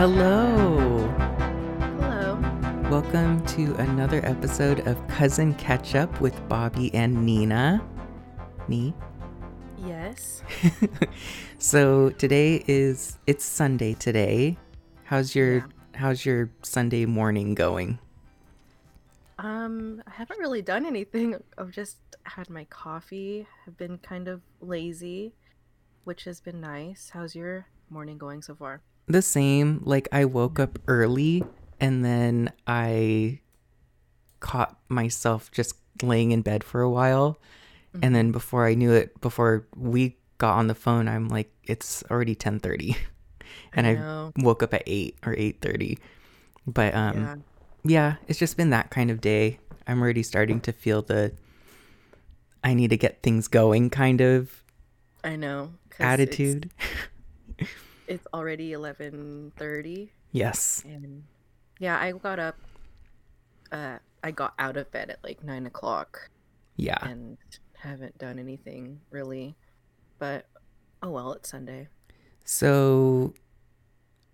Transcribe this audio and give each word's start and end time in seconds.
Hello. 0.00 1.06
Hello. 2.00 2.40
Welcome 2.90 3.44
to 3.48 3.74
another 3.74 4.24
episode 4.24 4.88
of 4.88 4.96
Cousin 5.08 5.52
Catch 5.56 5.94
Up 5.94 6.22
with 6.22 6.48
Bobby 6.48 6.90
and 6.94 7.26
Nina. 7.26 7.86
Me. 8.66 8.94
Yes. 9.76 10.42
so 11.58 12.08
today 12.16 12.64
is 12.66 13.18
it's 13.26 13.44
Sunday 13.44 13.92
today. 13.92 14.56
How's 15.04 15.34
your 15.34 15.56
Yeah. 15.56 15.66
how's 15.96 16.24
your 16.24 16.48
Sunday 16.62 17.04
morning 17.04 17.54
going? 17.54 17.98
Um, 19.38 20.02
I 20.06 20.12
haven't 20.12 20.38
really 20.38 20.62
done 20.62 20.86
anything. 20.86 21.36
I've 21.58 21.72
just 21.72 21.98
had 22.22 22.48
my 22.48 22.64
coffee. 22.64 23.46
I've 23.66 23.76
been 23.76 23.98
kind 23.98 24.28
of 24.28 24.40
lazy, 24.62 25.34
which 26.04 26.24
has 26.24 26.40
been 26.40 26.62
nice. 26.62 27.10
How's 27.12 27.34
your 27.34 27.66
morning 27.90 28.16
going 28.16 28.40
so 28.40 28.54
far? 28.54 28.80
The 29.10 29.22
same. 29.22 29.82
Like 29.84 30.08
I 30.12 30.24
woke 30.24 30.58
up 30.58 30.78
early 30.86 31.44
and 31.80 32.04
then 32.04 32.52
I 32.66 33.40
caught 34.38 34.78
myself 34.88 35.50
just 35.50 35.74
laying 36.02 36.30
in 36.30 36.42
bed 36.42 36.62
for 36.64 36.80
a 36.80 36.90
while. 36.90 37.38
And 38.02 38.14
then 38.14 38.30
before 38.30 38.66
I 38.66 38.74
knew 38.74 38.92
it, 38.92 39.20
before 39.20 39.66
we 39.76 40.16
got 40.38 40.56
on 40.56 40.68
the 40.68 40.76
phone, 40.76 41.08
I'm 41.08 41.28
like, 41.28 41.52
it's 41.64 42.04
already 42.10 42.34
10:30. 42.34 42.96
And 43.72 43.86
I, 43.86 43.94
know. 43.94 44.32
woke 44.38 44.62
up 44.62 44.74
at 44.74 44.82
8 44.86 45.16
or 45.26 45.34
8:30. 45.34 45.98
But 46.66 46.94
um 46.94 47.16
yeah. 47.16 47.36
yeah, 47.84 48.14
it's 48.28 48.38
just 48.38 48.56
been 48.56 48.70
that 48.70 48.90
kind 48.90 49.10
of 49.10 49.20
day. 49.20 49.58
I'm 49.86 50.00
already 50.00 50.22
starting 50.22 50.60
to 50.62 50.72
feel 50.72 51.02
the 51.02 51.32
I 52.62 52.74
need 52.74 52.90
to 52.90 52.96
get 52.96 53.22
things 53.22 53.48
going 53.48 53.90
kind 53.90 54.20
of 54.20 54.62
I 55.24 55.36
know 55.36 55.72
attitude. 55.98 56.70
It's, 58.10 58.26
already 58.34 58.72
11:30 58.72 60.10
Yes. 60.32 60.82
and 60.84 61.22
yeah, 61.78 61.98
I 61.98 62.12
got 62.12 62.38
up 62.38 62.56
uh 63.72 63.98
I 64.22 64.30
got 64.32 64.52
out 64.58 64.76
of 64.76 64.90
bed 64.90 65.10
at 65.10 65.22
like 65.24 65.42
9 65.44 65.66
o'clock 65.66 66.28
Yeah. 66.76 66.98
and 67.08 67.38
haven't 67.78 68.18
done 68.18 68.38
anything 68.38 69.00
really. 69.10 69.56
But 70.18 70.46
oh 71.02 71.10
well, 71.10 71.32
it's 71.32 71.48
Sunday. 71.50 71.88
So, 72.44 73.32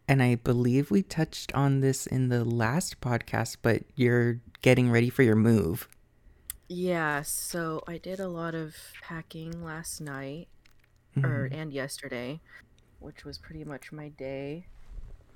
and 0.08 0.22
I 0.22 0.36
believe 0.36 0.90
we 0.90 1.02
touched 1.02 1.54
on 1.54 1.80
this 1.80 2.06
in 2.06 2.28
the 2.30 2.44
last 2.44 3.00
podcast, 3.00 3.58
but 3.62 3.82
you're 3.94 4.40
getting 4.62 4.90
ready 4.90 5.10
for 5.10 5.22
your 5.22 5.36
move. 5.36 5.86
Yeah, 6.68 7.22
so 7.22 7.82
I 7.86 7.98
did 7.98 8.18
a 8.18 8.28
lot 8.28 8.54
of 8.54 8.74
packing 9.02 9.62
last 9.62 10.00
night 10.00 10.48
or 11.22 11.48
Mhm. 11.50 11.54
and 11.54 11.72
yesterday, 11.72 12.40
which 13.00 13.24
was 13.24 13.38
pretty 13.38 13.64
much 13.64 13.92
my 13.92 14.08
day. 14.08 14.66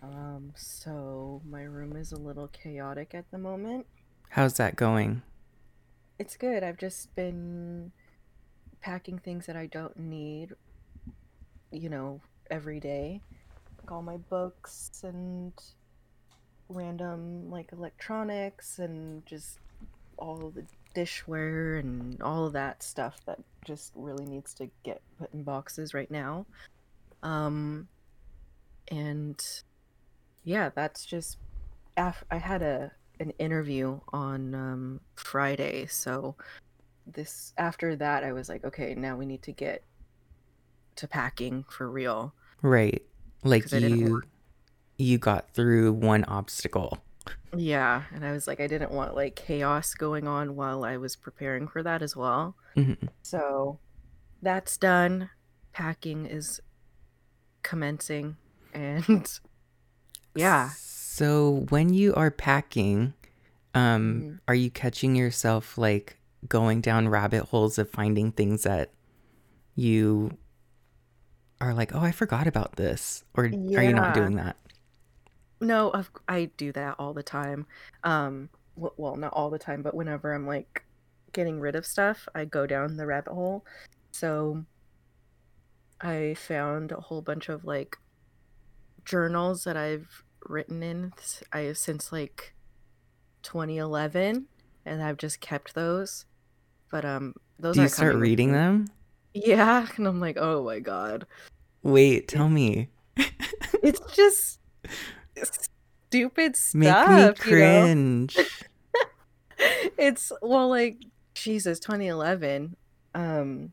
Um, 0.03 0.53
so 0.56 1.42
my 1.48 1.62
room 1.62 1.97
is 1.97 2.12
a 2.12 2.17
little 2.17 2.48
chaotic 2.48 3.14
at 3.14 3.30
the 3.30 3.39
moment. 3.39 3.86
How's 4.30 4.55
that 4.55 4.77
going? 4.77 5.22
It's 6.19 6.36
good. 6.36 6.62
I've 6.62 6.78
just 6.78 7.14
been 7.14 7.92
packing 8.80 9.19
things 9.19 9.47
that 9.47 9.56
I 9.56 9.67
don't 9.67 9.98
need, 9.98 10.55
you 11.70 11.89
know, 11.89 12.20
every 12.50 12.80
day. 12.80 13.20
Like 13.78 13.92
all 13.92 14.02
my 14.02 14.17
books 14.17 15.02
and 15.05 15.52
random 16.69 17.50
like 17.50 17.72
electronics 17.72 18.78
and 18.78 19.27
just 19.27 19.58
all 20.17 20.52
the 20.55 20.64
dishware 20.95 21.80
and 21.80 22.20
all 22.22 22.47
of 22.47 22.52
that 22.52 22.83
stuff 22.83 23.20
that 23.27 23.39
just 23.64 23.92
really 23.95 24.24
needs 24.24 24.55
to 24.55 24.70
get 24.83 25.02
put 25.19 25.33
in 25.34 25.42
boxes 25.42 25.95
right 25.95 26.11
now. 26.11 26.47
Um 27.23 27.89
and 28.89 29.43
yeah, 30.45 30.71
that's 30.75 31.05
just 31.05 31.39
af- 31.97 32.25
I 32.31 32.37
had 32.39 32.63
a 32.63 32.93
an 33.19 33.31
interview 33.39 34.01
on 34.13 34.55
um 34.55 35.01
Friday, 35.17 35.86
so 35.86 36.36
this 37.07 37.53
after 37.59 37.97
that 37.97 38.25
I 38.25 38.33
was 38.33 38.48
like, 38.48 38.64
okay, 38.64 38.95
now 38.95 39.17
we 39.17 39.27
need 39.27 39.42
to 39.42 39.53
get 39.53 39.85
to 40.97 41.09
packing 41.09 41.64
for 41.69 41.91
real. 41.91 42.35
Right. 42.63 43.03
like 43.42 43.70
you 43.73 44.23
you 44.98 45.19
got 45.19 45.51
through 45.55 45.92
one 45.92 46.25
obstacle. 46.25 46.98
Yeah, 47.57 48.03
and 48.14 48.25
I 48.25 48.33
was 48.33 48.47
like 48.47 48.61
I 48.61 48.67
didn't 48.67 48.92
want 48.92 49.14
like 49.14 49.35
chaos 49.35 49.95
going 49.95 50.29
on 50.29 50.57
while 50.57 50.85
I 50.85 50.97
was 50.97 51.17
preparing 51.17 51.69
for 51.69 51.83
that 51.83 52.03
as 52.03 52.14
well. 52.14 52.55
Mm-hmm. 52.77 53.07
So 53.23 53.79
that's 54.42 54.77
done. 54.77 55.30
Packing 55.73 56.27
is 56.27 56.61
commencing 57.63 58.37
and 58.75 59.41
yeah. 60.35 60.71
So, 60.77 61.67
when 61.71 61.93
you 61.93 62.15
are 62.15 62.31
packing, 62.31 63.15
um 63.75 64.25
Mhm. 64.25 64.41
are 64.48 64.55
you 64.55 64.71
catching 64.71 65.15
yourself 65.17 65.79
like 65.79 66.19
going 66.48 66.81
down 66.81 67.09
rabbit 67.09 67.45
holes 67.45 67.79
of 67.79 67.91
finding 67.91 68.33
things 68.33 68.63
that 68.65 68.91
you 69.77 70.37
are 71.61 71.75
like, 71.75 71.95
"Oh, 71.95 72.01
I 72.01 72.13
forgot 72.13 72.47
about 72.47 72.77
this." 72.77 73.25
Or 73.35 73.45
are 73.77 73.83
you 73.83 73.92
not 73.92 74.13
doing 74.15 74.37
that? 74.37 74.57
No, 75.61 75.91
of, 75.91 76.11
I 76.29 76.47
do 76.57 76.73
that 76.73 76.97
all 76.98 77.13
the 77.13 77.23
time. 77.23 77.67
Um, 78.03 78.48
well, 78.77 79.17
not 79.17 79.33
all 79.35 79.51
the 79.51 79.59
time, 79.59 79.83
but 79.83 79.95
whenever 79.95 80.33
I'm 80.35 80.47
like 80.47 80.85
getting 81.33 81.61
rid 81.61 81.75
of 81.75 81.85
stuff, 81.87 82.27
I 82.35 82.45
go 82.47 82.67
down 82.67 82.97
the 82.97 83.07
rabbit 83.07 83.33
hole. 83.33 83.65
So 84.13 84.65
I 86.00 86.34
found 86.34 86.92
a 86.92 87.00
whole 87.00 87.22
bunch 87.22 87.48
of 87.48 87.64
like 87.64 87.96
journals 89.05 89.64
that 89.64 89.77
I've 89.77 90.24
written 90.46 90.83
in 90.83 91.12
I 91.52 91.72
since 91.72 92.12
like 92.12 92.55
2011, 93.42 94.46
and 94.84 95.02
I've 95.02 95.18
just 95.18 95.40
kept 95.40 95.74
those. 95.74 96.27
But 96.90 97.05
um, 97.05 97.34
those 97.58 97.77
Do 97.77 97.83
you 97.83 97.88
start 97.88 98.16
reading 98.16 98.52
them? 98.52 98.86
Yeah, 99.34 99.86
and 99.96 100.06
I'm 100.06 100.20
like, 100.20 100.36
oh 100.38 100.64
my 100.64 100.80
god, 100.80 101.27
Wait, 101.83 102.28
tell 102.28 102.48
me. 102.48 102.88
it's 103.82 104.00
just 104.14 104.58
stupid 106.11 106.56
stuff. 106.56 106.74
Make 106.78 107.08
me 107.08 107.18
stuff, 107.18 107.46
you 107.46 107.52
know? 107.52 107.82
cringe. 107.82 108.36
it's 109.98 110.32
well 110.40 110.70
like 110.70 110.96
jesus 111.34 111.78
2011 111.80 112.74
um 113.14 113.70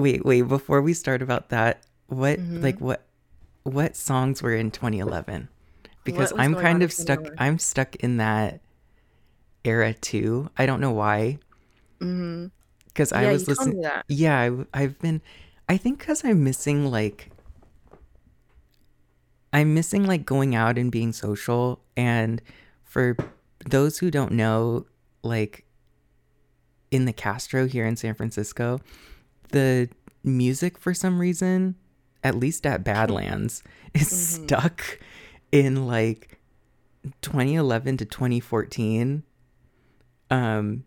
wait, 0.00 0.24
wait, 0.24 0.42
before 0.42 0.80
we 0.82 0.92
start 0.94 1.22
about 1.22 1.50
that, 1.50 1.82
what 2.08 2.38
Mhm. 2.38 2.62
like 2.62 2.80
what 2.80 3.06
what 3.62 3.94
songs 3.96 4.42
were 4.42 4.54
in 4.54 4.70
2011? 4.70 5.48
Because 6.04 6.32
I'm 6.36 6.54
kind 6.56 6.82
of 6.82 6.92
stuck 6.92 7.20
I'm 7.38 7.58
stuck 7.58 7.96
in 7.96 8.16
that 8.16 8.60
era 9.64 9.92
too. 9.94 10.50
I 10.56 10.66
don't 10.66 10.80
know 10.80 10.92
why 10.92 11.38
hmm 12.00 12.46
cuz 12.94 13.12
yeah 13.12 13.20
I 13.20 13.32
was 13.32 13.46
listening 13.46 13.84
Yeah, 14.08 14.38
I, 14.38 14.82
I've 14.82 14.98
been 14.98 15.20
I 15.68 15.76
think 15.76 16.00
cuz 16.00 16.24
I'm 16.24 16.42
missing 16.42 16.90
like 16.90 17.30
I'm 19.52 19.74
missing 19.74 20.06
like 20.06 20.24
going 20.24 20.54
out 20.54 20.78
and 20.78 20.90
being 20.90 21.12
social 21.12 21.80
and 21.96 22.40
for 22.84 23.16
those 23.68 23.98
who 23.98 24.10
don't 24.10 24.32
know 24.32 24.86
like 25.22 25.64
in 26.90 27.04
the 27.04 27.12
Castro 27.12 27.66
here 27.66 27.86
in 27.86 27.96
San 27.96 28.14
Francisco, 28.14 28.80
the 29.50 29.88
music 30.24 30.78
for 30.78 30.92
some 30.94 31.20
reason, 31.20 31.76
at 32.24 32.34
least 32.34 32.66
at 32.66 32.84
Badlands, 32.84 33.62
is 33.94 34.08
Mhm. 34.10 34.44
stuck 34.46 34.98
in 35.52 35.86
like 35.86 36.38
2011 37.22 37.96
to 37.98 38.04
2014 38.04 39.22
um 40.30 40.84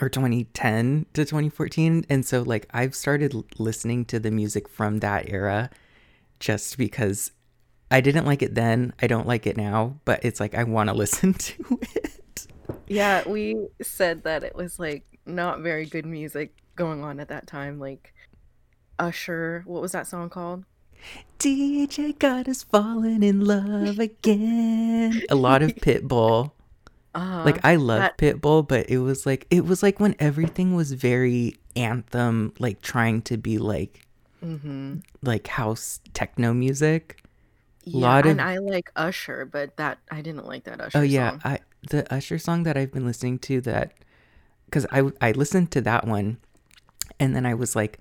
or 0.00 0.08
2010 0.08 1.06
to 1.14 1.24
2014 1.24 2.04
and 2.08 2.24
so 2.24 2.42
like 2.42 2.66
I've 2.72 2.94
started 2.94 3.34
listening 3.58 4.04
to 4.06 4.18
the 4.20 4.30
music 4.30 4.68
from 4.68 4.98
that 5.00 5.28
era 5.28 5.68
just 6.38 6.78
because 6.78 7.32
I 7.90 8.00
didn't 8.00 8.24
like 8.26 8.42
it 8.42 8.54
then, 8.54 8.92
I 9.00 9.06
don't 9.06 9.26
like 9.28 9.46
it 9.46 9.56
now, 9.56 10.00
but 10.04 10.24
it's 10.24 10.40
like 10.40 10.54
I 10.54 10.64
want 10.64 10.88
to 10.90 10.94
listen 11.04 11.34
to 11.34 11.78
it. 11.94 12.46
yeah 12.88 13.26
we 13.28 13.56
said 13.82 14.22
that 14.24 14.42
it 14.44 14.54
was 14.54 14.78
like 14.78 15.04
not 15.26 15.60
very 15.60 15.86
good 15.86 16.06
music 16.06 16.54
going 16.76 17.02
on 17.02 17.18
at 17.20 17.28
that 17.28 17.46
time 17.46 17.78
like 17.80 18.12
usher 18.98 19.62
what 19.66 19.82
was 19.82 19.92
that 19.92 20.06
song 20.06 20.28
called 20.30 20.64
DJ 21.38 22.18
got 22.18 22.48
us 22.48 22.62
falling 22.62 23.22
in 23.22 23.44
love 23.44 23.98
again. 23.98 25.22
A 25.28 25.34
lot 25.34 25.62
of 25.62 25.74
Pitbull. 25.84 26.52
uh 27.14 27.42
Like 27.44 27.64
I 27.64 27.76
love 27.76 28.00
that- 28.00 28.18
Pitbull, 28.18 28.66
but 28.66 28.88
it 28.88 28.98
was 28.98 29.26
like 29.26 29.46
it 29.50 29.64
was 29.64 29.82
like 29.82 30.00
when 30.00 30.16
everything 30.18 30.74
was 30.74 30.92
very 30.92 31.54
anthem, 31.76 32.52
like 32.58 32.80
trying 32.80 33.22
to 33.22 33.36
be 33.36 33.58
like 33.58 34.06
hmm 34.40 34.96
like 35.22 35.46
house 35.48 36.00
techno 36.14 36.52
music. 36.54 37.22
yeah 37.84 38.00
lot 38.00 38.26
and 38.26 38.40
of- 38.40 38.46
i 38.46 38.56
like 38.58 38.90
usher 38.96 39.44
but 39.44 39.76
that 39.76 39.98
i 40.10 40.20
didn't 40.20 40.46
like 40.46 40.64
that 40.64 40.80
usher 40.80 40.98
Oh 40.98 41.02
yeah, 41.02 41.30
song 41.32 41.40
I 41.44 41.58
the 41.90 42.12
Usher 42.12 42.38
song 42.38 42.64
that 42.64 42.76
I've 42.76 42.90
been 42.92 43.06
listening 43.06 43.38
to 43.40 43.60
that 43.60 43.92
because 44.64 44.86
I 44.90 45.04
I 45.20 45.30
listened 45.32 45.70
to 45.72 45.80
that 45.82 46.04
one, 46.06 46.38
and 47.20 47.34
then 47.34 47.46
I 47.46 47.54
was 47.54 47.74
like, 47.76 47.98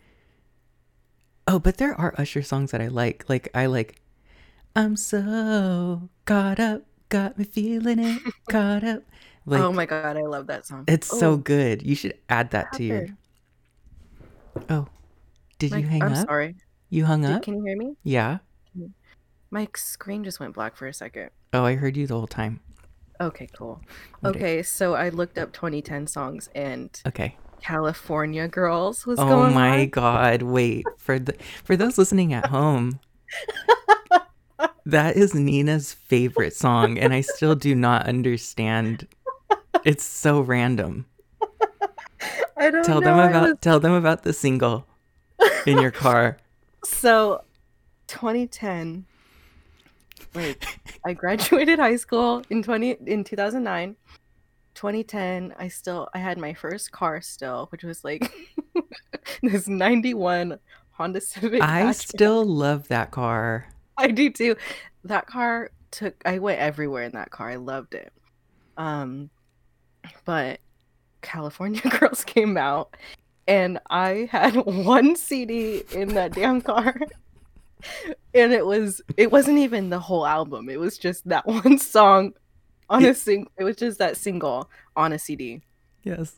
oh, 1.47 1.59
but 1.59 1.77
there 1.77 1.93
are 1.95 2.13
Usher 2.17 2.41
songs 2.41 2.71
that 2.71 2.81
I 2.81 2.87
like. 2.87 3.25
Like 3.27 3.49
I 3.53 3.65
like 3.67 4.01
I'm 4.75 4.95
so 4.97 6.09
caught 6.25 6.59
up, 6.59 6.83
got 7.09 7.37
me 7.37 7.45
feeling 7.45 7.99
it, 7.99 8.21
caught 8.49 8.83
up. 8.83 9.03
Oh 9.47 9.51
like 9.51 9.61
oh 9.61 9.71
my 9.71 9.85
god, 9.85 10.17
I 10.17 10.21
love 10.23 10.47
that 10.47 10.65
song. 10.65 10.85
it's 10.87 11.13
Oh, 11.13 11.17
so 11.19 11.37
good. 11.37 11.81
You 11.83 11.95
should 11.95 12.17
add 12.29 12.51
that 12.51 12.73
to 12.73 12.83
your. 12.83 13.07
Oh, 14.69 14.87
did 15.59 15.71
My- 15.71 15.77
you 15.77 15.87
hang 15.87 16.03
I'm 16.03 16.13
up? 16.13 16.27
sorry. 16.27 16.55
You 16.89 17.05
hung 17.05 17.21
Did- 17.21 17.31
up? 17.31 17.43
can 17.43 17.55
you 17.57 17.63
hear 17.63 17.77
me? 17.77 17.95
Yeah. 18.03 18.39
Mm. 18.77 18.91
My 19.51 19.67
screen 19.75 20.23
just 20.23 20.39
went 20.39 20.53
black 20.53 20.75
for 20.75 20.87
a 20.87 20.93
second. 20.93 21.29
Oh, 21.53 21.63
I 21.65 21.75
heard 21.75 21.95
you 21.97 22.07
the 22.07 22.15
whole 22.15 22.27
time. 22.27 22.59
Okay, 23.21 23.47
cool. 23.55 23.81
Okay, 24.25 24.61
so 24.61 24.93
I 24.95 25.07
looked 25.09 25.37
up 25.37 25.53
2010 25.53 26.07
songs 26.07 26.49
and 26.53 27.01
Okay. 27.07 27.37
California 27.65 28.47
Girls 28.47 29.07
was 29.07 29.17
Oh 29.17 29.27
going 29.27 29.53
my 29.55 29.81
on. 29.81 29.89
god, 29.89 30.41
wait. 30.43 30.85
For 30.97 31.17
the 31.17 31.33
for 31.63 31.75
those 31.75 31.97
listening 31.97 32.31
at 32.31 32.45
home, 32.45 32.99
that 34.85 35.15
is 35.15 35.33
Nina's 35.33 35.91
favorite 35.93 36.55
song 36.55 36.99
and 36.99 37.11
I 37.11 37.21
still 37.21 37.55
do 37.55 37.73
not 37.73 38.05
understand. 38.07 39.07
It's 39.83 40.03
so 40.05 40.41
random. 40.41 41.07
I 42.57 42.69
don't 42.69 42.83
Tell 42.85 43.01
know. 43.01 43.07
them 43.07 43.19
about 43.29 43.49
was- 43.49 43.57
tell 43.61 43.79
them 43.79 43.93
about 43.93 44.21
the 44.23 44.33
single 44.33 44.85
in 45.65 45.79
your 45.79 45.91
car. 45.91 46.37
So, 46.85 47.41
2010. 48.05 49.05
Like, 50.35 50.63
I 51.03 51.13
graduated 51.13 51.79
high 51.79 51.95
school 51.95 52.43
in 52.51 52.61
20 52.61 52.97
in 53.07 53.23
2009. 53.23 53.95
2010, 54.75 55.55
I 55.57 55.67
still 55.69 56.09
I 56.13 56.19
had 56.19 56.37
my 56.37 56.53
first 56.53 56.91
car 56.91 57.21
still, 57.21 57.67
which 57.71 57.83
was 57.83 58.03
like 58.03 58.31
this 59.41 59.67
91 59.67 60.59
Honda 60.91 61.21
Civic. 61.21 61.61
I 61.61 61.91
still 61.93 62.45
love 62.45 62.87
that 62.89 63.11
car. 63.11 63.67
I 63.97 64.07
do 64.07 64.29
too. 64.29 64.55
That 65.03 65.25
car 65.25 65.71
took 65.91 66.21
I 66.25 66.39
went 66.39 66.59
everywhere 66.59 67.03
in 67.03 67.13
that 67.13 67.31
car. 67.31 67.49
I 67.49 67.55
loved 67.55 67.95
it. 67.95 68.11
Um 68.77 69.29
but 70.25 70.59
California 71.21 71.81
Girls 71.99 72.23
came 72.23 72.57
out 72.57 72.95
and 73.47 73.79
I 73.89 74.29
had 74.31 74.55
one 74.65 75.15
CD 75.15 75.83
in 75.91 76.09
that 76.09 76.33
damn 76.33 76.61
car. 76.61 76.95
And 78.33 78.51
it 78.51 78.65
was 78.65 79.01
it 79.15 79.31
wasn't 79.31 79.59
even 79.59 79.89
the 79.89 79.99
whole 79.99 80.25
album. 80.25 80.69
It 80.69 80.79
was 80.79 80.97
just 80.97 81.27
that 81.29 81.45
one 81.45 81.77
song 81.77 82.33
on 82.89 83.03
a 83.03 83.13
sing 83.13 83.47
it 83.57 83.63
was 83.63 83.75
just 83.75 83.99
that 83.99 84.17
single 84.17 84.69
on 84.95 85.13
a 85.13 85.19
CD. 85.19 85.61
Yes. 86.03 86.35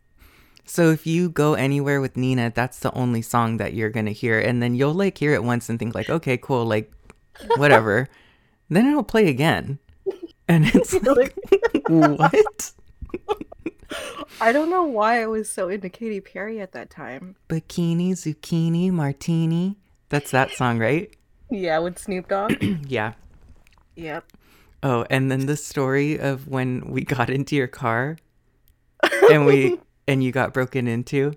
so 0.64 0.90
if 0.90 1.06
you 1.06 1.28
go 1.28 1.54
anywhere 1.54 2.00
with 2.00 2.16
Nina, 2.16 2.52
that's 2.54 2.80
the 2.80 2.92
only 2.92 3.22
song 3.22 3.58
that 3.58 3.74
you're 3.74 3.90
gonna 3.90 4.12
hear, 4.12 4.40
and 4.40 4.62
then 4.62 4.74
you'll 4.74 4.94
like 4.94 5.18
hear 5.18 5.34
it 5.34 5.44
once 5.44 5.68
and 5.68 5.78
think 5.78 5.94
like, 5.94 6.10
okay, 6.10 6.36
cool, 6.36 6.64
like 6.64 6.90
whatever. 7.56 8.08
then 8.70 8.86
it'll 8.86 9.04
play 9.04 9.28
again, 9.28 9.78
and 10.48 10.66
it's 10.66 10.94
like, 10.94 11.34
what? 11.88 12.72
I 14.40 14.52
don't 14.52 14.68
know 14.70 14.82
why 14.82 15.22
I 15.22 15.26
was 15.26 15.48
so 15.48 15.68
into 15.68 15.88
Katy 15.88 16.20
Perry 16.20 16.60
at 16.60 16.72
that 16.72 16.90
time. 16.90 17.36
Bikini, 17.48 18.12
zucchini, 18.12 18.90
martini. 18.90 19.76
That's 20.08 20.30
that 20.32 20.50
song, 20.50 20.78
right? 20.78 21.10
Yeah, 21.50 21.78
with 21.78 21.98
Snoop 21.98 22.28
Dogg. 22.28 22.62
yeah. 22.88 23.12
yep. 23.94 24.24
Oh, 24.82 25.04
and 25.10 25.30
then 25.30 25.46
the 25.46 25.56
story 25.56 26.18
of 26.18 26.46
when 26.48 26.90
we 26.90 27.02
got 27.02 27.30
into 27.30 27.56
your 27.56 27.66
car 27.66 28.18
and 29.30 29.46
we 29.46 29.80
and 30.08 30.22
you 30.22 30.32
got 30.32 30.52
broken 30.52 30.86
into. 30.86 31.32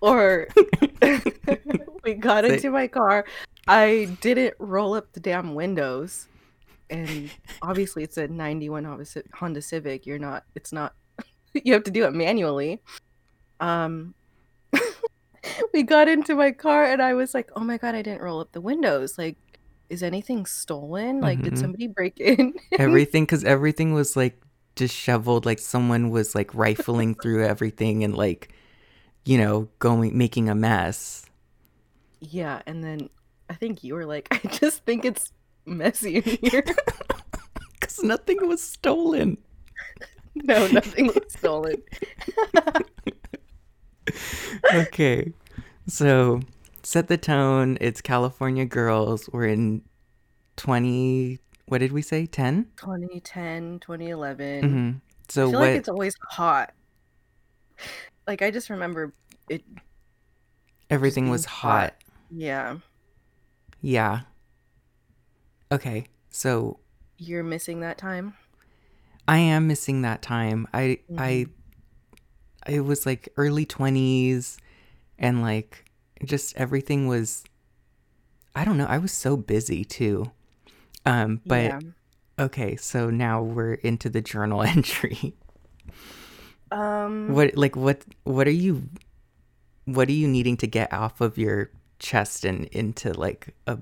or 0.00 0.48
we 2.04 2.14
got 2.14 2.44
Say- 2.44 2.54
into 2.54 2.70
my 2.70 2.86
car. 2.86 3.24
I 3.68 4.16
didn't 4.20 4.54
roll 4.58 4.94
up 4.94 5.12
the 5.12 5.20
damn 5.20 5.54
windows. 5.54 6.26
And 6.88 7.30
obviously 7.62 8.02
it's 8.02 8.16
a 8.16 8.26
91 8.26 8.84
Honda 8.84 9.06
honda 9.32 9.62
civic. 9.62 10.06
You're 10.06 10.18
not 10.18 10.44
it's 10.54 10.72
not 10.72 10.94
you 11.54 11.72
have 11.72 11.84
to 11.84 11.90
do 11.90 12.04
it 12.04 12.12
manually. 12.12 12.82
Um 13.60 14.14
we 15.72 15.82
got 15.82 16.08
into 16.08 16.34
my 16.34 16.50
car 16.50 16.84
and 16.84 17.00
i 17.00 17.14
was 17.14 17.32
like 17.34 17.50
oh 17.56 17.60
my 17.60 17.78
god 17.78 17.94
i 17.94 18.02
didn't 18.02 18.22
roll 18.22 18.40
up 18.40 18.52
the 18.52 18.60
windows. 18.60 19.16
Like 19.18 19.36
is 19.90 20.02
anything 20.02 20.46
stolen? 20.46 21.20
Like 21.20 21.42
did 21.42 21.54
Mhm. 21.54 21.58
somebody 21.60 21.86
break 21.88 22.18
in? 22.20 22.54
Everything 22.78 23.24
because 23.24 23.44
everything 23.44 23.92
was 23.92 24.16
like 24.16 24.40
disheveled 24.76 25.44
like 25.44 25.58
someone 25.58 26.10
was 26.10 26.34
like 26.34 26.54
rifling 26.54 27.14
through 27.20 27.44
everything 27.44 28.04
and 28.04 28.16
like 28.16 28.54
you 29.26 29.36
know 29.36 29.68
going 29.78 30.16
making 30.16 30.48
a 30.48 30.54
mess. 30.54 31.26
Yeah 32.20 32.62
and 32.66 32.82
then 32.84 33.10
i 33.50 33.54
think 33.54 33.82
you 33.82 33.94
were 33.94 34.06
like 34.06 34.28
i 34.32 34.38
just 34.48 34.84
think 34.86 35.04
it's 35.04 35.32
messy 35.66 36.16
in 36.16 36.22
here. 36.22 36.64
Because 37.80 38.02
nothing 38.02 38.46
was 38.46 38.62
stolen. 38.62 39.36
No, 40.34 40.66
nothing 40.68 41.08
was 41.08 41.24
stolen. 41.28 41.82
okay 44.74 45.32
so 45.86 46.40
set 46.90 47.06
the 47.06 47.16
tone 47.16 47.78
it's 47.80 48.00
california 48.00 48.64
girls 48.64 49.30
we're 49.32 49.46
in 49.46 49.80
20 50.56 51.38
what 51.66 51.78
did 51.78 51.92
we 51.92 52.02
say 52.02 52.26
10 52.26 52.66
2010, 52.76 53.78
2011. 53.78 54.62
hmm 54.62 54.90
so 55.28 55.46
I 55.46 55.50
feel 55.52 55.60
what 55.60 55.66
like 55.68 55.78
it's 55.78 55.88
always 55.88 56.14
hot. 56.30 56.72
Like 58.26 58.42
I 58.42 58.50
just 58.50 58.68
remember 58.70 59.14
it. 59.48 59.62
everything 60.90 61.30
was 61.30 61.44
hot. 61.44 61.70
hot 61.70 61.94
Yeah, 62.28 62.78
yeah 63.80 64.22
okay 65.70 66.06
so 66.30 66.80
you're 67.18 67.44
missing 67.44 67.78
that 67.80 67.98
time. 67.98 68.34
I 69.28 69.38
am 69.38 69.68
missing 69.68 70.02
that 70.02 70.22
time. 70.22 70.66
I 70.74 70.98
I 71.16 71.46
it 72.66 72.80
was 72.80 73.06
like 73.06 73.28
early 73.36 73.64
20s 73.64 74.56
and 75.16 75.40
like 75.40 75.84
just 76.24 76.56
everything 76.56 77.06
was 77.06 77.44
I 78.54 78.64
don't 78.64 78.76
know, 78.76 78.86
I 78.86 78.98
was 78.98 79.12
so 79.12 79.36
busy 79.36 79.84
too. 79.84 80.30
Um 81.06 81.40
but 81.46 81.64
yeah. 81.64 81.80
okay, 82.38 82.76
so 82.76 83.10
now 83.10 83.42
we're 83.42 83.74
into 83.74 84.08
the 84.08 84.20
journal 84.20 84.62
entry. 84.76 85.34
Um. 86.70 87.34
What 87.34 87.56
like 87.56 87.76
what 87.76 88.04
what 88.24 88.46
are 88.46 88.52
you 88.52 88.88
what 89.86 90.08
are 90.08 90.12
you 90.12 90.28
needing 90.28 90.56
to 90.58 90.66
get 90.66 90.92
off 90.92 91.20
of 91.20 91.36
your 91.36 91.70
chest 91.98 92.44
and 92.44 92.66
into 92.66 93.12
like 93.12 93.54
a 93.66 93.78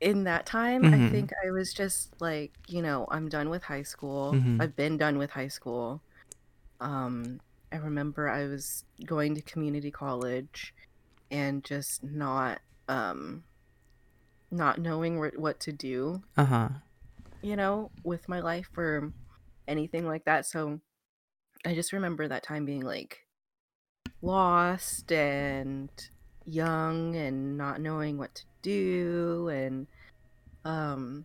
in 0.00 0.24
that 0.24 0.44
time, 0.46 0.82
Mhm. 0.82 1.06
I 1.08 1.10
think 1.10 1.32
I 1.46 1.50
was 1.50 1.72
just 1.72 2.20
like, 2.20 2.52
you 2.68 2.82
know, 2.82 3.06
I'm 3.10 3.28
done 3.30 3.48
with 3.48 3.62
high 3.62 3.82
school. 3.82 4.32
Mhm. 4.34 4.60
I've 4.62 4.76
been 4.76 4.98
done 4.98 5.16
with 5.16 5.30
high 5.30 5.48
school. 5.48 6.02
Um, 6.80 7.40
I 7.72 7.76
remember 7.76 8.28
I 8.28 8.46
was 8.46 8.84
going 9.06 9.34
to 9.36 9.42
community 9.42 9.90
college 9.90 10.74
and 11.30 11.64
just 11.64 12.02
not, 12.04 12.60
um, 12.88 13.44
not 14.50 14.78
knowing 14.78 15.18
wh- 15.18 15.38
what 15.38 15.60
to 15.60 15.72
do, 15.72 16.22
uh-huh. 16.36 16.68
you 17.42 17.56
know, 17.56 17.90
with 18.04 18.28
my 18.28 18.40
life 18.40 18.70
or 18.76 19.12
anything 19.68 20.06
like 20.06 20.24
that. 20.24 20.46
So 20.46 20.80
I 21.64 21.74
just 21.74 21.92
remember 21.92 22.28
that 22.28 22.42
time 22.42 22.64
being 22.64 22.82
like 22.82 23.18
lost 24.22 25.10
and 25.12 25.90
young 26.44 27.16
and 27.16 27.58
not 27.58 27.80
knowing 27.80 28.18
what 28.18 28.34
to 28.34 28.44
do 28.62 29.48
and 29.48 29.86
um 30.64 31.24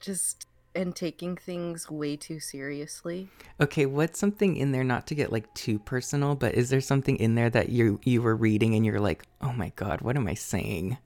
just 0.00 0.46
and 0.74 0.94
taking 0.94 1.36
things 1.36 1.90
way 1.90 2.16
too 2.16 2.40
seriously. 2.40 3.28
Okay, 3.60 3.86
what's 3.86 4.18
something 4.18 4.56
in 4.56 4.72
there 4.72 4.84
not 4.84 5.06
to 5.08 5.14
get 5.14 5.32
like 5.32 5.52
too 5.54 5.78
personal, 5.78 6.34
but 6.34 6.54
is 6.54 6.70
there 6.70 6.80
something 6.80 7.16
in 7.16 7.34
there 7.34 7.50
that 7.50 7.68
you 7.68 8.00
you 8.04 8.22
were 8.22 8.36
reading 8.36 8.74
and 8.74 8.84
you're 8.84 9.00
like, 9.00 9.24
"Oh 9.40 9.52
my 9.52 9.72
god, 9.76 10.00
what 10.00 10.16
am 10.16 10.26
I 10.26 10.34
saying?" 10.34 10.98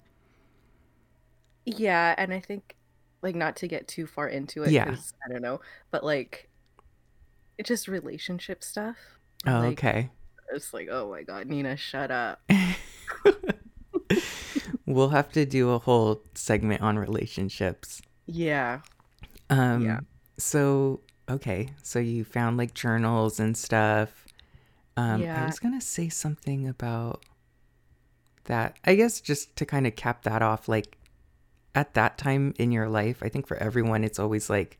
Yeah, 1.64 2.14
and 2.16 2.32
I 2.32 2.40
think 2.40 2.76
like 3.22 3.34
not 3.34 3.56
to 3.56 3.68
get 3.68 3.88
too 3.88 4.06
far 4.06 4.28
into 4.28 4.62
it 4.62 4.70
Yeah. 4.70 4.94
I 5.24 5.32
don't 5.32 5.42
know, 5.42 5.60
but 5.90 6.04
like 6.04 6.48
it's 7.58 7.68
just 7.68 7.88
relationship 7.88 8.62
stuff. 8.62 8.96
Oh, 9.46 9.60
Like, 9.60 9.72
okay. 9.72 10.10
It's 10.52 10.72
like, 10.72 10.88
oh 10.90 11.10
my 11.10 11.24
god, 11.24 11.46
Nina, 11.46 11.76
shut 11.76 12.10
up. 12.10 12.40
we'll 14.86 15.10
have 15.10 15.30
to 15.32 15.44
do 15.44 15.70
a 15.70 15.78
whole 15.78 16.22
segment 16.34 16.80
on 16.80 16.98
relationships. 16.98 18.00
Yeah. 18.26 18.80
Um 19.50 19.82
Yeah. 19.84 20.00
so 20.38 21.00
okay, 21.28 21.70
so 21.82 21.98
you 21.98 22.24
found 22.24 22.56
like 22.56 22.74
journals 22.74 23.40
and 23.40 23.56
stuff. 23.56 24.24
Um 24.96 25.22
I 25.22 25.44
was 25.46 25.58
going 25.58 25.78
to 25.78 25.84
say 25.84 26.08
something 26.08 26.66
about 26.68 27.24
that. 28.44 28.76
I 28.84 28.94
guess 28.94 29.20
just 29.20 29.54
to 29.56 29.66
kind 29.66 29.86
of 29.86 29.94
cap 29.96 30.22
that 30.22 30.42
off 30.42 30.68
like 30.68 30.96
at 31.74 31.94
that 31.94 32.18
time 32.18 32.54
in 32.58 32.72
your 32.72 32.88
life, 32.88 33.22
I 33.22 33.28
think 33.28 33.46
for 33.46 33.56
everyone 33.58 34.04
it's 34.04 34.18
always 34.18 34.48
like 34.50 34.78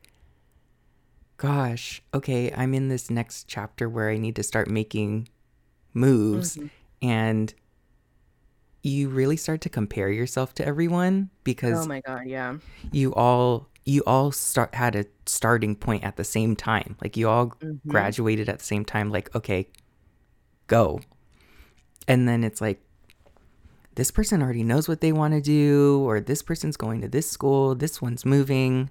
gosh, 1.37 2.01
okay, 2.13 2.51
I'm 2.55 2.73
in 2.73 2.89
this 2.89 3.09
next 3.09 3.47
chapter 3.47 3.87
where 3.87 4.09
I 4.09 4.17
need 4.17 4.35
to 4.35 4.43
start 4.43 4.69
making 4.69 5.29
moves 5.93 6.57
Mhm. 6.57 6.69
and 7.01 7.53
you 8.83 9.09
really 9.09 9.37
start 9.37 9.61
to 9.61 9.69
compare 9.69 10.09
yourself 10.09 10.53
to 10.55 10.65
everyone 10.65 11.29
because 11.43 11.85
Oh 11.85 11.87
my 11.87 12.01
god, 12.01 12.27
yeah. 12.27 12.57
you 12.91 13.13
all 13.13 13.67
you 13.89 14.03
all 14.05 14.31
start 14.31 14.75
had 14.75 14.95
a 14.95 15.05
starting 15.25 15.75
point 15.75 16.03
at 16.03 16.15
the 16.15 16.23
same 16.23 16.55
time. 16.55 16.95
Like 17.01 17.17
you 17.17 17.27
all 17.27 17.47
Mhm. 17.61 17.79
graduated 17.87 18.47
at 18.49 18.59
the 18.59 18.65
same 18.65 18.85
time 18.85 19.09
like 19.09 19.33
okay, 19.35 19.67
go. 20.67 20.99
And 22.07 22.27
then 22.27 22.43
it's 22.43 22.61
like 22.61 22.79
this 23.95 24.11
person 24.11 24.41
already 24.41 24.63
knows 24.63 24.87
what 24.87 25.01
they 25.01 25.11
want 25.11 25.33
to 25.33 25.41
do 25.41 26.01
or 26.07 26.21
this 26.21 26.41
person's 26.41 26.77
going 26.77 27.01
to 27.01 27.07
this 27.07 27.29
school, 27.29 27.75
this 27.75 28.01
one's 28.01 28.25
moving. 28.25 28.89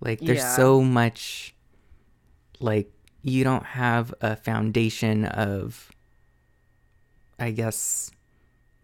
Like 0.00 0.20
there's 0.20 0.38
Yeah. 0.38 0.56
so 0.56 0.80
much 0.82 1.54
like 2.60 2.90
you 3.22 3.44
don't 3.44 3.64
have 3.64 4.14
a 4.20 4.36
foundation 4.36 5.24
of 5.26 5.90
I 7.38 7.50
guess 7.50 8.10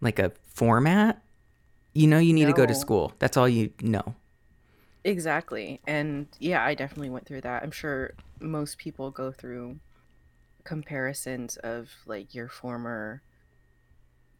like 0.01 0.19
a 0.19 0.31
format. 0.53 1.21
You 1.93 2.07
know 2.07 2.19
you 2.19 2.33
need 2.33 2.45
to 2.45 2.53
go 2.53 2.65
to 2.65 2.75
school. 2.75 3.13
That's 3.19 3.37
all 3.37 3.47
you 3.47 3.71
know. 3.81 4.15
Exactly. 5.05 5.79
And 5.87 6.27
yeah, 6.39 6.65
I 6.65 6.73
definitely 6.75 7.11
went 7.11 7.27
through 7.27 7.41
that. 7.41 7.63
I'm 7.63 7.71
sure 7.71 8.15
most 8.41 8.77
people 8.79 9.11
go 9.11 9.31
through 9.31 9.79
comparisons 10.65 11.57
of 11.57 11.91
like 12.07 12.35
your 12.35 12.49
former 12.49 13.23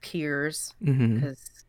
peers 0.01 0.74
because 1.13 1.65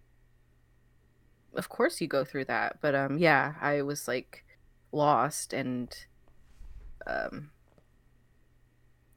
of 1.54 1.68
course 1.68 2.00
you 2.00 2.08
go 2.08 2.24
through 2.24 2.44
that. 2.46 2.78
But 2.80 2.94
um 2.94 3.18
yeah, 3.18 3.54
I 3.60 3.82
was 3.82 4.08
like 4.08 4.44
lost 4.92 5.52
and 5.52 5.94
um 7.06 7.50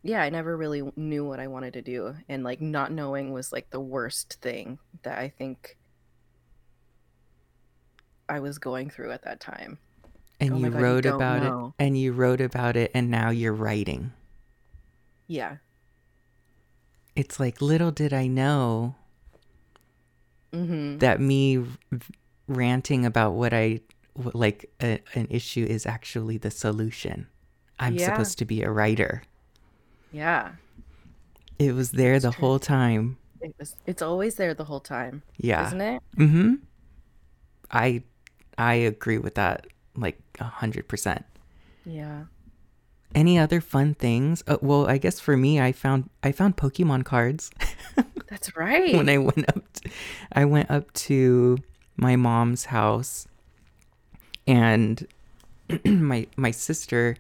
yeah, 0.04 0.22
I 0.22 0.30
never 0.30 0.56
really 0.56 0.84
knew 0.96 1.26
what 1.26 1.40
I 1.40 1.48
wanted 1.48 1.74
to 1.74 1.82
do 1.82 2.16
and 2.30 2.44
like 2.44 2.62
not 2.62 2.92
knowing 2.92 3.34
was 3.34 3.52
like 3.52 3.70
the 3.70 3.82
worst 3.82 4.38
thing 4.42 4.80
that 5.04 5.18
I 5.20 5.30
think 5.30 5.78
I 8.30 8.40
was 8.40 8.58
going 8.58 8.90
through 8.90 9.12
at 9.12 9.24
that 9.24 9.40
time. 9.40 9.78
And 10.40 10.54
Oh 10.54 10.58
you 10.58 10.70
God, 10.70 10.82
wrote 10.82 11.06
about 11.06 11.44
know. 11.44 11.74
it 11.78 11.84
and 11.84 11.98
you 11.98 12.14
wrote 12.14 12.40
about 12.42 12.78
it 12.78 12.92
and 12.94 13.10
now 13.12 13.30
you're 13.30 13.54
writing. 13.54 14.14
Yeah. 15.28 15.58
It's 17.16 17.40
like 17.40 17.62
little 17.62 17.92
did 17.92 18.14
I 18.14 18.28
know 18.28 18.96
Mhm. 20.54 21.00
that 21.00 21.20
me 21.20 21.66
ranting 22.48 23.06
about 23.06 23.34
what 23.34 23.54
I 23.54 23.82
like 24.34 24.70
a, 24.82 25.00
an 25.14 25.28
issue 25.30 25.66
is 25.66 25.86
actually 25.86 26.38
the 26.38 26.52
solution. 26.52 27.28
I'm 27.80 27.96
Yeah. 27.96 28.06
supposed 28.06 28.38
to 28.40 28.46
be 28.46 28.64
a 28.64 28.72
writer. 28.72 29.24
Yeah. 30.12 30.54
It 31.60 31.74
was 31.74 31.92
there 31.92 32.16
It's 32.16 32.24
the 32.26 32.32
true. 32.32 32.40
whole 32.42 32.60
time. 32.60 33.18
It 33.42 33.54
was 33.60 33.76
it's 33.86 34.02
always 34.02 34.36
there 34.36 34.54
the 34.54 34.66
whole 34.66 34.80
time, 34.80 35.22
Yeah. 35.38 35.68
isn't 35.68 35.82
it? 35.82 36.02
Mm-hmm. 36.18 36.54
I 37.72 38.04
I 38.60 38.74
agree 38.76 39.18
with 39.18 39.36
that 39.36 39.68
like 39.96 40.20
a 40.40 40.44
hundred 40.44 40.88
percent. 40.88 41.26
Yeah. 41.86 42.26
Any 43.16 43.40
other 43.40 43.62
fun 43.62 43.96
things? 43.96 44.44
Uh, 44.48 44.58
well, 44.62 44.86
I 44.88 45.00
guess 45.00 45.20
for 45.20 45.36
me, 45.36 45.60
I 45.60 45.72
found 45.72 46.10
I 46.22 46.32
found 46.32 46.58
Pokemon 46.58 47.06
cards 47.06 47.50
That's 48.30 48.56
right. 48.56 48.96
when 48.96 49.10
I 49.10 49.18
went 49.18 49.50
up. 49.50 49.74
To, 49.74 49.90
I 50.34 50.46
went 50.46 50.70
up 50.70 50.94
to 50.94 51.58
my 51.98 52.16
mom's 52.16 52.66
house, 52.66 53.28
and 54.46 55.08
my 55.86 56.28
my 56.36 56.52
sister, 56.52 57.16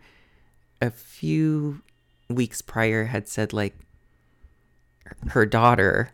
a 0.82 0.92
few 0.92 1.82
weeks 2.30 2.62
prior, 2.62 3.06
had 3.06 3.28
said 3.28 3.54
like 3.54 3.76
her 5.30 5.46
daughter, 5.46 6.12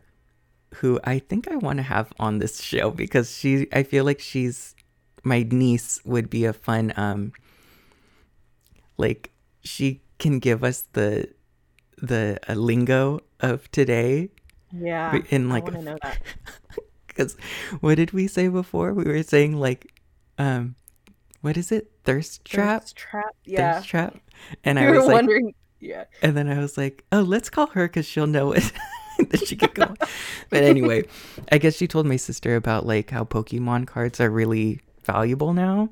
who 0.75 0.99
I 1.03 1.19
think 1.19 1.49
I 1.49 1.55
want 1.57 1.77
to 1.77 1.83
have 1.83 2.13
on 2.17 2.39
this 2.39 2.61
show 2.61 2.91
because 2.91 3.35
she, 3.35 3.67
I 3.73 3.83
feel 3.83 4.05
like 4.05 4.19
she's 4.21 4.74
my 5.25 5.45
niece 5.49 5.99
would 6.05 6.29
be 6.29 6.45
a 6.45 6.53
fun 6.53 6.93
um 6.95 7.33
like 8.97 9.31
she 9.63 10.01
can 10.19 10.39
give 10.39 10.63
us 10.63 10.85
the 10.93 11.27
the 11.97 12.39
uh, 12.47 12.53
lingo 12.53 13.19
of 13.41 13.69
today 13.71 14.29
yeah. 14.71 15.19
in 15.29 15.49
like 15.49 15.65
because 17.07 17.35
what 17.79 17.95
did 17.95 18.11
we 18.11 18.27
say 18.27 18.47
before 18.47 18.93
we 18.93 19.03
were 19.03 19.23
saying 19.23 19.57
like 19.57 19.93
um 20.37 20.75
what 21.41 21.57
is 21.57 21.71
it 21.71 21.91
thirst 22.03 22.45
trap 22.45 22.81
Thirst 22.83 22.95
trap. 22.95 23.35
Yeah. 23.45 23.73
thirst 23.73 23.89
trap 23.89 24.17
and 24.63 24.77
you 24.79 24.85
i 24.85 24.91
was 24.91 25.05
like 25.05 25.13
wondering. 25.13 25.53
Yeah. 25.79 26.05
and 26.21 26.35
then 26.37 26.49
i 26.49 26.59
was 26.59 26.77
like 26.77 27.03
oh 27.11 27.21
let's 27.21 27.49
call 27.49 27.67
her 27.67 27.87
because 27.87 28.05
she'll 28.05 28.27
know 28.27 28.51
it 28.51 28.71
that 29.29 29.47
she 29.47 29.55
could 29.55 29.73
go 29.73 29.93
but 30.49 30.63
anyway 30.63 31.03
i 31.51 31.57
guess 31.57 31.75
she 31.75 31.87
told 31.87 32.05
my 32.05 32.17
sister 32.17 32.55
about 32.55 32.85
like 32.85 33.11
how 33.11 33.23
pokemon 33.23 33.87
cards 33.87 34.19
are 34.19 34.29
really 34.29 34.81
valuable 35.05 35.53
now 35.53 35.89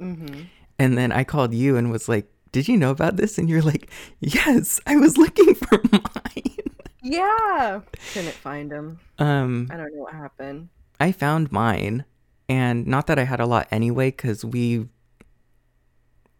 Mm-hmm. 0.00 0.42
and 0.78 0.96
then 0.96 1.12
i 1.12 1.24
called 1.24 1.52
you 1.52 1.76
and 1.76 1.90
was 1.90 2.08
like 2.08 2.26
did 2.52 2.68
you 2.68 2.76
know 2.78 2.90
about 2.90 3.16
this 3.16 3.36
and 3.38 3.48
you're 3.50 3.60
like 3.62 3.90
yes 4.20 4.80
i 4.86 4.96
was 4.96 5.16
looking 5.18 5.54
for 5.54 5.80
mine 5.92 6.56
Yeah. 7.02 7.80
Couldn't 8.12 8.34
find 8.34 8.70
them. 8.70 8.98
um 9.18 9.68
I 9.70 9.76
don't 9.76 9.94
know 9.94 10.02
what 10.02 10.12
happened. 10.14 10.68
I 11.00 11.12
found 11.12 11.50
mine, 11.50 12.04
and 12.48 12.86
not 12.86 13.06
that 13.06 13.18
I 13.18 13.24
had 13.24 13.40
a 13.40 13.46
lot 13.46 13.68
anyway, 13.70 14.10
because 14.10 14.44
we 14.44 14.86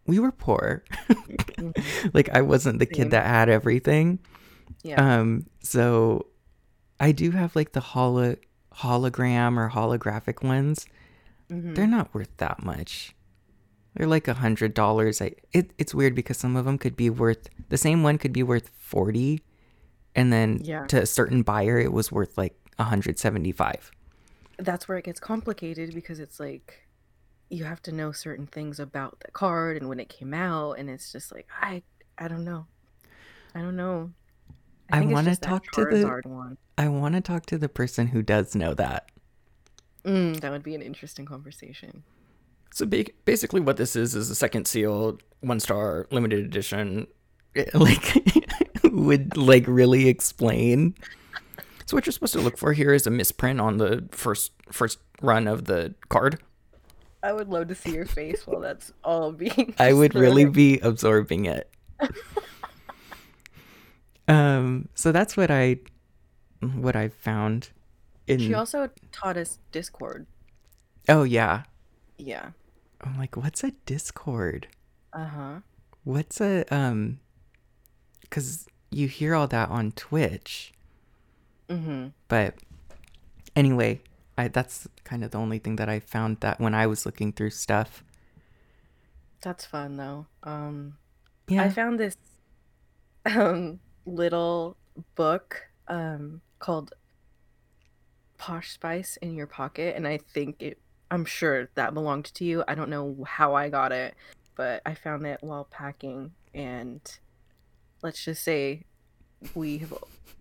we 0.07 0.19
were 0.19 0.33
poor. 0.33 0.85
Mhm. 1.09 1.73
like 2.15 2.29
I 2.31 2.43
wasn't 2.43 2.79
the 2.79 2.87
kid 2.87 3.11
that 3.13 3.25
had 3.27 3.49
everything. 3.49 4.19
Yeah. 4.83 5.01
Um, 5.01 5.47
so 5.63 6.27
I 6.99 7.13
do 7.13 7.31
have 7.31 7.57
like 7.57 7.73
the 7.73 7.81
holo 7.81 8.37
hologram 8.75 9.57
or 9.57 9.71
holographic 9.71 10.43
ones. 10.47 10.87
Mhm. 11.51 11.75
They're 11.75 11.87
not 11.87 12.15
worth 12.15 12.35
that 12.39 12.63
much. 12.63 13.15
They're 13.95 14.07
like 14.07 14.29
a 14.29 14.35
hundred 14.35 14.73
dollars. 14.75 15.21
I 15.21 15.35
it, 15.53 15.73
it's 15.79 15.95
weird 15.95 16.15
because 16.15 16.39
some 16.39 16.55
of 16.57 16.65
them 16.65 16.79
could 16.79 16.97
be 16.97 17.11
worth 17.11 17.49
the 17.69 17.77
same 17.79 18.03
one 18.03 18.19
could 18.19 18.33
be 18.33 18.43
worth 18.45 18.71
forty, 18.79 19.43
and 20.15 20.33
then 20.33 20.61
Yeah. 20.63 20.87
to 20.87 21.03
a 21.03 21.07
certain 21.07 21.43
buyer 21.43 21.79
it 21.79 21.93
was 21.93 22.13
worth 22.13 22.39
like 22.39 22.55
a 22.79 22.85
hundred 22.85 23.19
seventy 23.19 23.51
five. 23.53 23.91
That's 24.59 24.87
where 24.89 24.97
it 24.99 25.05
gets 25.05 25.19
complicated 25.19 25.93
because 25.95 26.21
it's 26.21 26.39
like 26.39 26.87
you 27.49 27.65
have 27.65 27.83
to 27.83 27.91
know 27.93 28.13
certain 28.13 28.47
things 28.47 28.79
about 28.79 29.19
the 29.25 29.31
card 29.33 29.77
and 29.77 29.89
when 29.89 29.99
it 29.99 30.09
came 30.09 30.33
out, 30.35 30.75
and 30.75 30.89
it's 30.89 31.11
just 31.11 31.33
like 31.33 31.49
I 31.61 31.83
I 32.17 32.29
don't 32.29 32.45
know. 32.45 32.67
I 33.57 33.61
don't 33.61 33.77
know. 33.77 34.13
I 34.93 34.99
think 35.01 35.11
it's 35.11 35.15
wanna 35.15 35.37
talk 35.37 35.65
to 35.73 35.85
the- 35.85 36.07
one. 36.29 36.59
I 36.79 36.89
want 36.89 37.15
to 37.17 37.21
talk 37.21 37.45
to 37.47 37.59
the 37.59 37.69
person 37.69 38.09
who 38.09 38.23
does 38.23 38.55
know 38.55 38.73
that. 38.75 39.11
Mm, 40.05 40.41
that 40.41 40.51
would 40.51 40.63
be 40.63 40.75
an 40.75 40.83
interesting 40.83 41.27
conversation. 41.27 42.03
So 42.73 42.87
ba- 42.87 43.07
basically, 43.25 43.61
what 43.61 43.77
this 43.77 43.97
is 43.97 44.15
is 44.15 44.31
a 44.31 44.35
second 44.35 44.67
seal, 44.67 45.19
one 45.41 45.61
star, 45.61 46.07
limited 46.11 46.45
edition. 46.45 47.07
like 47.75 48.15
would 48.85 49.37
like 49.37 49.65
really 49.67 50.09
explain 50.09 50.95
So 51.87 51.97
what 51.97 52.07
you're 52.07 52.13
supposed 52.13 52.33
to 52.35 52.41
look 52.41 52.57
for 52.57 52.73
here 52.73 52.95
is 52.95 53.07
a 53.07 53.11
misprint 53.11 53.61
on 53.61 53.79
the 53.79 54.05
first 54.13 54.53
first 54.71 54.99
run 55.21 55.49
of 55.49 55.65
the 55.65 55.95
card. 56.09 56.39
I 57.23 57.33
would 57.33 57.49
love 57.49 57.69
to 57.69 57.75
see 57.75 57.93
your 57.93 58.07
face 58.07 58.47
while 58.47 58.61
that's 58.61 58.93
all 59.05 59.33
being. 59.33 59.75
i 59.79 59.93
would 59.93 60.15
really 60.15 60.45
be 60.45 60.79
absorbing 60.79 61.45
it 61.47 61.69
um 64.29 64.89
so 64.95 65.11
that's 65.13 65.37
what 65.37 65.51
i 65.51 65.77
what 66.61 66.95
i 66.97 67.09
found 67.09 67.71
in 68.31 68.39
She 68.41 68.55
also 68.55 68.89
taught 69.13 69.37
us 69.37 69.59
Discord. 69.73 70.27
oh 71.09 71.23
yeah 71.25 71.63
Yeah. 72.19 72.51
i'm 73.01 73.17
like 73.19 73.37
what's 73.37 73.65
a 73.65 73.73
discord 73.87 74.69
Uh 75.13 75.27
huh. 75.27 75.55
what's 76.05 76.41
a 76.41 76.65
um 76.75 77.19
because 78.21 78.67
you 78.91 79.09
hear 79.09 79.35
all 79.35 79.49
that 79.49 79.69
on 79.71 79.93
twitch 79.93 80.73
Mm-hmm. 81.69 82.09
but 82.29 82.55
anyway 83.57 84.01
I, 84.37 84.49
that's 84.49 84.89
kind 85.05 85.23
of 85.25 85.31
the 85.31 85.39
only 85.39 85.59
thing 85.59 85.77
that 85.77 85.89
i 85.89 86.01
found 86.01 86.39
that 86.41 86.61
when 86.61 86.75
i 86.75 86.87
was 86.87 87.07
looking 87.07 87.33
through 87.33 87.51
stuff 87.51 88.03
That's 89.43 89.65
fun 89.65 89.97
though. 89.97 90.27
Um, 90.45 90.99
yeah 91.49 91.63
I 91.65 91.69
found 91.71 91.99
this 91.99 92.17
um 93.25 93.81
little 94.05 94.77
book 95.17 95.63
um 95.89 96.41
called 96.59 96.93
Posh 98.41 98.73
Spice 98.73 99.19
in 99.19 99.35
Your 99.35 99.47
Pocket, 99.47 99.95
and 99.97 100.09
I 100.09 100.19
think 100.33 100.57
it. 100.63 100.79
I'm 101.11 101.27
sure 101.27 101.69
that 101.75 101.93
belonged 101.93 102.27
to 102.35 102.45
you. 102.45 102.65
I 102.67 102.75
don't 102.75 102.89
know 102.89 103.17
how 103.27 103.55
I 103.55 103.69
got 103.69 103.93
it, 103.93 104.15
but 104.57 104.81
I 104.87 104.95
found 104.95 105.27
it 105.27 105.39
while 105.43 105.65
packing, 105.71 106.33
and 106.55 107.01
let's 108.03 108.25
just 108.25 108.43
say 108.43 108.85
we 109.55 109.79
have, 109.79 109.93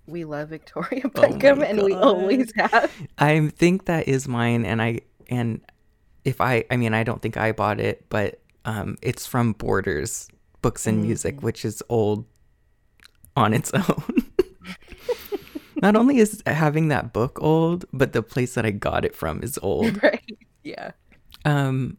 we 0.08 0.24
love 0.24 0.48
Victoria 0.50 1.02
Oh 1.06 1.10
Beckham, 1.10 1.58
my 1.60 1.66
and 1.66 1.84
we 1.84 1.94
always 1.94 2.54
have. 2.56 2.90
I 3.18 3.50
think 3.50 3.86
that 3.86 4.08
is 4.08 4.28
mine, 4.30 4.66
and 4.66 4.82
I 4.82 5.00
and 5.30 5.60
if 6.24 6.40
I, 6.40 6.64
I 6.72 6.78
mean, 6.78 6.94
I 6.94 7.04
don't 7.04 7.22
think 7.22 7.36
I 7.36 7.52
bought 7.52 7.80
it, 7.82 8.06
but 8.10 8.40
um, 8.64 8.98
it's 9.02 9.26
from 9.28 9.54
Borders 9.54 10.30
Books 10.62 10.88
and 10.88 11.02
Music, 11.02 11.38
Mm. 11.38 11.42
which 11.44 11.66
is 11.66 11.84
old 11.90 12.26
on 13.36 13.54
its 13.54 13.72
own. 13.74 14.24
Not 15.82 15.96
only 15.96 16.18
is 16.18 16.42
having 16.46 16.90
that 16.90 17.14
book 17.14 17.40
old, 17.42 17.86
but 17.94 18.14
the 18.14 18.24
place 18.24 18.54
that 18.56 18.66
I 18.66 18.72
got 18.72 19.06
it 19.06 19.16
from 19.16 19.42
is 19.44 19.58
old. 19.62 20.02
right. 20.04 20.38
Yeah. 20.64 20.92
Um, 21.46 21.98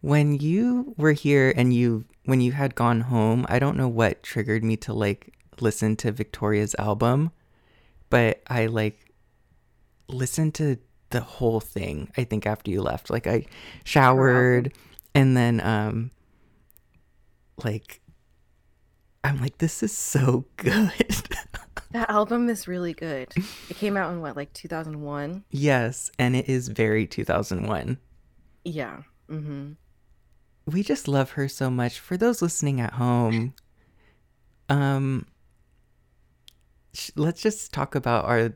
when 0.00 0.34
you 0.38 0.94
were 0.96 1.12
here 1.12 1.52
and 1.56 1.74
you 1.74 2.04
when 2.24 2.40
you 2.40 2.52
had 2.52 2.74
gone 2.74 3.02
home, 3.02 3.44
I 3.48 3.58
don't 3.58 3.76
know 3.76 3.88
what 3.88 4.22
triggered 4.22 4.64
me 4.64 4.76
to 4.78 4.92
like 4.92 5.34
listen 5.60 5.96
to 5.96 6.12
Victoria's 6.12 6.74
album, 6.78 7.32
but 8.08 8.42
I 8.46 8.66
like 8.66 9.12
listened 10.08 10.54
to 10.54 10.78
the 11.10 11.20
whole 11.20 11.60
thing. 11.60 12.10
I 12.16 12.24
think 12.24 12.46
after 12.46 12.70
you 12.70 12.82
left, 12.82 13.10
like 13.10 13.26
I 13.26 13.46
showered 13.84 14.72
and 15.14 15.36
then 15.36 15.60
um 15.60 16.10
like 17.64 18.00
I'm 19.22 19.40
like 19.40 19.58
this 19.58 19.82
is 19.82 19.96
so 19.96 20.44
good. 20.56 20.92
That 21.92 22.08
album 22.08 22.48
is 22.48 22.68
really 22.68 22.92
good. 22.92 23.32
It 23.68 23.76
came 23.76 23.96
out 23.96 24.12
in 24.12 24.20
what, 24.20 24.36
like 24.36 24.52
2001? 24.52 25.42
yes, 25.50 26.08
and 26.20 26.36
it 26.36 26.48
is 26.48 26.68
very 26.68 27.04
2001. 27.04 27.98
Yeah. 28.64 29.02
Mm-hmm. 29.28 29.72
we 30.66 30.84
just 30.84 31.08
love 31.08 31.32
her 31.32 31.48
so 31.48 31.68
much. 31.68 31.98
For 31.98 32.16
those 32.16 32.42
listening 32.42 32.80
at 32.80 32.92
home, 32.92 33.54
um, 34.68 35.26
sh- 36.94 37.10
let's 37.16 37.42
just 37.42 37.72
talk 37.72 37.96
about 37.96 38.24
our. 38.26 38.52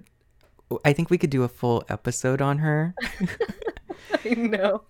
I 0.85 0.93
think 0.93 1.11
we 1.11 1.19
could 1.19 1.31
do 1.31 1.43
a 1.43 1.49
full 1.49 1.83
episode 1.89 2.41
on 2.41 2.59
her, 2.59 2.95
I 4.25 4.35
know. 4.35 4.85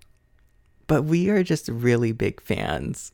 but 0.87 1.05
we 1.05 1.31
are 1.31 1.43
just 1.43 1.69
really 1.69 2.13
big 2.13 2.43
fans. 2.43 3.13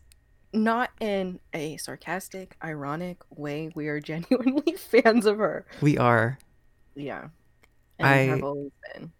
Not 0.52 0.90
in 1.00 1.38
a 1.54 1.76
sarcastic, 1.76 2.57
ironic 2.62 3.19
way. 3.30 3.71
We 3.75 3.88
are 3.88 4.00
genuinely 4.12 4.73
fans 4.76 5.26
of 5.26 5.38
her. 5.38 5.64
We 5.80 5.97
are. 5.99 6.38
Yeah. 6.95 7.28
And 7.99 8.09
I- 8.09 8.16
have 8.35 8.42
always 8.42 8.73
been. 8.95 9.12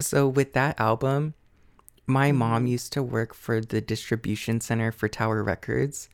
So 0.00 0.26
with 0.28 0.52
that 0.54 0.78
album, 0.80 1.34
my 2.06 2.32
mom 2.32 2.66
Mhm. 2.66 2.70
used 2.70 2.92
to 2.94 3.02
work 3.02 3.32
for 3.34 3.60
the 3.60 3.80
distribution 3.80 4.60
center 4.60 4.90
for 4.92 5.08
Tower 5.08 5.42
Records, 5.42 6.08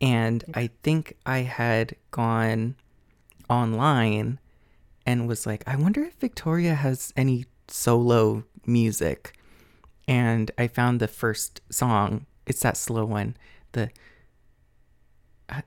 and 0.00 0.44
I 0.54 0.70
think 0.82 1.16
I 1.24 1.38
had 1.38 1.94
gone 2.10 2.74
online 3.48 4.38
and 5.06 5.28
was 5.28 5.46
like, 5.46 5.62
I 5.66 5.76
wonder 5.76 6.02
if 6.02 6.14
Victoria 6.14 6.74
has 6.74 7.12
any 7.16 7.46
solo 7.68 8.44
music. 8.66 9.36
And 10.08 10.50
I 10.58 10.66
found 10.66 11.00
the 11.00 11.08
first 11.08 11.60
song. 11.70 12.26
It's 12.46 12.60
that 12.60 12.76
slow 12.76 13.04
one. 13.04 13.36
The 13.72 13.90
uh, 15.48 15.62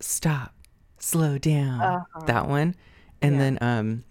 stop, 0.00 0.54
slow 0.98 1.38
down. 1.38 1.80
Uh-huh. 1.80 2.20
That 2.26 2.48
one. 2.48 2.74
And 3.22 3.34
Yeah. 3.34 3.38
then 3.38 3.58
um 3.60 4.04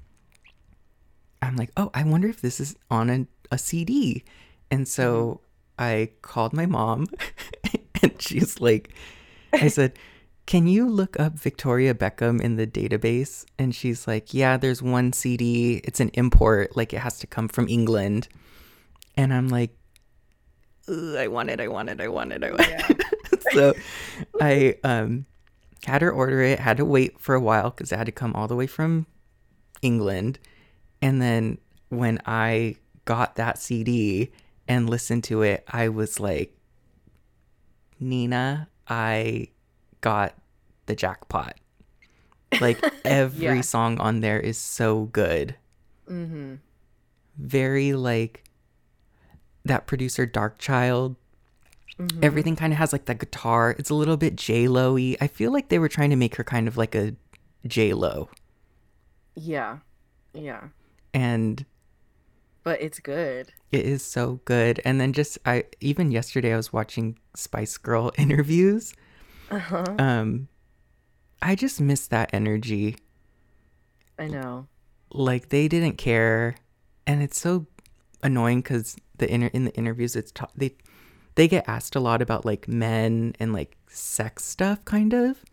I'm 1.42 1.56
like, 1.56 1.72
"Oh, 1.78 1.92
I 1.94 2.04
wonder 2.04 2.28
if 2.28 2.42
this 2.42 2.60
is 2.60 2.76
on 2.90 3.10
a, 3.10 3.28
a 3.52 3.58
CD." 3.58 4.24
And 4.72 4.88
so 4.88 5.42
I 5.78 6.12
called 6.22 6.54
my 6.54 6.66
mom 6.66 7.08
and 8.02 8.22
she's 8.22 8.60
like 8.60 8.94
I 9.62 9.68
said, 9.70 9.98
"Can 10.46 10.68
you 10.68 10.90
look 10.90 11.20
up 11.20 11.34
Victoria 11.40 11.94
Beckham 11.94 12.42
in 12.42 12.56
the 12.56 12.68
database?" 12.68 13.46
And 13.60 13.74
she's 13.76 14.08
like, 14.08 14.34
"Yeah, 14.34 14.58
there's 14.58 14.82
one 14.82 15.14
CD. 15.14 15.82
It's 15.84 16.00
an 16.00 16.10
import, 16.14 16.76
like 16.76 16.94
it 16.94 17.00
has 17.00 17.20
to 17.20 17.28
come 17.28 17.48
from 17.48 17.70
England." 17.70 18.28
And 19.16 19.34
I'm 19.34 19.48
like, 19.50 19.72
"Ugh, 19.72 19.77
"I 20.90 21.28
want 21.28 21.50
it. 21.50 21.60
I 21.60 21.68
want 21.68 21.90
it. 21.90 22.00
I 22.02 22.08
want 22.08 22.32
it. 22.34 22.44
I 22.44 22.50
want 22.52 22.62
it." 22.62 23.44
so 23.54 23.74
I 24.42 24.76
um 24.84 25.26
had 25.86 26.02
her 26.02 26.12
order 26.12 26.42
it, 26.42 26.60
had 26.60 26.78
to 26.78 26.86
wait 26.86 27.20
for 27.20 27.36
a 27.36 27.40
while 27.42 27.72
cuz 27.72 27.92
it 27.92 27.98
had 27.98 28.06
to 28.06 28.12
come 28.12 28.34
all 28.36 28.48
the 28.48 28.56
way 28.56 28.68
from 28.68 29.06
England. 29.82 30.40
And 31.02 31.22
then 31.22 31.60
when 31.90 32.20
I 32.26 32.76
got 33.06 33.36
that 33.36 33.58
CD 33.60 34.32
and 34.68 34.90
listened 34.90 35.24
to 35.26 35.42
it, 35.44 35.64
I 35.68 35.90
was 35.90 36.20
like, 36.20 36.54
Nina, 38.00 38.68
I 38.88 39.48
got 40.02 40.36
the 40.86 40.96
jackpot. 40.96 41.56
Like 42.62 42.84
every 43.06 43.44
Yeah. 43.58 43.62
song 43.62 44.00
on 44.00 44.22
there 44.22 44.40
is 44.40 44.58
so 44.58 45.06
good. 45.06 45.56
Mm-hmm. 46.10 46.56
Very 47.38 47.94
like 47.94 48.44
that 49.68 49.88
producer 49.88 50.26
Darkchild. 50.28 51.16
Mhm. 52.00 52.24
Everything 52.24 52.56
kind 52.56 52.74
of 52.74 52.80
has 52.80 52.94
like 52.94 53.06
that 53.06 53.20
guitar. 53.20 53.76
It's 53.80 53.90
a 53.90 53.96
little 53.96 54.18
bit 54.18 54.36
J 54.36 54.68
Lo 54.68 54.94
y. 54.94 55.16
I 55.20 55.28
feel 55.28 55.52
like 55.52 55.70
they 55.70 55.80
were 55.80 55.90
trying 55.90 56.12
to 56.12 56.16
make 56.16 56.36
her 56.36 56.44
kind 56.44 56.68
of 56.68 56.78
like 56.78 56.94
a 56.96 57.16
J 57.66 57.94
Lo. 57.94 58.30
Yeah. 59.36 59.80
Yeah. 60.34 60.70
And 61.14 61.66
But 62.64 62.82
it's 62.82 63.00
good. 63.00 63.52
It 63.72 63.86
is 63.86 64.04
so 64.04 64.42
good. 64.46 64.80
And 64.86 65.00
then 65.02 65.12
just 65.14 65.38
I 65.46 65.66
even 65.80 66.12
yesterday 66.12 66.54
I 66.54 66.58
was 66.58 66.72
watching 66.72 67.18
Spice 67.36 67.78
Girl 67.78 68.12
interviews. 68.18 68.94
Uh-huh. 69.50 69.86
Um 69.98 70.50
I 71.42 71.56
just 71.56 71.80
miss 71.82 72.08
that 72.08 72.30
energy. 72.34 72.98
I 74.20 74.28
know. 74.28 74.68
Like 75.12 75.50
they 75.50 75.68
didn't 75.68 75.98
care 75.98 76.56
and 77.08 77.24
it's 77.24 77.40
so 77.40 77.66
annoying 78.22 78.62
cuz 78.62 78.98
the 79.18 79.32
inter- 79.32 79.50
in 79.54 79.66
the 79.66 79.76
interviews 79.76 80.16
it's 80.16 80.32
ta- 80.32 80.50
they 80.56 80.76
they 81.36 81.48
get 81.48 81.68
asked 81.68 81.96
a 81.96 82.00
lot 82.00 82.22
about 82.22 82.46
like 82.46 82.68
men 82.68 83.36
and 83.40 83.54
like 83.54 83.78
sex 83.88 84.44
stuff 84.44 84.84
kind 84.86 85.14
of. 85.14 85.44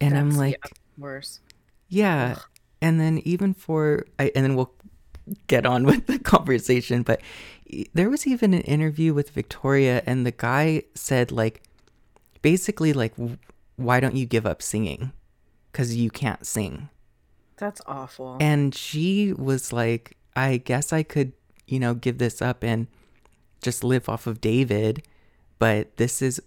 And 0.00 0.16
I'm 0.16 0.30
like 0.30 0.58
yeah, 0.64 0.70
worse. 0.96 1.40
Yeah. 1.88 2.36
And 2.80 2.98
then 2.98 3.18
even 3.24 3.52
for 3.52 4.06
I 4.18 4.32
and 4.34 4.44
then 4.44 4.56
we'll 4.56 4.72
get 5.46 5.66
on 5.66 5.84
with 5.90 6.06
the 6.06 6.18
conversation, 6.18 7.02
but 7.02 7.20
there 7.92 8.10
was 8.10 8.26
even 8.26 8.54
an 8.54 8.62
interview 8.62 9.14
with 9.14 9.30
Victoria 9.30 10.02
and 10.06 10.26
the 10.26 10.32
guy 10.32 10.82
said 10.94 11.30
like 11.30 11.62
basically 12.42 12.92
like 12.92 13.14
why 13.76 14.00
don't 14.00 14.16
you 14.16 14.26
give 14.26 14.46
up 14.46 14.62
singing? 14.62 15.12
Cuz 15.72 15.94
you 15.94 16.10
can't 16.10 16.46
sing. 16.46 16.88
That's 17.58 17.82
awful. 17.86 18.38
And 18.40 18.74
she 18.74 19.34
was 19.34 19.74
like 19.74 20.16
I 20.36 20.56
guess 20.58 20.92
I 20.92 21.02
could, 21.02 21.32
you 21.70 21.78
know, 21.78 21.94
give 21.94 22.18
this 22.18 22.42
up 22.42 22.62
and 22.62 22.86
just 23.62 23.84
live 23.84 24.08
off 24.08 24.26
of 24.26 24.40
David, 24.40 25.06
but 25.58 25.96
this 25.96 26.20
is 26.22 26.40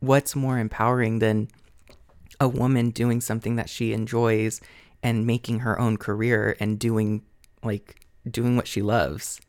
what's 0.00 0.36
more 0.36 0.58
empowering 0.58 1.18
than 1.18 1.48
a 2.38 2.48
woman 2.48 2.90
doing 2.90 3.20
something 3.20 3.56
that 3.56 3.68
she 3.68 3.92
enjoys 3.92 4.60
and 5.02 5.26
making 5.26 5.60
her 5.60 5.78
own 5.78 5.96
career 5.96 6.56
and 6.60 6.78
doing 6.78 7.22
like 7.62 8.06
doing 8.30 8.56
what 8.56 8.68
she 8.68 8.82
loves. 8.82 9.40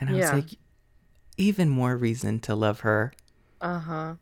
And 0.00 0.10
I 0.10 0.14
was 0.14 0.32
like 0.32 0.58
even 1.36 1.68
more 1.68 1.96
reason 1.96 2.40
to 2.40 2.54
love 2.54 2.80
her. 2.80 3.12
uh-huh. 3.60 4.14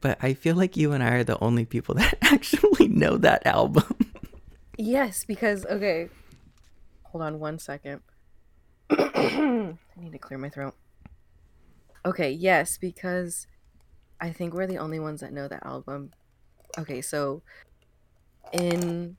But 0.00 0.18
I 0.22 0.34
feel 0.34 0.54
like 0.54 0.76
you 0.76 0.92
and 0.92 1.02
I 1.02 1.10
are 1.10 1.24
the 1.24 1.42
only 1.42 1.64
people 1.64 1.94
that 1.96 2.18
actually 2.22 2.88
know 2.88 3.16
that 3.18 3.46
album. 3.46 3.96
Yes, 4.76 5.24
because 5.24 5.66
okay. 5.66 6.08
Hold 7.04 7.24
on 7.24 7.40
one 7.40 7.58
second. 7.58 8.00
I 8.90 9.76
need 9.96 10.12
to 10.12 10.18
clear 10.18 10.38
my 10.38 10.48
throat. 10.48 10.74
Okay, 12.04 12.30
yes, 12.30 12.78
because 12.78 13.46
I 14.20 14.30
think 14.30 14.54
we're 14.54 14.66
the 14.66 14.78
only 14.78 14.98
ones 14.98 15.20
that 15.20 15.32
know 15.32 15.48
that 15.48 15.64
album. 15.66 16.12
Okay, 16.78 17.00
so 17.00 17.42
in 18.52 19.16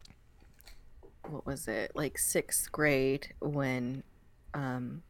what 1.28 1.46
was 1.46 1.68
it? 1.68 1.92
Like 1.96 2.18
6th 2.18 2.72
grade 2.72 3.34
when 3.40 4.04
um 4.54 5.04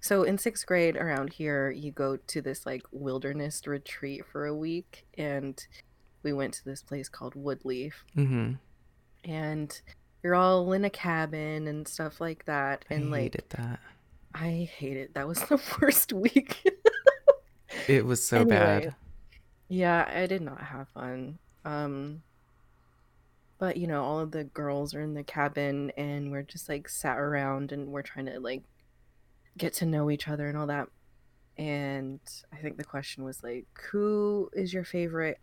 so 0.00 0.22
in 0.22 0.36
6th 0.36 0.66
grade 0.66 0.96
around 0.96 1.32
here 1.34 1.70
you 1.70 1.92
go 1.92 2.16
to 2.16 2.42
this 2.42 2.66
like 2.66 2.82
wilderness 2.92 3.66
retreat 3.66 4.24
for 4.30 4.46
a 4.46 4.54
week 4.54 5.06
and 5.16 5.66
we 6.22 6.32
went 6.32 6.52
to 6.54 6.64
this 6.64 6.82
place 6.82 7.08
called 7.08 7.34
Woodleaf 7.34 7.92
Mm 8.16 8.28
mhm. 8.28 8.58
and 9.24 9.80
you're 10.22 10.34
all 10.34 10.72
in 10.72 10.84
a 10.84 10.90
cabin 10.90 11.66
and 11.66 11.86
stuff 11.88 12.20
like 12.20 12.44
that 12.46 12.84
I 12.90 12.94
and 12.94 13.10
like 13.10 13.22
hated 13.22 13.44
that. 13.50 13.80
i 14.34 14.68
hate 14.76 14.96
it 14.96 15.14
that 15.14 15.26
was 15.28 15.40
the 15.48 15.60
worst 15.80 16.12
week 16.12 16.62
It 17.88 18.04
was 18.04 18.24
so 18.24 18.38
Anyway. 18.38 18.50
bad. 18.56 18.94
yeah 19.68 20.10
i 20.14 20.26
did 20.26 20.42
not 20.42 20.60
have 20.60 20.88
fun 20.88 21.38
um 21.64 22.22
but 23.58 23.76
you 23.76 23.86
know 23.86 24.02
all 24.02 24.18
of 24.20 24.30
the 24.32 24.44
girls 24.44 24.94
are 24.94 25.00
in 25.02 25.14
the 25.14 25.22
cabin 25.22 25.92
and 25.96 26.30
we're 26.30 26.42
just 26.42 26.68
like 26.68 26.88
sat 26.88 27.18
around 27.18 27.72
and 27.72 27.88
we're 27.88 28.02
trying 28.02 28.26
to 28.26 28.40
like 28.40 28.62
get 29.58 29.72
to 29.74 29.84
know 29.86 30.10
each 30.10 30.28
other 30.28 30.48
and 30.48 30.56
all 30.56 30.66
that 30.66 30.88
and 31.58 32.20
i 32.52 32.56
think 32.56 32.76
the 32.76 32.84
question 32.84 33.24
was 33.24 33.42
like 33.42 33.66
who 33.90 34.48
is 34.54 34.72
your 34.72 34.84
favorite 34.84 35.38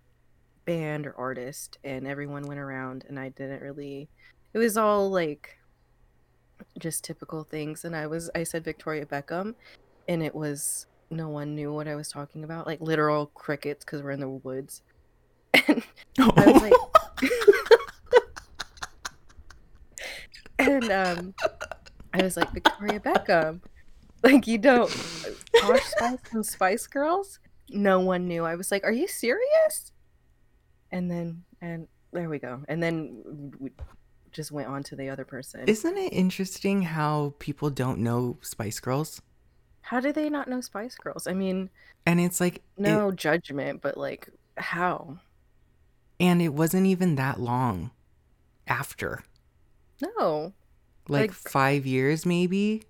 band 0.66 1.06
or 1.06 1.14
artist 1.18 1.78
and 1.84 2.08
everyone 2.08 2.48
went 2.48 2.60
around 2.60 3.06
and 3.08 3.20
i 3.20 3.30
didn't 3.30 3.62
really 3.62 4.10
it 4.58 4.64
was 4.64 4.76
all 4.76 5.12
like 5.12 5.58
just 6.80 7.04
typical 7.04 7.44
things 7.44 7.86
and 7.86 7.96
i 7.96 8.08
was 8.08 8.30
i 8.34 8.44
said 8.44 8.64
victoria 8.64 9.06
beckham 9.06 9.54
and 10.08 10.24
it 10.24 10.34
was 10.34 10.88
no 11.12 11.30
one 11.30 11.54
knew 11.54 11.72
what 11.72 11.88
i 11.88 11.96
was 11.96 12.10
talking 12.10 12.44
about 12.44 12.66
like 12.66 12.82
literal 12.82 13.28
crickets 13.28 13.86
because 13.86 14.02
we're 14.02 14.10
in 14.12 14.20
the 14.20 14.28
woods 14.28 14.82
and 15.68 15.84
i 16.20 16.52
was 16.52 16.62
like 16.62 16.74
and 20.60 20.92
um, 20.92 21.34
I 22.14 22.24
was 22.24 22.38
like 22.38 22.52
Victoria 22.52 23.00
Beckham. 23.00 23.62
Like 24.24 24.48
you 24.48 24.58
don't 24.58 24.90
Posh 25.62 25.84
Spice 25.84 26.18
and 26.32 26.46
Spice 26.46 26.88
Girls. 26.88 27.40
No 27.70 28.00
one 28.00 28.28
knew. 28.28 28.46
I 28.46 28.56
was 28.56 28.72
like, 28.72 28.84
"Are 28.84 28.92
you 28.92 29.08
serious?" 29.08 29.92
And 30.92 31.10
then 31.12 31.44
and 31.62 31.88
there 32.12 32.28
we 32.28 32.40
go. 32.40 32.64
And 32.68 32.82
then 32.82 33.52
we 33.60 33.70
just 34.38 34.52
went 34.52 34.70
on 34.70 34.84
to 34.84 34.96
the 34.96 35.10
other 35.10 35.26
person. 35.26 35.62
Isn't 35.68 35.98
it 35.98 36.14
interesting 36.14 36.84
how 36.84 37.34
people 37.40 37.70
don't 37.70 37.98
know 38.00 38.38
Spice 38.42 38.80
Girls? 38.80 39.20
How 39.82 40.00
do 40.00 40.14
they 40.14 40.30
not 40.30 40.48
know 40.48 40.62
Spice 40.62 40.96
Girls? 40.96 41.28
I 41.28 41.34
mean, 41.34 41.70
And 42.06 42.20
it's 42.22 42.40
like, 42.40 42.58
it- 42.58 42.64
no 42.78 43.12
judgment, 43.12 43.82
but 43.82 43.98
like, 43.98 44.30
how? 44.56 45.18
and 46.20 46.42
it 46.42 46.50
wasn't 46.54 46.86
even 46.88 47.16
that 47.16 47.40
long 47.40 47.92
after, 48.68 49.24
No. 50.02 50.54
like, 51.10 51.30
Like- 51.30 51.32
five 51.34 51.86
years 51.86 52.26
maybe. 52.26 52.84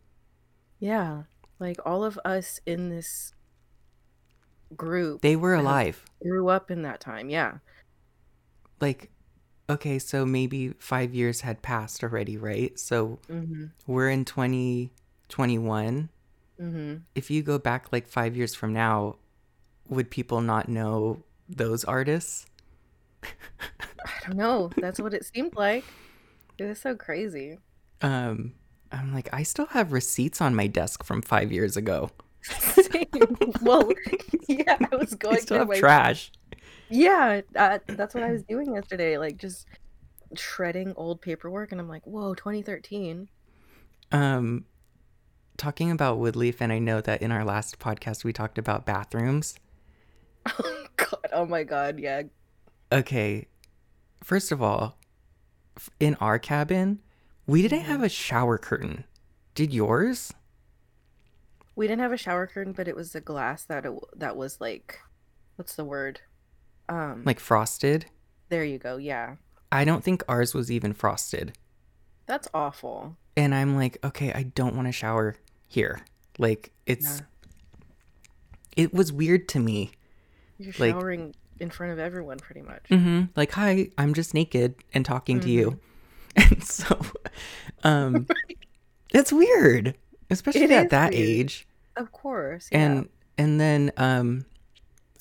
Yeah. 0.79 1.23
Like 1.59 1.77
all 1.85 2.03
of 2.03 2.19
us 2.25 2.59
in 2.65 2.89
this 2.89 3.33
group 4.75 5.21
They 5.21 5.35
were 5.35 5.53
alive. 5.55 6.03
grew 6.21 6.49
up 6.49 6.69
in 6.71 6.81
that 6.83 6.99
time. 6.99 7.29
Yeah. 7.29 7.59
Like, 8.81 9.09
okay, 9.69 9.99
so 9.99 10.25
maybe 10.25 10.69
five 10.79 11.13
years 11.13 11.41
had 11.41 11.61
passed 11.61 12.03
already, 12.03 12.37
right? 12.37 12.77
So 12.79 13.19
Mm-hmm. 13.29 13.65
we're 13.85 14.09
in 14.09 14.25
2021. 14.25 16.09
Mm-hmm. 16.61 16.95
If 17.15 17.29
you 17.29 17.43
go 17.43 17.57
back 17.59 17.91
like 17.91 18.07
five 18.07 18.35
years 18.35 18.55
from 18.55 18.73
now, 18.73 19.17
would 19.89 20.09
people 20.09 20.41
not 20.41 20.67
know 20.69 21.23
those 21.47 21.83
artists? 21.83 22.45
I 23.23 23.27
don't 24.27 24.37
know. 24.37 24.69
That's 24.77 24.99
what 24.99 25.13
it 25.13 25.25
seemed 25.25 25.55
like. 25.55 25.83
It 26.57 26.63
was 26.65 26.79
so 26.79 26.95
crazy. 26.95 27.57
Um, 28.01 28.53
I'm 28.91 29.13
like, 29.13 29.29
I 29.33 29.43
still 29.43 29.67
have 29.67 29.91
receipts 29.91 30.41
on 30.41 30.55
my 30.55 30.67
desk 30.67 31.03
from 31.03 31.21
five 31.21 31.51
years 31.51 31.77
ago. 31.77 32.09
Well, 33.61 33.89
yeah, 34.47 34.77
I 34.91 34.95
was 34.95 35.13
I 35.13 35.17
going 35.17 35.39
still 35.39 35.57
have 35.59 35.71
trash. 35.73 36.31
Yeah. 36.89 37.41
Uh, 37.55 37.79
that's 37.87 38.13
what 38.13 38.23
I 38.23 38.31
was 38.31 38.43
doing 38.43 38.75
yesterday, 38.75 39.17
like 39.17 39.37
just 39.37 39.67
shredding 40.35 40.93
old 40.95 41.21
paperwork, 41.21 41.71
and 41.71 41.81
I'm 41.81 41.89
like, 41.89 42.05
whoa, 42.05 42.33
2013. 42.33 43.29
Um, 44.11 44.65
talking 45.57 45.91
about 45.91 46.19
Woodleaf, 46.19 46.57
and 46.59 46.71
I 46.71 46.79
know 46.79 47.01
that 47.01 47.21
in 47.21 47.31
our 47.31 47.43
last 47.43 47.79
podcast 47.79 48.23
we 48.23 48.33
talked 48.33 48.57
about 48.57 48.85
bathrooms. 48.85 49.55
Oh 50.59 50.85
god. 50.95 51.27
Oh 51.31 51.45
my 51.45 51.63
god. 51.63 51.99
Yeah. 51.99 52.23
Okay, 52.91 53.47
first 54.23 54.51
of 54.51 54.61
all, 54.61 54.97
in 55.99 56.15
our 56.15 56.39
cabin, 56.39 57.01
we 57.45 57.61
didn't 57.61 57.81
have 57.81 58.01
a 58.01 58.09
shower 58.09 58.57
curtain. 58.57 59.03
Did 59.53 59.73
yours? 59.73 60.33
We 61.75 61.87
didn't 61.87 62.01
have 62.01 62.13
a 62.13 62.17
shower 62.17 62.47
curtain, 62.47 62.73
but 62.73 62.87
it 62.87 62.95
was 62.95 63.13
a 63.13 63.21
glass 63.21 63.63
that 63.65 63.85
it, 63.85 63.93
that 64.15 64.35
was 64.35 64.59
like, 64.59 64.99
what's 65.55 65.75
the 65.75 65.85
word? 65.85 66.21
Um, 66.89 67.23
Like 67.25 67.39
frosted? 67.39 68.05
there 68.49 68.63
you 68.63 68.77
go. 68.77 68.97
Yeah, 68.97 69.35
I 69.71 69.83
don't 69.85 70.03
think 70.03 70.23
ours 70.29 70.53
was 70.53 70.71
even 70.71 70.93
frosted. 70.93 71.57
that's 72.25 72.47
awful. 72.53 73.15
And 73.35 73.53
I'm 73.53 73.75
like, 73.75 73.97
okay, 74.03 74.31
I 74.33 74.43
don't 74.43 74.75
want 74.75 74.87
to 74.87 74.91
shower 74.91 75.35
here. 75.67 76.01
Like, 76.39 76.71
it's. 76.85 77.21
It 78.75 78.93
was 78.93 79.11
weird 79.11 79.47
to 79.49 79.59
me. 79.59 79.91
You're 80.57 80.73
Like- 80.79 80.91
showering 80.93 81.35
in 81.59 81.69
front 81.69 81.93
of 81.93 81.99
everyone, 81.99 82.37
pretty 82.37 82.61
much. 82.61 82.85
hmm 82.89 83.23
Like, 83.35 83.51
hi, 83.51 83.89
I'm 83.97 84.13
just 84.13 84.33
naked 84.33 84.75
and 84.93 85.05
talking 85.05 85.39
to 85.41 85.49
you. 85.49 85.79
And 86.39 86.63
so, 86.63 87.01
um, 87.83 88.27
it's 89.11 89.33
weird, 89.33 89.95
especially 90.29 90.65
It 90.65 90.71
at 90.71 90.91
that 90.91 91.13
weird. 91.13 91.27
age. 91.27 91.67
Of 91.95 92.11
course. 92.11 92.69
Yeah. 92.71 92.77
And 92.85 93.09
and 93.39 93.59
then 93.59 93.91
um, 93.97 94.45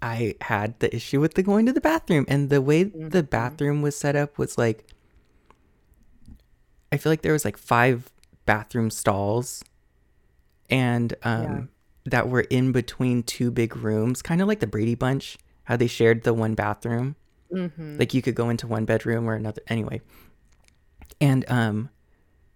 I 0.02 0.34
had 0.42 0.78
the 0.80 0.94
issue 0.94 1.20
with 1.20 1.34
the 1.34 1.42
going 1.42 1.66
to 1.66 1.72
the 1.72 1.80
bathroom, 1.80 2.24
and 2.28 2.50
the 2.50 2.60
way 2.60 2.84
the 2.84 3.22
Mhm. 3.22 3.30
bathroom 3.30 3.82
was 3.82 3.96
set 3.96 4.16
up 4.16 4.38
was 4.38 4.56
like, 4.58 4.84
I 6.92 6.96
feel 6.96 7.10
like 7.12 7.22
there 7.22 7.32
was 7.32 7.44
like 7.44 7.56
five 7.56 8.10
bathroom 8.46 8.90
stalls, 8.90 9.64
and 10.70 11.14
um, 11.22 11.42
Yeah. 11.42 11.60
that 12.10 12.28
were 12.28 12.42
in 12.42 12.72
between 12.72 13.22
two 13.22 13.50
big 13.50 13.76
rooms, 13.76 14.22
kind 14.22 14.40
of 14.40 14.48
like 14.48 14.60
the 14.60 14.66
Brady 14.66 14.94
Bunch, 14.94 15.36
how 15.64 15.76
they 15.76 15.86
shared 15.88 16.22
the 16.22 16.32
one 16.34 16.54
bathroom 16.54 17.16
Mhm. 17.52 17.98
like 17.98 18.12
you 18.14 18.22
could 18.22 18.34
go 18.34 18.48
into 18.50 18.66
one 18.66 18.84
bedroom 18.84 19.28
or 19.30 19.34
another 19.34 19.62
anyway 19.68 20.00
and 21.20 21.44
um 21.48 21.88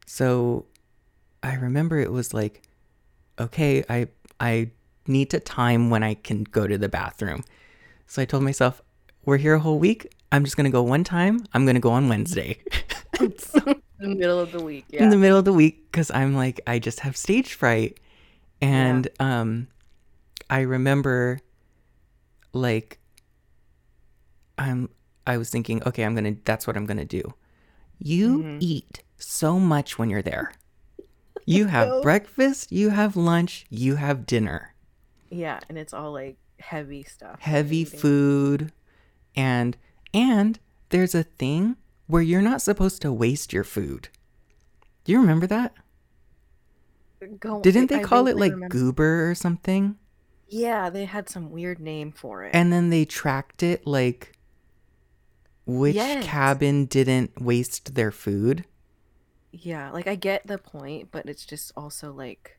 so 0.05 0.66
i 1.44 1.55
remember 1.55 1.98
it 2.00 2.11
was 2.11 2.35
like 2.35 2.62
okay 3.38 3.85
i 3.88 4.09
i 4.40 4.68
need 5.10 5.28
to 5.30 5.40
time 5.40 5.90
when 5.90 6.02
i 6.02 6.14
can 6.14 6.44
go 6.44 6.66
to 6.66 6.78
the 6.78 6.88
bathroom. 6.88 7.44
So 8.06 8.22
i 8.22 8.24
told 8.24 8.42
myself 8.42 8.80
we're 9.26 9.36
here 9.36 9.54
a 9.54 9.60
whole 9.60 9.78
week. 9.78 10.00
I'm 10.32 10.44
just 10.44 10.56
going 10.56 10.64
to 10.64 10.70
go 10.70 10.82
one 10.82 11.04
time. 11.04 11.44
I'm 11.52 11.64
going 11.66 11.74
to 11.74 11.80
go 11.80 11.90
on 11.90 12.08
wednesday. 12.08 12.58
In 13.20 13.28
the 13.98 14.08
middle 14.22 14.38
of 14.40 14.50
the 14.52 14.62
week. 14.62 14.84
Yeah. 14.88 15.02
in 15.04 15.10
the 15.10 15.18
middle 15.18 15.36
of 15.38 15.44
the 15.44 15.52
week 15.52 15.90
because 15.90 16.10
i'm 16.10 16.34
like 16.34 16.60
i 16.66 16.78
just 16.78 17.00
have 17.00 17.16
stage 17.16 17.52
fright. 17.54 17.98
And 18.62 19.08
um 19.20 19.68
i 20.48 20.60
remember 20.60 21.40
like 22.52 22.98
i'm 24.58 24.88
i 25.26 25.36
was 25.36 25.50
thinking 25.50 25.82
okay 25.86 26.02
i'm 26.04 26.14
gonna 26.14 26.34
that's 26.44 26.66
what 26.66 26.76
i'm 26.76 26.86
gonna 26.86 27.04
do. 27.04 27.22
You 27.98 28.38
Mhm. 28.42 28.56
eat 28.60 29.02
so 29.18 29.58
much 29.58 29.98
when 29.98 30.08
you're 30.10 30.22
there. 30.22 30.52
You 31.46 31.66
have 31.66 32.02
breakfast 32.02 32.70
you 32.70 32.90
have 32.90 33.16
lunch 33.16 33.66
you 33.70 33.96
have 33.96 34.24
dinner 34.26 34.74
yeah, 35.30 35.60
and 35.68 35.78
it's 35.78 35.92
all 35.94 36.12
like 36.12 36.36
heavy 36.58 37.02
stuff. 37.02 37.40
heavy 37.40 37.84
food 37.84 38.72
and 39.36 39.76
and 40.12 40.58
there's 40.90 41.14
a 41.14 41.22
thing 41.22 41.76
where 42.06 42.20
you're 42.22 42.42
not 42.42 42.60
supposed 42.60 43.00
to 43.00 43.12
waste 43.12 43.52
your 43.52 43.64
food 43.64 44.08
do 45.04 45.12
you 45.12 45.18
remember 45.20 45.46
that 45.46 45.72
Go- 47.38 47.60
Didn't 47.62 47.88
they 47.88 48.00
I 48.00 48.02
call 48.02 48.26
it 48.28 48.36
like 48.36 48.52
remember- 48.52 48.72
goober 48.72 49.30
or 49.30 49.34
something? 49.34 49.96
Yeah, 50.48 50.88
they 50.90 51.04
had 51.04 51.28
some 51.28 51.50
weird 51.50 51.78
name 51.78 52.12
for 52.12 52.42
it. 52.44 52.50
And 52.54 52.72
then 52.72 52.88
they 52.90 53.04
tracked 53.04 53.62
it 53.62 53.86
like 53.86 54.32
which 55.66 55.94
Yes. 55.96 56.24
cabin 56.24 56.86
didn't 56.86 57.40
waste 57.40 57.94
their 57.94 58.10
food. 58.10 58.64
yeah, 59.52 59.90
like 59.90 60.06
I 60.06 60.14
get 60.14 60.46
the 60.46 60.58
point, 60.58 61.10
but 61.10 61.26
it's 61.28 61.44
just 61.44 61.72
also 61.76 62.12
like 62.12 62.56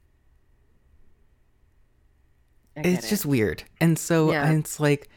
It's 2.75 3.05
it. 3.05 3.10
just 3.10 3.25
weird. 3.25 3.63
And 3.79 3.97
so 3.99 4.31
Yeah. 4.31 4.51
it's 4.51 4.79
like 4.79 5.10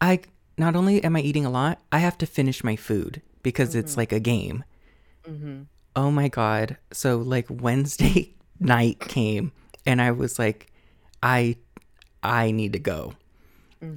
I 0.00 0.20
not 0.56 0.76
only 0.76 1.02
am 1.04 1.16
I 1.16 1.20
eating 1.20 1.44
a 1.46 1.50
lot, 1.50 1.80
I 1.92 1.98
have 1.98 2.18
to 2.18 2.26
finish 2.26 2.62
my 2.64 2.76
food 2.76 3.22
because 3.42 3.74
it's 3.74 3.94
Mhm. 3.94 3.96
like 3.96 4.12
a 4.12 4.20
game. 4.20 4.64
Mhm. 5.28 5.66
Oh 5.96 6.10
my 6.10 6.28
god. 6.28 6.76
So 6.92 7.18
like 7.18 7.46
Wednesday 7.50 8.34
night 8.60 9.00
came 9.00 9.52
and 9.86 10.00
I 10.00 10.10
was 10.12 10.38
like 10.38 10.70
I 11.22 11.56
I 12.22 12.50
need 12.50 12.72
to 12.74 12.78
go. 12.78 13.14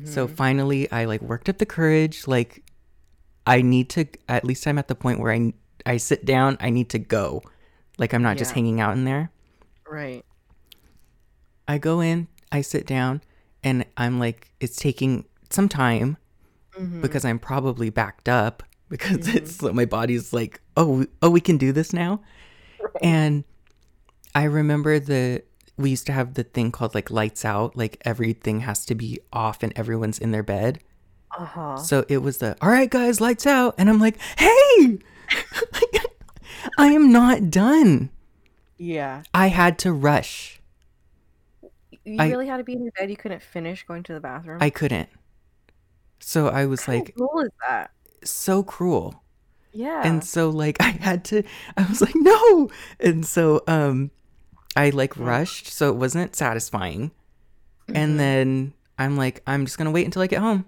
So 0.05 0.27
Mhm. 0.27 0.35
finally, 0.35 0.91
I 0.91 1.05
like 1.05 1.21
worked 1.23 1.49
up 1.49 1.57
the 1.57 1.65
courage. 1.65 2.27
Like, 2.27 2.63
I 3.47 3.63
need 3.63 3.89
to. 3.89 4.05
At 4.29 4.45
least 4.45 4.67
I'm 4.67 4.77
at 4.77 4.87
the 4.87 4.93
point 4.93 5.19
where 5.19 5.31
I 5.33 5.53
I 5.87 5.97
sit 5.97 6.23
down. 6.23 6.55
I 6.59 6.69
need 6.69 6.89
to 6.91 6.99
go. 6.99 7.41
Like 7.97 8.13
I'm 8.13 8.21
not 8.21 8.37
just 8.37 8.51
hanging 8.51 8.79
out 8.79 8.95
in 8.95 9.05
there. 9.05 9.31
right. 9.89 10.23
I 11.71 11.77
go 11.77 11.99
in. 12.01 12.27
I 12.51 12.61
sit 12.61 12.85
down, 12.85 13.21
and 13.63 13.85
I'm 13.97 14.19
like, 14.19 14.51
it's 14.59 14.75
taking 14.75 15.25
some 15.49 15.69
time 15.69 16.17
Mhm. 16.77 17.01
because 17.01 17.23
I'm 17.25 17.39
probably 17.39 17.89
backed 17.89 18.27
up 18.29 18.63
because 18.89 19.19
Mhm. 19.27 19.35
it's 19.35 19.61
my 19.61 19.85
body's 19.85 20.33
like, 20.33 20.59
oh, 20.75 21.05
oh, 21.21 21.29
we 21.29 21.39
can 21.41 21.57
do 21.57 21.71
this 21.71 21.93
now. 21.93 22.21
And 23.01 23.43
I 24.35 24.43
remember 24.43 24.99
the 24.99 25.43
we 25.77 25.89
used 25.91 26.05
to 26.07 26.11
have 26.13 26.33
the 26.35 26.43
thing 26.43 26.71
called 26.71 26.93
like 26.93 27.09
lights 27.09 27.43
out. 27.45 27.75
Like 27.77 27.97
everything 28.05 28.59
has 28.61 28.85
to 28.85 28.95
be 28.95 29.19
off 29.33 29.63
and 29.63 29.71
everyone's 29.75 30.19
in 30.19 30.31
their 30.31 30.43
bed. 30.43 30.79
uh-huh. 31.37 31.77
So 31.77 32.05
it 32.09 32.17
was 32.17 32.37
the 32.39 32.55
all 32.61 32.69
right, 32.69 32.89
guys, 32.89 33.19
lights 33.21 33.47
out, 33.47 33.75
and 33.77 33.89
I'm 33.89 33.99
like, 33.99 34.17
hey, 34.37 34.99
I 36.77 36.87
am 36.89 37.11
not 37.11 37.49
done. 37.49 38.09
yeah. 38.77 39.23
I 39.33 39.47
had 39.47 39.77
to 39.79 39.91
rush. 39.93 40.60
You 42.05 42.17
I- 42.19 42.29
really 42.29 42.47
had 42.47 42.57
to 42.57 42.63
be 42.63 42.73
in 42.73 42.83
your 42.83 42.91
bed. 42.93 43.09
You 43.09 43.17
couldn't 43.17 43.41
finish 43.41 43.83
going 43.83 44.03
to 44.03 44.13
the 44.13 44.19
bathroom. 44.19 44.57
I 44.61 44.69
couldn't. 44.69 45.09
So 46.19 46.47
I 46.49 46.65
was 46.65 46.81
of 46.81 46.87
like, 46.89 47.13
rule 47.17 47.39
is 47.41 47.51
that? 47.67 47.91
so 48.23 48.63
cruel. 48.63 49.23
Yeah. 49.73 50.01
And 50.05 50.23
so 50.23 50.49
like 50.49 50.77
I 50.81 50.89
had 50.89 51.23
to. 51.25 51.43
I 51.77 51.87
was 51.87 52.01
like, 52.01 52.15
no. 52.15 52.69
And 52.99 53.25
so 53.25 53.63
um, 53.67 54.11
I 54.75 54.89
like 54.89 55.17
rushed, 55.17 55.67
so 55.67 55.89
it 55.89 55.95
wasn't 55.95 56.35
satisfying. 56.35 57.11
Mhm. 57.87 57.95
And 57.95 58.19
then 58.19 58.73
I'm 58.97 59.17
like, 59.17 59.41
I'm 59.47 59.65
just 59.65 59.77
gonna 59.77 59.91
wait 59.91 60.05
until 60.05 60.21
I 60.21 60.27
get 60.27 60.39
home. 60.39 60.65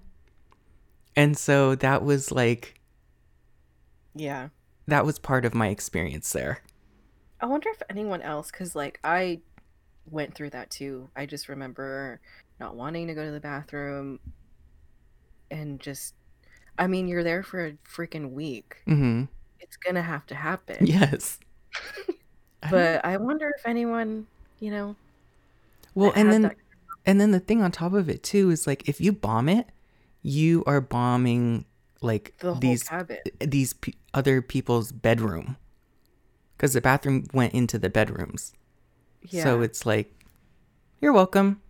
And 1.16 1.38
so 1.38 1.76
that 1.76 2.04
was 2.04 2.32
like 2.32 2.80
yeah. 4.16 4.50
that 4.88 5.06
was 5.06 5.20
part 5.20 5.46
of 5.46 5.54
my 5.54 5.68
experience 5.68 6.32
there. 6.34 6.60
I 7.40 7.46
wonder 7.46 7.70
if 7.70 7.82
anyone 7.90 8.22
else, 8.22 8.52
because 8.52 8.76
like 8.76 9.00
I 9.04 9.42
went 10.10 10.36
through 10.36 10.52
that 10.52 10.70
too. 10.70 11.10
I 11.16 11.26
just 11.26 11.50
remember 11.50 12.20
not 12.60 12.76
wanting 12.76 13.08
to 13.08 13.14
go 13.14 13.24
to 13.26 13.32
the 13.32 13.40
bathroom 13.40 14.20
and 15.52 15.80
just, 15.80 16.14
I 16.78 16.88
mean, 16.88 17.08
you're 17.08 17.24
there 17.24 17.44
for 17.44 17.66
a 17.66 17.74
freaking 17.88 18.32
week. 18.32 18.78
Mm-hmm. 18.88 19.24
It's 19.60 19.78
gonna 19.78 20.02
have 20.02 20.26
to 20.28 20.36
happen. 20.36 20.86
Yes. 20.86 21.40
But 22.72 23.04
I 23.04 23.18
wonder 23.18 23.52
if 23.58 23.68
anyone, 23.68 24.26
you 24.62 24.72
know, 24.72 24.96
well, 25.96 26.14
and 26.16 26.32
then 26.32 26.42
that- 26.44 26.56
and 27.06 27.20
then 27.20 27.32
the 27.32 27.42
thing 27.42 27.62
on 27.62 27.72
top 27.74 27.92
of 27.92 28.08
it 28.08 28.24
too 28.24 28.50
is 28.52 28.66
like 28.66 28.88
if 28.88 29.02
you 29.02 29.12
bomb 29.12 29.50
it, 29.50 29.68
you 30.22 30.64
are 30.66 30.80
bombing 30.80 31.66
like 32.02 32.34
the 32.40 32.54
these 32.54 32.84
cabin. 32.84 33.18
these 33.42 33.74
pe- 33.74 33.92
other 34.14 34.42
people's 34.42 34.94
bedroom 34.94 35.58
because 36.56 36.72
the 36.72 36.80
bathroom 36.80 37.26
went 37.34 37.54
into 37.54 37.78
the 37.78 37.90
bedrooms. 37.90 38.54
Yeah. 39.30 39.44
So 39.44 39.62
it's 39.62 39.86
like, 39.86 40.14
you're 41.02 41.14
welcome. 41.14 41.62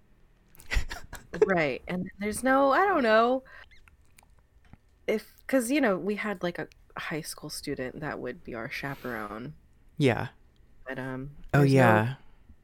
right 1.48 1.82
and 1.88 2.10
there's 2.20 2.44
no 2.44 2.72
i 2.72 2.86
don't 2.86 3.02
know 3.04 3.44
if 5.08 5.26
because 5.46 5.72
you 5.72 5.82
know 5.82 5.98
we 5.98 6.16
had 6.16 6.42
like 6.44 6.60
a 6.60 6.68
high 6.98 7.22
school 7.22 7.50
student 7.50 8.00
that 8.02 8.20
would 8.20 8.44
be 8.44 8.54
our 8.54 8.70
chaperone 8.70 9.54
Yeah. 9.98 10.28
but 10.88 11.00
um 11.00 11.32
Oh 11.54 11.60
there's 11.60 11.74
no 11.74 11.78
yeah. 11.80 12.14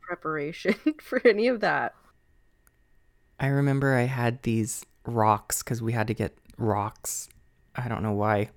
preparation 0.02 0.76
for 1.02 1.20
any 1.28 1.48
of 1.48 1.62
that 1.62 1.96
I 3.40 3.48
remember 3.48 3.96
I 3.96 4.04
had 4.04 4.44
these 4.44 4.86
rocks 5.06 5.64
because 5.64 5.82
we 5.82 5.94
had 5.94 6.08
to 6.08 6.14
get 6.14 6.38
rocks. 6.58 7.30
I 7.74 7.88
don't 7.88 8.04
know 8.04 8.12
why. 8.12 8.50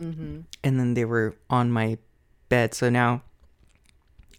mm-hmm. 0.00 0.40
And 0.64 0.80
then 0.80 0.94
they 0.94 1.04
were 1.04 1.36
on 1.48 1.70
my 1.70 1.98
bed. 2.48 2.74
So 2.74 2.90
now 2.90 3.22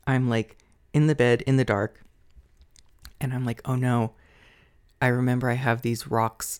I'm 0.06 0.30
like 0.30 0.58
in 1.00 1.08
the 1.08 1.16
bed 1.16 1.42
in 1.44 1.56
the 1.56 1.66
dark. 1.66 2.02
And 3.22 3.34
I'm 3.34 3.46
like, 3.46 3.62
oh 3.66 3.76
no. 3.76 4.14
I 5.02 5.08
remember 5.08 5.50
I 5.50 5.54
have 5.54 5.82
these 5.82 6.08
rocks 6.08 6.60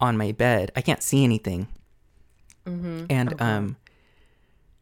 on 0.00 0.16
my 0.16 0.32
bed. 0.32 0.72
I 0.74 0.80
can't 0.80 1.02
see 1.02 1.24
anything. 1.24 1.68
Mm-hmm. 2.66 3.04
And 3.10 3.40
um 3.40 3.76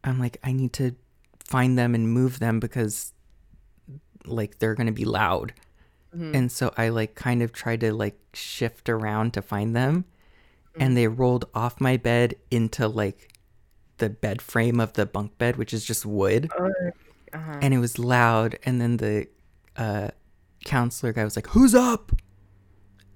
I'm 0.03 0.17
like, 0.17 0.37
I 0.43 0.53
need 0.53 0.71
to 0.73 0.95
find 1.43 1.77
them 1.77 1.93
and 1.93 2.11
move 2.11 2.39
them 2.39 2.59
because 2.59 3.11
like 4.25 4.59
they're 4.59 4.75
gonna 4.75 4.93
be 4.93 5.05
loud. 5.05 5.53
Mhm. 6.15 6.33
And 6.35 6.51
so 6.51 6.73
I 6.77 6.89
like 6.89 7.15
kind 7.15 7.43
of 7.43 7.51
tried 7.51 7.81
to 7.81 7.93
like 7.93 8.17
shift 8.33 8.87
around 8.87 9.33
to 9.33 9.41
find 9.41 9.75
them. 9.75 10.05
And 10.79 10.95
they 10.95 11.07
rolled 11.09 11.43
off 11.53 11.81
my 11.81 11.97
bed 11.97 12.35
into 12.49 12.87
like 12.87 13.33
the 13.97 14.09
bed 14.09 14.41
frame 14.41 14.79
of 14.79 14.93
the 14.93 15.05
bunk 15.05 15.37
bed, 15.37 15.57
which 15.57 15.73
is 15.73 15.83
just 15.83 16.05
wood. 16.05 16.49
Uh-huh. 17.33 17.59
And 17.61 17.73
it 17.73 17.79
was 17.79 17.99
loud. 17.99 18.57
And 18.63 18.79
then 18.81 18.97
the 18.97 19.27
uh 19.77 20.09
counselor 20.65 21.13
guy 21.13 21.23
was 21.23 21.35
like, 21.35 21.47
Who's 21.47 21.73
up? 21.75 22.11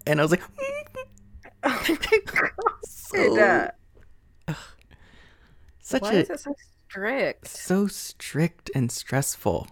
And 0.05 0.19
I 0.19 0.23
was 0.23 0.31
like, 0.31 0.43
oh 1.63 1.85
my 1.87 2.19
god 2.25 2.49
so, 2.85 3.39
uh, 3.39 4.53
such 5.79 6.01
why 6.01 6.13
a 6.13 6.17
is 6.17 6.29
it 6.29 6.39
so 6.39 6.53
strict 6.89 7.47
so 7.47 7.87
strict 7.87 8.69
and 8.75 8.91
stressful. 8.91 9.67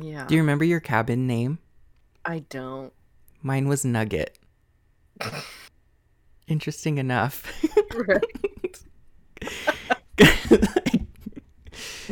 yeah 0.00 0.26
Do 0.26 0.34
you 0.34 0.40
remember 0.40 0.64
your 0.64 0.80
cabin 0.80 1.26
name? 1.26 1.58
i 2.24 2.40
don't 2.50 2.92
Mine 3.44 3.66
was 3.66 3.84
Nugget. 3.84 4.38
Interesting 6.46 6.98
enough. 6.98 7.52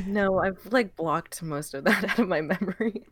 No 0.06 0.38
i've 0.38 0.58
like 0.72 0.94
blocked 0.96 1.42
most 1.42 1.74
of 1.74 1.84
that 1.84 2.04
out 2.10 2.18
of 2.18 2.28
my 2.28 2.40
memory 2.40 3.02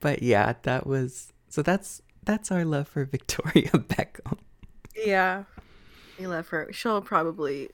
but 0.00 0.22
yeah, 0.22 0.54
that 0.62 0.86
was 0.86 1.30
so 1.50 1.60
that's 1.62 2.00
that's 2.22 2.50
our 2.50 2.64
love 2.64 2.88
for 2.88 3.04
Victoria 3.04 3.68
Beckham. 3.70 4.38
yeah 4.96 5.44
we 6.18 6.26
love 6.26 6.48
her 6.48 6.68
she'll 6.72 7.02
probably 7.02 7.68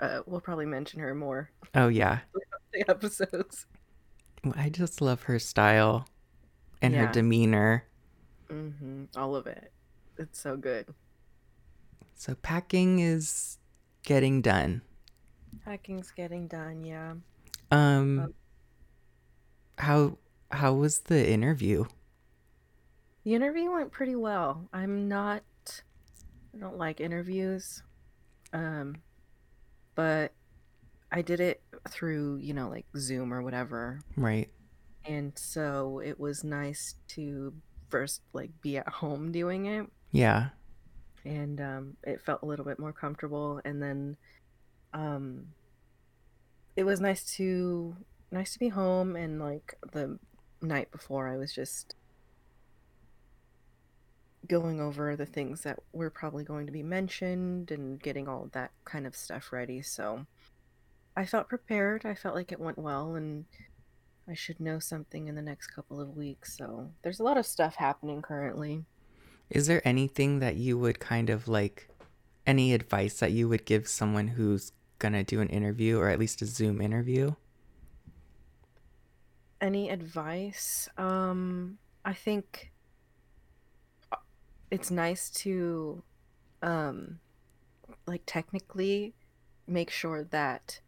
uh, 0.00 0.20
we'll 0.26 0.40
probably 0.40 0.64
mention 0.66 1.00
her 1.00 1.14
more 1.14 1.50
Oh 1.74 1.88
yeah. 1.88 2.20
the 2.72 2.88
episodes 2.90 3.66
I 4.54 4.70
just 4.70 5.00
love 5.00 5.24
her 5.24 5.38
style 5.38 6.06
and 6.80 6.94
her 6.94 7.04
Yeah. 7.04 7.12
demeanor. 7.12 7.84
hmm 8.50 9.04
all 9.16 9.36
of 9.36 9.46
it 9.46 9.70
it's 10.18 10.38
so 10.40 10.56
good 10.56 10.86
So 12.14 12.34
packing 12.36 13.00
is 13.00 13.58
getting 14.02 14.40
done. 14.42 14.82
Hacking's 15.64 16.10
getting 16.10 16.48
done, 16.48 16.84
yeah. 16.84 17.14
Um 17.70 18.18
Um, 18.20 18.34
how 19.78 20.18
how 20.50 20.74
was 20.74 21.00
the 21.00 21.30
interview? 21.30 21.84
The 23.24 23.34
interview 23.34 23.70
went 23.70 23.92
pretty 23.92 24.16
well. 24.16 24.68
I'm 24.72 25.08
not 25.08 25.42
I 26.54 26.58
don't 26.58 26.76
like 26.78 27.00
interviews. 27.00 27.82
Um 28.52 28.96
but 29.94 30.32
I 31.10 31.22
did 31.22 31.40
it 31.40 31.62
through, 31.90 32.36
you 32.38 32.54
know, 32.54 32.68
like 32.68 32.86
Zoom 32.96 33.32
or 33.32 33.42
whatever. 33.42 34.00
Right. 34.16 34.50
And 35.04 35.32
so 35.38 36.00
it 36.04 36.18
was 36.18 36.42
nice 36.44 36.94
to 37.08 37.52
first 37.88 38.22
like 38.32 38.50
be 38.62 38.78
at 38.78 38.88
home 38.88 39.30
doing 39.32 39.66
it 39.66 39.86
Yeah. 40.12 40.48
and 41.26 41.60
um 41.60 41.96
it 42.04 42.20
felt 42.22 42.42
a 42.42 42.46
little 42.46 42.64
bit 42.64 42.78
more 42.78 42.92
comfortable 42.92 43.60
and 43.66 43.82
then 43.82 44.16
um 44.92 45.46
it 46.76 46.84
was 46.84 47.00
nice 47.00 47.24
to 47.36 47.96
nice 48.30 48.52
to 48.52 48.58
be 48.58 48.68
home 48.68 49.14
and 49.16 49.40
like 49.40 49.74
the 49.92 50.18
night 50.60 50.90
before 50.90 51.28
I 51.28 51.36
was 51.36 51.52
just 51.52 51.94
going 54.48 54.80
over 54.80 55.14
the 55.14 55.26
things 55.26 55.62
that 55.62 55.78
were 55.92 56.10
probably 56.10 56.44
going 56.44 56.66
to 56.66 56.72
be 56.72 56.82
mentioned 56.82 57.70
and 57.70 58.02
getting 58.02 58.26
all 58.26 58.48
that 58.52 58.72
kind 58.84 59.06
of 59.06 59.14
stuff 59.14 59.52
ready. 59.52 59.82
So 59.82 60.26
I 61.16 61.26
felt 61.26 61.48
prepared. 61.48 62.04
I 62.04 62.14
felt 62.14 62.34
like 62.34 62.50
it 62.50 62.60
went 62.60 62.78
well 62.78 63.14
and 63.14 63.44
I 64.28 64.34
should 64.34 64.60
know 64.60 64.78
something 64.78 65.28
in 65.28 65.34
the 65.34 65.42
next 65.42 65.68
couple 65.68 66.00
of 66.00 66.16
weeks. 66.16 66.56
So 66.56 66.90
there's 67.02 67.20
a 67.20 67.24
lot 67.24 67.38
of 67.38 67.46
stuff 67.46 67.76
happening 67.76 68.22
currently. 68.22 68.84
Is 69.50 69.66
there 69.66 69.86
anything 69.86 70.38
that 70.40 70.56
you 70.56 70.78
would 70.78 70.98
kind 70.98 71.28
of 71.28 71.46
like 71.46 71.88
any 72.46 72.72
advice 72.72 73.20
that 73.20 73.32
you 73.32 73.48
would 73.48 73.64
give 73.64 73.86
someone 73.86 74.28
who's 74.28 74.72
gonna 75.02 75.24
do 75.24 75.40
an 75.42 75.48
interview 75.48 75.98
or 75.98 76.08
at 76.08 76.18
least 76.18 76.40
a 76.42 76.46
Zoom 76.46 76.80
interview? 76.80 77.34
any 79.60 79.90
advice 79.90 80.88
um 80.98 81.78
i 82.04 82.12
think 82.12 82.72
uh, 84.10 84.16
it's 84.72 84.90
nice 84.90 85.30
to 85.30 86.02
um 86.62 87.20
like 88.08 88.22
technically 88.26 89.14
make 89.68 89.88
sure 89.88 90.24
that 90.24 90.80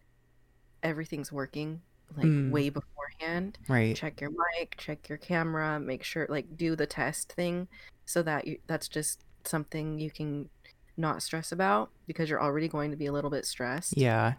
everything's 0.82 1.30
working 1.30 1.80
like 2.16 2.26
Mm. 2.26 2.50
way 2.50 2.68
beforehand 2.68 3.58
Right. 3.68 3.94
check 3.94 4.20
your 4.20 4.30
mic 4.30 4.74
check 4.76 5.08
your 5.08 5.18
camera 5.18 5.78
make 5.78 6.02
sure 6.02 6.26
like 6.28 6.56
do 6.56 6.74
the 6.74 6.86
test 6.86 7.32
thing 7.32 7.68
so 8.06 8.22
that 8.22 8.46
you 8.48 8.58
that's 8.66 8.88
just 8.88 9.22
something 9.44 10.00
you 10.00 10.10
can 10.10 10.48
not 10.96 11.22
stress 11.22 11.50
about 11.52 11.90
because 12.06 12.28
you're 12.30 12.42
already 12.42 12.68
going 12.68 12.90
to 12.90 12.96
be 12.96 13.06
a 13.06 13.12
little 13.12 13.30
bit 13.30 13.44
stressed 13.44 13.96
Yeah. 13.96 14.34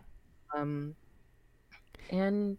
um 0.55 0.95
and 2.09 2.57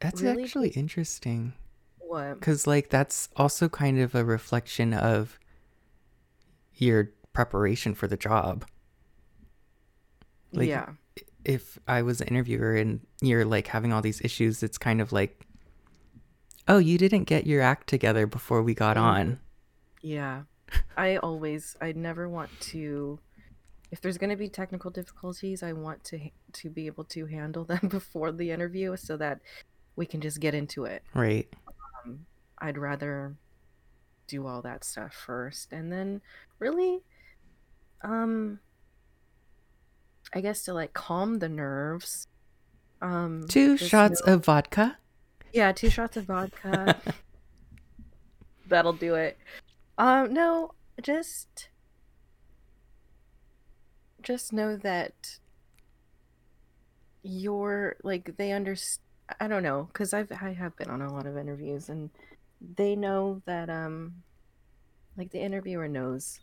That's 0.00 0.22
Really 0.22 0.42
actually 0.44 0.68
just- 0.68 0.78
interesting. 0.78 1.52
what 1.98 2.34
Because, 2.40 2.66
like, 2.66 2.88
that's 2.90 3.28
also 3.36 3.68
kind 3.68 3.98
of 4.00 4.14
a 4.14 4.24
reflection 4.24 4.94
of 4.94 5.38
your 6.74 7.10
preparation 7.32 7.94
for 7.94 8.06
the 8.08 8.16
job. 8.16 8.64
Like, 10.52 10.68
yeah 10.68 10.90
If 11.44 11.78
I 11.86 12.02
was 12.02 12.20
an 12.20 12.28
interviewer 12.28 12.74
and 12.74 13.00
you're 13.20 13.44
like 13.44 13.66
having 13.68 13.92
all 13.92 14.02
these 14.02 14.20
issues, 14.22 14.62
it's 14.62 14.78
kind 14.78 15.00
of 15.00 15.12
like, 15.12 15.46
oh, 16.66 16.78
you 16.78 16.98
didn't 16.98 17.24
get 17.24 17.46
your 17.46 17.60
act 17.62 17.88
together 17.88 18.26
before 18.26 18.62
we 18.62 18.74
got 18.74 18.96
Mhm. 18.96 19.02
on. 19.02 19.40
Yeah. 20.02 20.42
I 20.96 21.16
always 21.16 21.76
I 21.80 21.92
never 21.92 22.28
want 22.28 22.50
to 22.60 23.18
if 23.90 24.00
there's 24.00 24.18
going 24.18 24.30
to 24.30 24.36
be 24.36 24.48
technical 24.48 24.90
difficulties, 24.90 25.62
I 25.62 25.72
want 25.72 26.04
to 26.04 26.30
to 26.52 26.70
be 26.70 26.86
able 26.86 27.04
to 27.04 27.26
handle 27.26 27.64
them 27.64 27.88
before 27.88 28.32
the 28.32 28.50
interview 28.50 28.96
so 28.96 29.16
that 29.16 29.40
we 29.96 30.06
can 30.06 30.20
just 30.20 30.40
get 30.40 30.54
into 30.54 30.84
it. 30.84 31.02
Right. 31.14 31.48
Um, 32.04 32.26
I'd 32.58 32.78
rather 32.78 33.34
do 34.26 34.46
all 34.46 34.60
that 34.62 34.84
stuff 34.84 35.14
first 35.14 35.72
and 35.72 35.90
then 35.90 36.20
really 36.58 37.00
um 38.02 38.60
I 40.34 40.42
guess 40.42 40.62
to 40.64 40.74
like 40.74 40.92
calm 40.92 41.38
the 41.38 41.48
nerves. 41.48 42.28
Um 43.00 43.46
Two 43.48 43.76
shots 43.78 44.20
of 44.20 44.44
vodka. 44.44 44.98
Yeah, 45.52 45.72
two 45.72 45.88
shots 45.88 46.18
of 46.18 46.24
vodka. 46.24 46.96
That'll 48.68 48.92
do 48.92 49.14
it. 49.14 49.38
Um, 49.98 50.32
no, 50.32 50.72
just 51.02 51.68
just 54.22 54.52
know 54.52 54.76
that 54.76 55.38
you're 57.22 57.96
like 58.02 58.36
they 58.36 58.52
understand 58.52 59.04
i 59.40 59.46
don't 59.46 59.62
know 59.62 59.84
because 59.92 60.12
i've 60.12 60.30
i 60.40 60.52
have 60.52 60.74
been 60.76 60.88
on 60.90 61.02
a 61.02 61.12
lot 61.12 61.26
of 61.26 61.36
interviews 61.36 61.88
and 61.88 62.10
they 62.76 62.96
know 62.96 63.40
that 63.46 63.68
um 63.70 64.12
like 65.16 65.30
the 65.30 65.40
interviewer 65.40 65.86
knows 65.88 66.40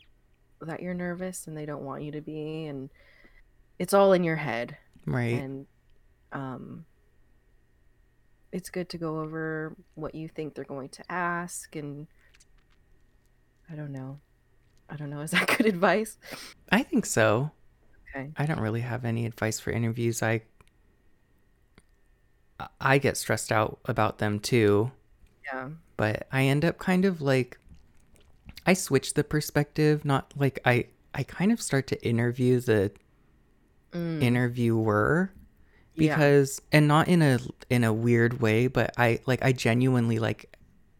that 0.61 0.81
you're 0.81 0.93
nervous 0.93 1.47
and 1.47 1.57
they 1.57 1.65
don't 1.65 1.83
want 1.83 2.03
you 2.03 2.11
to 2.11 2.21
be 2.21 2.65
and 2.65 2.89
it's 3.79 3.93
all 3.93 4.13
in 4.13 4.23
your 4.23 4.35
head 4.37 4.77
Right. 5.05 5.41
and 5.41 5.65
um 6.31 6.85
it's 8.51 8.69
good 8.69 8.89
to 8.89 8.97
go 8.97 9.19
over 9.19 9.75
what 9.95 10.15
you 10.15 10.27
think 10.29 10.55
they're 10.55 10.63
going 10.63 10.89
to 10.89 11.03
ask 11.11 11.75
and 11.75 12.07
i 13.71 13.75
don't 13.75 13.91
know. 13.91 14.19
I 14.89 14.95
don't 14.97 15.09
know. 15.09 15.21
Is 15.21 15.31
that 15.31 15.47
good 15.57 15.65
advice? 15.65 16.17
I 16.71 16.83
think 16.83 17.05
so. 17.05 17.51
okay. 18.15 18.31
I 18.37 18.45
don't 18.45 18.59
really 18.59 18.81
have 18.81 19.03
any 19.05 19.25
advice 19.25 19.59
for 19.59 19.71
interviews. 19.71 20.21
I 20.21 20.41
I 22.79 22.97
get 22.99 23.17
stressed 23.17 23.51
out 23.51 23.79
about 23.85 24.19
them 24.19 24.39
too, 24.39 24.91
yeah. 25.45 25.69
But 25.97 26.27
I 26.31 26.43
end 26.45 26.63
up 26.65 26.77
kind 26.77 27.05
of 27.05 27.21
like 27.21 27.57
I 28.65 28.73
switch 28.73 29.13
the 29.13 29.23
perspective, 29.23 30.05
not 30.05 30.33
like 30.37 30.59
I 30.65 30.87
I 31.13 31.23
kind 31.23 31.51
of 31.51 31.61
start 31.61 31.87
to 31.87 32.07
interview 32.07 32.59
the 32.59 32.91
Mm, 33.93 34.21
interviewer 34.21 35.31
yeah. 35.95 36.15
because 36.15 36.61
and 36.71 36.87
not 36.87 37.07
in 37.07 37.21
a 37.21 37.39
in 37.69 37.83
a 37.85 37.93
weird 37.93 38.41
way, 38.41 38.67
but 38.67 38.93
I 38.97 39.19
like 39.25 39.43
I 39.43 39.53
genuinely 39.53 40.19
like 40.19 40.53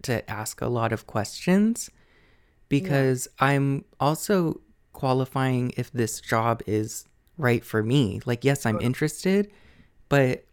to 0.04 0.28
ask 0.30 0.62
a 0.62 0.67
lot 0.67 0.93
of 0.93 1.06
questions 1.08 1.89
because 2.69 3.28
I'm 3.39 3.86
also 3.99 4.62
qualifying 4.93 5.73
if 5.78 5.91
this 5.91 6.21
job 6.21 6.62
is 6.65 7.06
right 7.38 7.63
for 7.63 7.84
me. 7.84 8.21
Like 8.25 8.43
yes, 8.43 8.65
I'm 8.65 8.80
interested, 8.82 9.51
but 10.10 10.45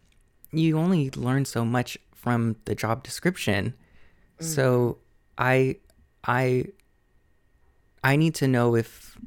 you 0.51 0.77
only 0.77 1.09
learn 1.11 1.45
so 1.45 1.65
much 1.65 1.97
from 2.13 2.55
the 2.65 2.75
job 2.75 3.03
description. 3.03 3.73
Mhm. 4.39 4.45
So 4.45 4.97
I 5.37 5.77
I 6.23 6.65
I 8.03 8.15
need 8.15 8.35
to 8.35 8.47
know 8.47 8.75
if 8.75 9.17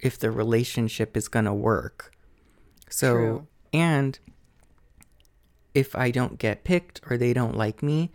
if 0.00 0.18
the 0.18 0.30
relationship 0.30 1.16
is 1.16 1.28
going 1.28 1.46
to 1.46 1.54
work. 1.54 2.12
So 2.90 3.12
True. 3.12 3.46
and 3.72 4.18
if 5.74 5.94
I 5.94 6.10
don't 6.10 6.38
get 6.38 6.64
picked 6.64 7.00
or 7.08 7.16
they 7.16 7.32
don't 7.32 7.56
like 7.56 7.82
me, 7.82 8.10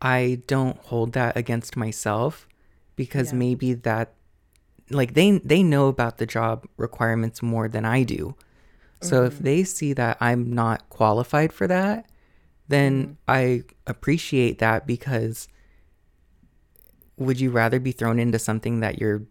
I 0.00 0.42
don't 0.46 0.78
hold 0.78 1.12
that 1.12 1.36
against 1.36 1.76
myself 1.76 2.46
because 2.96 3.32
Yeah. 3.32 3.38
maybe 3.38 3.74
that 3.74 4.12
like 4.90 5.14
they 5.14 5.38
they 5.38 5.62
know 5.62 5.88
about 5.88 6.18
the 6.18 6.26
job 6.26 6.66
requirements 6.76 7.42
more 7.42 7.68
than 7.68 7.84
I 7.84 8.02
do. 8.02 8.34
So 9.00 9.24
if 9.24 9.38
Mhm. 9.38 9.42
they 9.42 9.64
see 9.64 9.92
that 9.94 10.16
I'm 10.20 10.52
not 10.52 10.88
qualified 10.90 11.52
for 11.52 11.66
that, 11.66 12.06
then 12.68 13.16
I 13.28 13.64
appreciate 13.86 14.58
that 14.58 14.86
because 14.86 15.48
would 17.16 17.40
you 17.40 17.50
rather 17.50 17.78
be 17.78 17.92
thrown 17.92 18.18
into 18.18 18.38
something 18.38 18.80
that 18.80 18.98
you're 18.98 19.22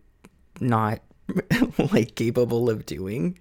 not 0.60 1.02
like 1.92 2.16
capable 2.16 2.70
of 2.70 2.86
doing? 2.86 3.38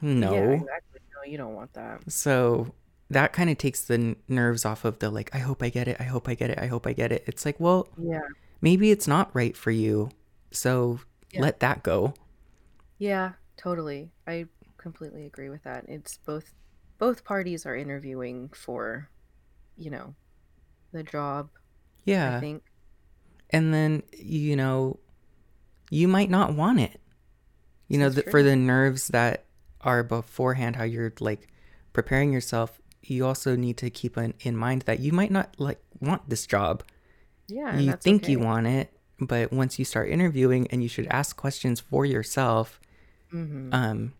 No. 0.00 0.32
Yeah, 0.32 0.50
exactly. 0.52 1.00
No, 1.14 1.30
you 1.30 1.38
don't 1.38 1.54
want 1.54 1.72
that. 1.74 2.10
So 2.10 2.72
that 3.10 3.32
kind 3.32 3.50
of 3.50 3.58
takes 3.58 3.82
the 3.82 3.94
n- 3.94 4.16
nerves 4.28 4.64
off 4.64 4.84
of 4.84 4.98
the 5.00 5.10
like, 5.10 5.34
I 5.34 5.38
hope 5.38 5.62
I 5.62 5.70
get 5.70 5.88
it. 5.88 5.96
I 5.98 6.04
hope 6.04 6.28
I 6.28 6.34
get 6.34 6.50
it. 6.50 6.58
I 6.58 6.66
hope 6.66 6.86
I 6.86 6.92
get 6.92 7.10
it. 7.12 7.24
It's 7.26 7.44
like, 7.44 7.58
well, 7.58 7.88
Yeah. 7.98 8.20
Maybe 8.60 8.90
it's 8.90 9.08
not 9.08 9.34
right 9.34 9.56
for 9.56 9.70
you. 9.70 10.10
So 10.50 11.00
Yeah. 11.32 11.42
let 11.42 11.60
that 11.60 11.82
go. 11.82 12.14
Yeah, 12.98 13.32
totally. 13.56 14.10
I 14.26 14.46
completely 14.76 15.26
agree 15.26 15.50
with 15.50 15.62
that. 15.64 15.84
It's 15.88 16.18
both 16.18 16.52
both 16.98 17.24
parties 17.24 17.64
are 17.64 17.76
interviewing 17.76 18.48
for, 18.48 19.08
you 19.76 19.90
know, 19.90 20.14
the 20.92 21.04
job, 21.04 21.50
Yeah. 22.04 22.36
I 22.36 22.40
think. 22.40 22.64
And 23.50 23.72
then, 23.72 24.02
you 24.12 24.56
know, 24.56 24.98
you 25.90 26.08
might 26.08 26.28
not 26.28 26.54
want 26.54 26.80
it. 26.80 27.00
You 27.86 27.98
know, 27.98 28.10
the, 28.10 28.22
for 28.22 28.42
the 28.42 28.56
nerves 28.56 29.08
that 29.08 29.44
are 29.80 30.02
beforehand, 30.02 30.76
how 30.76 30.84
you're 30.84 31.12
like 31.20 31.48
preparing 31.92 32.32
yourself, 32.32 32.80
you 33.02 33.24
also 33.24 33.54
need 33.56 33.76
to 33.78 33.90
keep 33.90 34.18
in, 34.18 34.34
in 34.40 34.56
mind 34.56 34.82
that 34.82 34.98
you 35.00 35.12
might 35.12 35.30
not 35.30 35.54
like 35.58 35.80
want 36.00 36.28
this 36.28 36.46
job. 36.46 36.82
Yeah, 37.48 37.80
you 37.80 37.92
think 37.92 38.28
you 38.28 38.40
want 38.40 38.66
it, 38.66 38.92
but 39.20 39.52
once 39.52 39.78
you 39.78 39.84
start 39.84 40.08
interviewing 40.10 40.66
and 40.68 40.82
you 40.82 40.88
should 40.88 41.06
ask 41.08 41.36
questions 41.36 41.80
for 41.80 42.04
yourself, 42.06 42.80
Mhm. 43.32 43.72
um, 43.72 44.14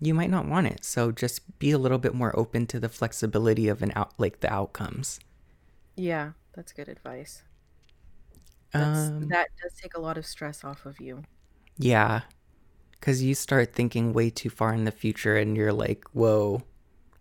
you 0.00 0.14
might 0.14 0.30
not 0.30 0.46
want 0.48 0.66
it. 0.68 0.84
So 0.84 1.12
just 1.12 1.58
be 1.58 1.70
a 1.72 1.78
little 1.78 1.98
bit 1.98 2.14
more 2.14 2.38
open 2.38 2.66
to 2.68 2.80
the 2.80 2.88
flexibility 2.90 3.68
of 3.68 3.82
an 3.82 3.92
out 3.96 4.14
like 4.18 4.40
the 4.40 4.52
outcomes. 4.52 5.20
Yeah, 5.96 6.32
that's 6.54 6.72
good 6.72 6.88
advice. 6.88 7.42
That's 8.72 9.12
Um, 9.12 9.28
that 9.28 9.48
does 9.60 9.74
take 9.74 9.94
a 9.94 10.00
lot 10.00 10.16
of 10.18 10.24
stress 10.26 10.64
off 10.64 10.86
of 10.86 11.00
you. 11.00 11.26
yeah, 11.78 12.22
because 12.92 13.22
you 13.22 13.34
start 13.34 13.74
thinking 13.74 14.12
way 14.12 14.30
too 14.30 14.50
far 14.50 14.74
in 14.74 14.84
the 14.84 14.92
future, 14.92 15.36
and 15.36 15.56
you're 15.56 15.72
like, 15.72 16.04
"Whoa, 16.12 16.62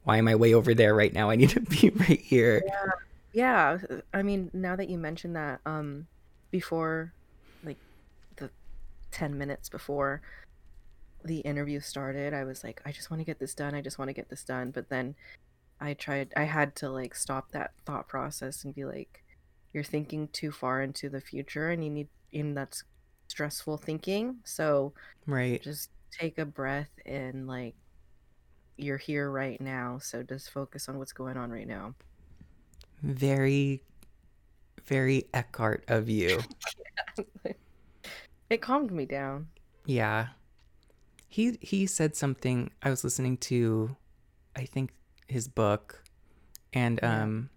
why 0.03 0.17
am 0.17 0.27
I 0.29 0.35
way 0.35 0.53
over 0.55 0.73
there 0.75 0.95
right 0.95 1.13
now? 1.13 1.29
I 1.29 1.35
need 1.37 1.51
to 1.51 1.61
be 1.61 1.91
right 1.91 2.21
here." 2.21 2.65
Yeah, 2.65 2.91
uh, 3.89 4.01
I 4.13 4.23
mean, 4.23 4.49
now 4.53 4.75
that 4.75 4.89
you 4.89 4.97
mention 4.97 5.33
that, 5.33 5.61
um, 5.65 6.07
before, 6.51 7.13
like 7.63 7.79
the 8.37 8.51
10 9.11 9.37
minutes 9.37 9.69
before 9.69 10.21
the 11.23 11.39
interview 11.39 11.79
started, 11.79 12.33
I 12.33 12.43
was 12.43 12.63
like, 12.63 12.81
I 12.85 12.91
just 12.91 13.09
want 13.11 13.21
to 13.21 13.25
get 13.25 13.39
this 13.39 13.55
done. 13.55 13.75
I 13.75 13.81
just 13.81 13.97
want 13.99 14.09
to 14.09 14.13
get 14.13 14.29
this 14.29 14.43
done. 14.43 14.71
But 14.71 14.89
then 14.89 15.15
I 15.81 15.93
tried, 15.95 16.33
I 16.37 16.45
had 16.45 16.75
to 16.77 16.89
like 16.89 17.15
stop 17.15 17.51
that 17.53 17.73
thought 17.85 18.07
process 18.09 18.65
and 18.65 18.75
be 18.75 18.85
like, 18.85 19.23
you're 19.73 19.83
thinking 19.83 20.29
too 20.29 20.51
far 20.51 20.81
into 20.83 21.09
the 21.09 21.21
future 21.21 21.69
and 21.71 21.83
you 21.83 21.91
need, 21.91 22.09
and 22.33 22.57
that's 22.57 22.83
stressful 23.29 23.77
thinking. 23.79 24.41
So 24.45 24.95
Right. 25.27 25.63
just 25.63 25.91
take 26.11 26.37
a 26.39 26.45
breath 26.45 26.91
and 27.05 27.47
like, 27.47 27.75
you're 28.77 28.97
here 28.97 29.29
right 29.29 29.59
now. 29.59 29.99
So 29.99 30.23
just 30.23 30.51
focus 30.51 30.87
on 30.89 30.97
what's 30.97 31.13
going 31.13 31.37
on 31.37 31.51
right 31.51 31.67
now. 31.67 31.95
Very, 33.01 33.83
very 34.85 35.25
Eckhart 35.33 35.83
of 35.87 36.09
you. 36.09 36.39
It 38.49 38.61
calmed 38.61 38.91
me 38.91 39.05
down. 39.05 39.47
Yeah. 39.85 40.27
He 41.27 41.57
he 41.61 41.85
said 41.85 42.15
something 42.15 42.71
I 42.81 42.89
was 42.89 43.03
listening 43.03 43.37
to 43.51 43.97
I 44.55 44.63
think 44.63 44.91
his 45.27 45.49
book 45.49 46.01
and 46.71 47.03
um 47.03 47.49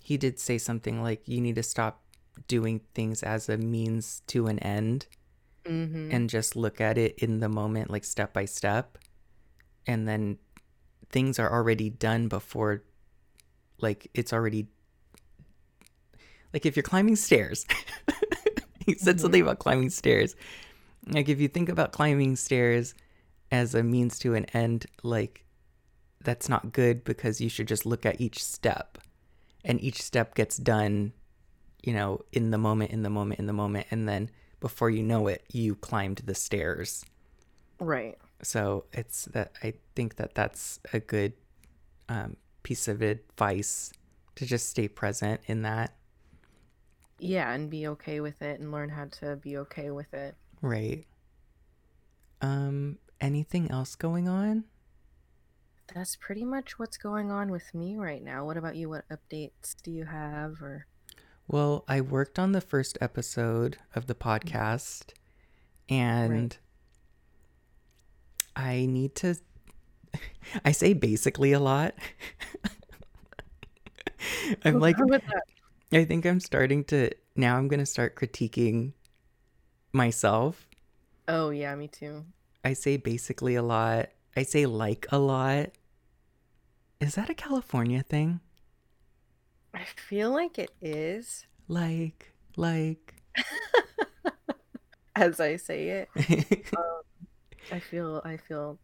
he 0.00 0.16
did 0.16 0.38
say 0.40 0.56
something 0.56 1.02
like 1.02 1.28
you 1.28 1.40
need 1.42 1.56
to 1.56 1.62
stop 1.62 2.00
doing 2.48 2.80
things 2.94 3.22
as 3.22 3.50
a 3.50 3.58
means 3.58 4.22
to 4.28 4.46
an 4.46 4.58
end 4.60 5.06
Mm-hmm. 5.66 6.12
and 6.12 6.30
just 6.30 6.54
look 6.54 6.80
at 6.80 6.96
it 6.96 7.18
in 7.18 7.40
the 7.40 7.48
moment 7.48 7.90
like 7.90 8.04
step 8.04 8.32
by 8.32 8.44
step 8.44 8.98
and 9.84 10.06
then 10.06 10.38
things 11.10 11.40
are 11.40 11.52
already 11.52 11.90
done 11.90 12.28
before 12.28 12.84
like 13.80 14.08
it's 14.14 14.32
already 14.32 14.66
like 16.52 16.64
if 16.66 16.76
you're 16.76 16.82
climbing 16.82 17.16
stairs 17.16 17.66
he 18.86 18.94
said 18.94 19.16
Mhm. 19.16 19.20
something 19.20 19.42
about 19.42 19.58
climbing 19.58 19.90
stairs 19.90 20.34
like 21.08 21.28
if 21.28 21.40
you 21.40 21.48
think 21.48 21.68
about 21.68 21.92
climbing 21.92 22.36
stairs 22.36 22.94
as 23.50 23.74
a 23.74 23.82
means 23.82 24.18
to 24.18 24.34
an 24.34 24.44
end 24.46 24.86
like 25.02 25.44
that's 26.22 26.48
not 26.48 26.72
good 26.72 27.04
because 27.04 27.40
you 27.40 27.48
should 27.48 27.68
just 27.68 27.86
look 27.86 28.04
at 28.06 28.20
each 28.20 28.42
step 28.42 28.98
and 29.64 29.80
each 29.80 30.02
step 30.02 30.34
gets 30.34 30.56
done 30.56 31.12
you 31.82 31.92
know 31.92 32.20
in 32.32 32.50
the 32.50 32.58
moment 32.58 32.90
in 32.90 33.02
the 33.02 33.10
moment 33.10 33.38
in 33.38 33.46
the 33.46 33.52
moment 33.52 33.86
and 33.90 34.08
then 34.08 34.30
before 34.60 34.90
you 34.90 35.02
know 35.02 35.26
it 35.28 35.44
you 35.52 35.74
climbed 35.74 36.22
the 36.24 36.34
stairs 36.34 37.04
Right. 37.78 38.16
so 38.42 38.84
it's 38.92 39.26
that 39.26 39.52
i 39.62 39.74
think 39.94 40.16
that 40.16 40.34
that's 40.34 40.80
a 40.92 40.98
good 41.00 41.34
um, 42.08 42.36
piece 42.66 42.88
of 42.88 43.00
advice 43.00 43.92
to 44.34 44.44
just 44.44 44.68
stay 44.68 44.88
present 44.88 45.40
in 45.46 45.62
that 45.62 45.94
Yeah, 47.20 47.52
and 47.52 47.70
be 47.70 47.86
okay 47.94 48.18
with 48.20 48.42
it 48.42 48.58
and 48.60 48.72
learn 48.72 48.90
how 48.90 49.06
to 49.20 49.36
be 49.36 49.56
okay 49.58 49.90
with 49.90 50.12
it. 50.12 50.34
right 50.60 51.04
um 52.42 52.98
anything 53.20 53.70
else 53.70 53.94
going 53.94 54.26
on 54.28 54.64
That's 55.94 56.16
pretty 56.16 56.44
much 56.44 56.78
what's 56.78 56.98
going 56.98 57.30
on 57.30 57.50
with 57.50 57.72
me 57.72 57.96
right 57.96 58.22
now. 58.22 58.44
What 58.44 58.56
about 58.56 58.74
you? 58.74 58.88
What 58.90 59.04
updates 59.08 59.76
do 59.84 59.90
you 59.92 60.04
have 60.04 60.60
or 60.60 60.86
Well, 61.46 61.84
I 61.86 62.00
worked 62.00 62.38
on 62.40 62.50
the 62.52 62.60
first 62.60 62.98
episode 63.00 63.78
of 63.94 64.06
the 64.10 64.14
podcast 64.16 65.14
and 65.88 66.58
I 68.56 68.86
need 68.86 69.14
to 69.22 69.36
I 70.64 70.72
say 70.72 70.92
basically 70.92 71.52
a 71.52 71.60
lot. 71.60 71.94
I'm 74.64 74.80
like? 74.80 74.96
I 75.92 76.04
think 76.04 76.26
I'm 76.26 76.40
starting 76.40 76.84
to 76.84 77.10
now 77.36 77.56
I'm 77.56 77.68
going 77.68 77.80
to 77.80 77.86
start 77.86 78.16
critiquing 78.16 78.92
myself. 79.92 80.68
Oh 81.28 81.50
yeah, 81.50 81.74
me 81.74 81.88
too. 81.88 82.24
I 82.64 82.72
say 82.72 82.96
basically 82.96 83.54
a 83.54 83.62
lot. 83.62 84.08
I 84.36 84.42
say 84.42 84.66
like 84.66 85.06
a 85.10 85.18
lot. 85.18 85.70
is 87.00 87.14
that 87.14 87.30
a 87.30 87.34
California 87.34 88.02
thing? 88.02 88.40
I 89.74 89.84
feel 89.84 90.30
like 90.30 90.58
it 90.58 90.70
is 90.80 91.46
Like, 91.68 92.32
like. 92.56 93.14
as 95.16 95.40
I 95.40 95.56
say 95.56 96.06
it. 96.16 96.66
Um, 96.76 97.02
I 97.72 97.80
feel 97.80 98.22
I 98.24 98.36
feel 98.36 98.78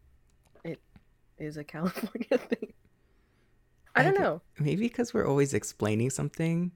is 1.38 1.56
a 1.56 1.64
California 1.74 2.38
thing. 2.38 2.72
I 3.94 4.02
don't 4.04 4.14
d- 4.14 4.20
know. 4.20 4.40
Maybe 4.58 4.82
because 4.88 5.12
we're 5.12 5.26
always 5.26 5.54
explaining 5.54 6.10
something. 6.10 6.72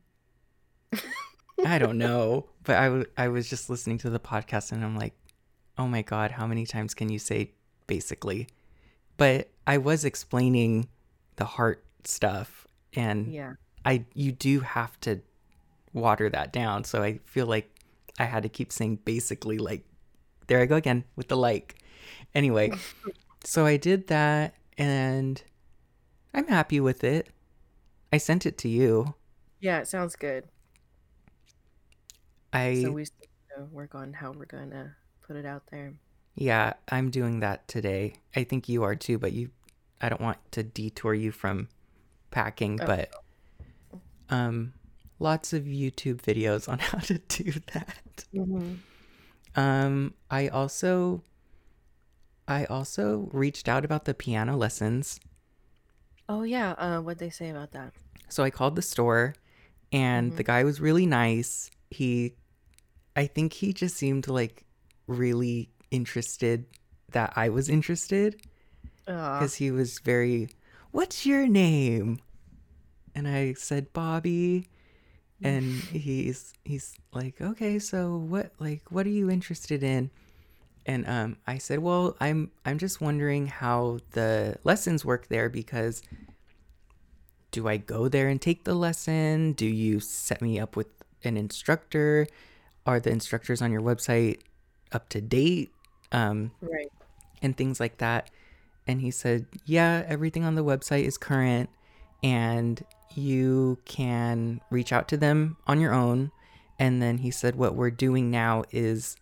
I 1.64 1.78
don't 1.78 1.96
know, 1.98 2.46
but 2.64 2.76
I, 2.76 2.84
w- 2.86 3.06
I 3.16 3.28
was 3.28 3.48
just 3.48 3.70
listening 3.70 3.96
to 3.98 4.10
the 4.10 4.20
podcast 4.20 4.72
and 4.72 4.84
I'm 4.84 4.96
like, 4.96 5.14
oh 5.78 5.86
my 5.86 6.02
god, 6.02 6.30
how 6.32 6.46
many 6.46 6.66
times 6.66 6.92
can 6.94 7.08
you 7.08 7.18
say 7.18 7.52
basically? 7.86 8.48
But 9.16 9.48
I 9.66 9.78
was 9.78 10.04
explaining 10.04 10.88
the 11.36 11.46
heart 11.46 11.82
stuff, 12.04 12.66
and 12.94 13.32
Yeah. 13.32 13.54
I 13.84 14.04
you 14.14 14.32
do 14.32 14.60
have 14.60 14.98
to 15.00 15.20
water 15.94 16.28
that 16.28 16.52
down. 16.52 16.84
So 16.84 17.02
I 17.02 17.20
feel 17.24 17.46
like 17.46 17.70
I 18.18 18.24
had 18.24 18.42
to 18.42 18.48
keep 18.50 18.70
saying 18.70 18.96
basically 19.04 19.56
like 19.58 19.84
there 20.48 20.60
I 20.60 20.66
go 20.66 20.76
again 20.76 21.04
with 21.16 21.28
the 21.28 21.36
like. 21.36 21.76
Anyway, 22.34 22.72
so 23.46 23.64
I 23.64 23.76
did 23.76 24.08
that 24.08 24.54
and 24.76 25.42
I'm 26.34 26.46
happy 26.48 26.80
with 26.80 27.04
it. 27.04 27.28
I 28.12 28.18
sent 28.18 28.44
it 28.46 28.58
to 28.58 28.68
you. 28.68 29.14
Yeah, 29.60 29.78
it 29.78 29.88
sounds 29.88 30.16
good. 30.16 30.44
I 32.52 32.82
So 32.82 32.92
we 32.92 33.04
to 33.04 33.64
work 33.72 33.94
on 33.94 34.12
how 34.12 34.32
we're 34.32 34.44
gonna 34.46 34.96
put 35.26 35.36
it 35.36 35.46
out 35.46 35.62
there. 35.70 35.94
yeah, 36.34 36.74
I'm 36.88 37.10
doing 37.10 37.40
that 37.40 37.66
today. 37.68 38.14
I 38.34 38.44
think 38.44 38.68
you 38.68 38.82
are 38.82 38.94
too, 38.94 39.18
but 39.18 39.32
you 39.32 39.50
I 40.00 40.08
don't 40.08 40.20
want 40.20 40.38
to 40.52 40.62
detour 40.62 41.14
you 41.14 41.32
from 41.32 41.68
packing, 42.30 42.80
Oh. 42.82 42.86
but 42.86 43.10
um 44.28 44.74
lots 45.18 45.52
of 45.52 45.64
YouTube 45.64 46.20
videos 46.20 46.68
on 46.68 46.78
how 46.88 46.98
to 46.98 47.18
do 47.18 47.52
that. 47.72 48.24
Mm-hmm. 48.34 48.74
Um, 49.58 50.12
I 50.30 50.48
also, 50.48 51.22
I 52.48 52.64
also 52.66 53.28
reached 53.32 53.68
out 53.68 53.84
about 53.84 54.04
the 54.04 54.14
piano 54.14 54.56
lessons. 54.56 55.18
Oh 56.28 56.42
yeah. 56.42 56.72
Uh, 56.72 57.00
what'd 57.00 57.18
they 57.18 57.30
say 57.30 57.50
about 57.50 57.72
that? 57.72 57.92
So 58.28 58.42
I 58.42 58.50
called 58.50 58.76
the 58.76 58.82
store, 58.82 59.34
and 59.92 60.36
the 60.36 60.42
guy 60.42 60.64
was 60.64 60.80
really 60.80 61.06
nice. 61.06 61.70
He, 61.90 62.34
I 63.14 63.26
think 63.26 63.52
he 63.52 63.72
just 63.72 63.96
seemed 63.96 64.26
like 64.26 64.64
really 65.06 65.70
interested 65.90 66.66
that 67.12 67.32
I 67.36 67.48
was 67.48 67.68
interested 67.68 68.40
because 69.04 69.54
he 69.54 69.70
was 69.70 70.00
very, 70.00 70.48
"What's 70.90 71.24
your 71.24 71.46
name?" 71.46 72.18
And 73.14 73.28
I 73.28 73.52
said 73.54 73.92
Bobby, 73.92 74.66
and 75.42 75.62
he's 75.62 76.52
he's 76.64 76.96
like, 77.12 77.40
"Okay, 77.40 77.78
so 77.78 78.16
what 78.16 78.52
like 78.58 78.82
what 78.90 79.06
are 79.06 79.10
you 79.10 79.30
interested 79.30 79.84
in?" 79.84 80.10
And 80.86 81.06
um, 81.08 81.36
I 81.46 81.58
said, 81.58 81.80
"Well, 81.80 82.16
I'm 82.20 82.52
I'm 82.64 82.78
just 82.78 83.00
wondering 83.00 83.48
how 83.48 83.98
the 84.12 84.56
lessons 84.64 85.04
work 85.04 85.28
there 85.28 85.48
because 85.48 86.02
do 87.50 87.66
I 87.68 87.76
go 87.76 88.08
there 88.08 88.28
and 88.28 88.40
take 88.40 88.64
the 88.64 88.74
lesson? 88.74 89.52
Do 89.52 89.66
you 89.66 89.98
set 89.98 90.40
me 90.42 90.60
up 90.60 90.76
with 90.76 90.88
an 91.24 91.36
instructor? 91.36 92.26
Are 92.86 93.00
the 93.00 93.10
instructors 93.10 93.60
on 93.62 93.72
your 93.72 93.80
website 93.82 94.40
up 94.92 95.08
to 95.10 95.20
date? 95.20 95.72
Um, 96.12 96.52
right. 96.60 96.92
and 97.42 97.56
things 97.56 97.80
like 97.80 97.98
that. 97.98 98.30
And 98.86 99.00
he 99.00 99.10
said, 99.10 99.46
Yeah, 99.64 100.04
everything 100.06 100.44
on 100.44 100.54
the 100.54 100.64
website 100.64 101.04
is 101.04 101.18
current, 101.18 101.68
and 102.22 102.84
you 103.14 103.78
can 103.84 104.60
reach 104.70 104.92
out 104.92 105.08
to 105.08 105.16
them 105.16 105.56
on 105.66 105.80
your 105.80 105.92
own. 105.92 106.30
And 106.78 107.02
then 107.02 107.18
he 107.18 107.30
said, 107.30 107.56
What 107.56 107.74
we're 107.74 107.90
doing 107.90 108.30
now 108.30 108.64
is 108.70 109.16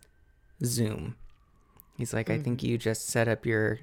Zoom. 0.62 1.16
He's 1.96 2.12
like, 2.12 2.28
I 2.30 2.38
think 2.38 2.62
you 2.62 2.76
just 2.78 3.06
set 3.06 3.28
up 3.28 3.46
your 3.46 3.78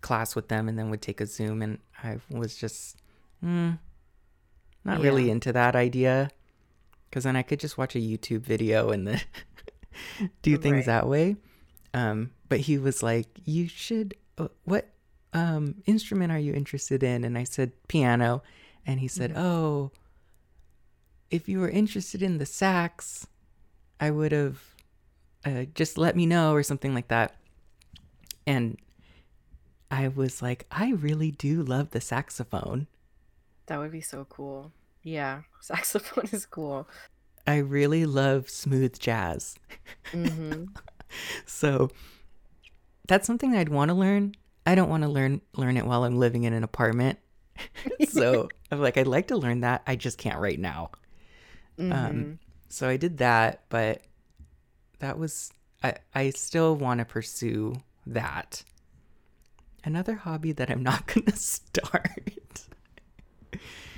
class 0.00 0.34
with 0.34 0.48
them 0.48 0.68
and 0.68 0.78
then 0.78 0.90
would 0.90 1.02
take 1.02 1.20
a 1.20 1.26
Zoom. 1.26 1.62
And 1.62 1.78
I 2.02 2.18
was 2.30 2.56
just, 2.56 2.96
hmm, 3.40 3.72
not 4.84 5.00
really 5.00 5.30
into 5.30 5.52
that 5.52 5.76
idea. 5.76 6.30
Because 7.08 7.24
then 7.24 7.36
I 7.36 7.42
could 7.42 7.60
just 7.60 7.76
watch 7.78 7.94
a 7.96 7.98
YouTube 8.00 8.40
video 8.40 8.90
and 8.90 9.06
then 9.06 9.20
do 10.42 10.56
things 10.56 10.74
Right. 10.78 10.86
that 10.86 11.06
way. 11.08 11.36
Um, 11.92 12.30
but 12.48 12.60
he 12.60 12.78
was 12.78 13.02
like, 13.02 13.26
"You 13.44 13.66
should. 13.66 14.14
Uh, 14.38 14.46
what 14.64 14.86
um, 15.32 15.82
instrument 15.86 16.30
are 16.30 16.38
you 16.38 16.54
interested 16.54 17.02
in?" 17.02 17.24
And 17.24 17.36
I 17.36 17.42
said, 17.44 17.72
"Piano." 17.88 18.42
And 18.86 19.00
he 19.00 19.08
said, 19.08 19.32
"Oh, 19.36 19.90
if 21.32 21.48
you 21.48 21.58
were 21.58 21.68
interested 21.68 22.22
in 22.22 22.38
the 22.38 22.46
sax, 22.46 23.26
I 23.98 24.12
would 24.12 24.30
have 24.30 24.62
uh, 25.44 25.64
just 25.74 25.98
let 25.98 26.16
me 26.16 26.26
know 26.26 26.52
or 26.52 26.62
something 26.62 26.94
like 26.94 27.08
that." 27.08 27.36
And 28.46 28.78
I 29.90 30.08
was 30.08 30.42
like, 30.42 30.66
"I 30.70 30.90
really 30.92 31.30
do 31.30 31.62
love 31.62 31.90
the 31.90 32.00
saxophone. 32.00 32.86
That 33.66 33.78
would 33.78 33.92
be 33.92 34.00
so 34.00 34.26
cool. 34.28 34.72
Yeah, 35.02 35.42
saxophone 35.60 36.28
is 36.32 36.46
cool. 36.46 36.88
I 37.46 37.56
really 37.56 38.06
love 38.06 38.48
smooth 38.48 38.98
jazz." 38.98 39.56
Mm-hmm. 40.12 40.64
So 41.44 41.90
that's 43.08 43.26
something 43.26 43.56
I'd 43.56 43.68
want 43.68 43.88
to 43.88 43.94
learn. 43.94 44.36
I 44.64 44.76
don't 44.76 44.88
want 44.88 45.02
to 45.02 45.08
learn 45.08 45.40
learn 45.56 45.76
it 45.76 45.84
while 45.84 46.04
I'm 46.04 46.18
living 46.18 46.44
in 46.44 46.52
an 46.52 46.62
apartment. 46.62 47.18
so 48.08 48.48
I'm 48.70 48.80
like, 48.80 48.96
I'd 48.96 49.08
like 49.08 49.28
to 49.28 49.36
learn 49.36 49.60
that. 49.60 49.82
I 49.86 49.96
just 49.96 50.18
can't 50.18 50.38
right 50.38 50.58
now. 50.58 50.90
mm-hmm. 51.78 51.92
Um, 51.92 52.38
so 52.68 52.88
I 52.88 52.96
did 52.96 53.18
that, 53.18 53.64
but 53.68 54.02
that 55.00 55.18
was 55.18 55.52
I. 55.82 55.96
I 56.14 56.30
still 56.30 56.76
want 56.76 56.98
to 57.00 57.04
pursue 57.04 57.74
that. 58.06 58.62
Another 59.84 60.14
hobby 60.14 60.52
that 60.52 60.70
I'm 60.70 60.82
not 60.82 61.06
gonna 61.14 61.36
start. 61.36 62.30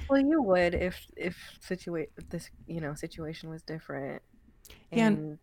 well, 0.08 0.20
you 0.20 0.42
would 0.42 0.74
if 0.74 1.06
if 1.16 1.36
situa- 1.66 2.06
if 2.16 2.28
this 2.30 2.50
you 2.66 2.80
know 2.80 2.94
situation 2.94 3.50
was 3.50 3.62
different. 3.62 4.22
Yeah, 4.90 5.06
and- 5.08 5.18
And 5.18 5.38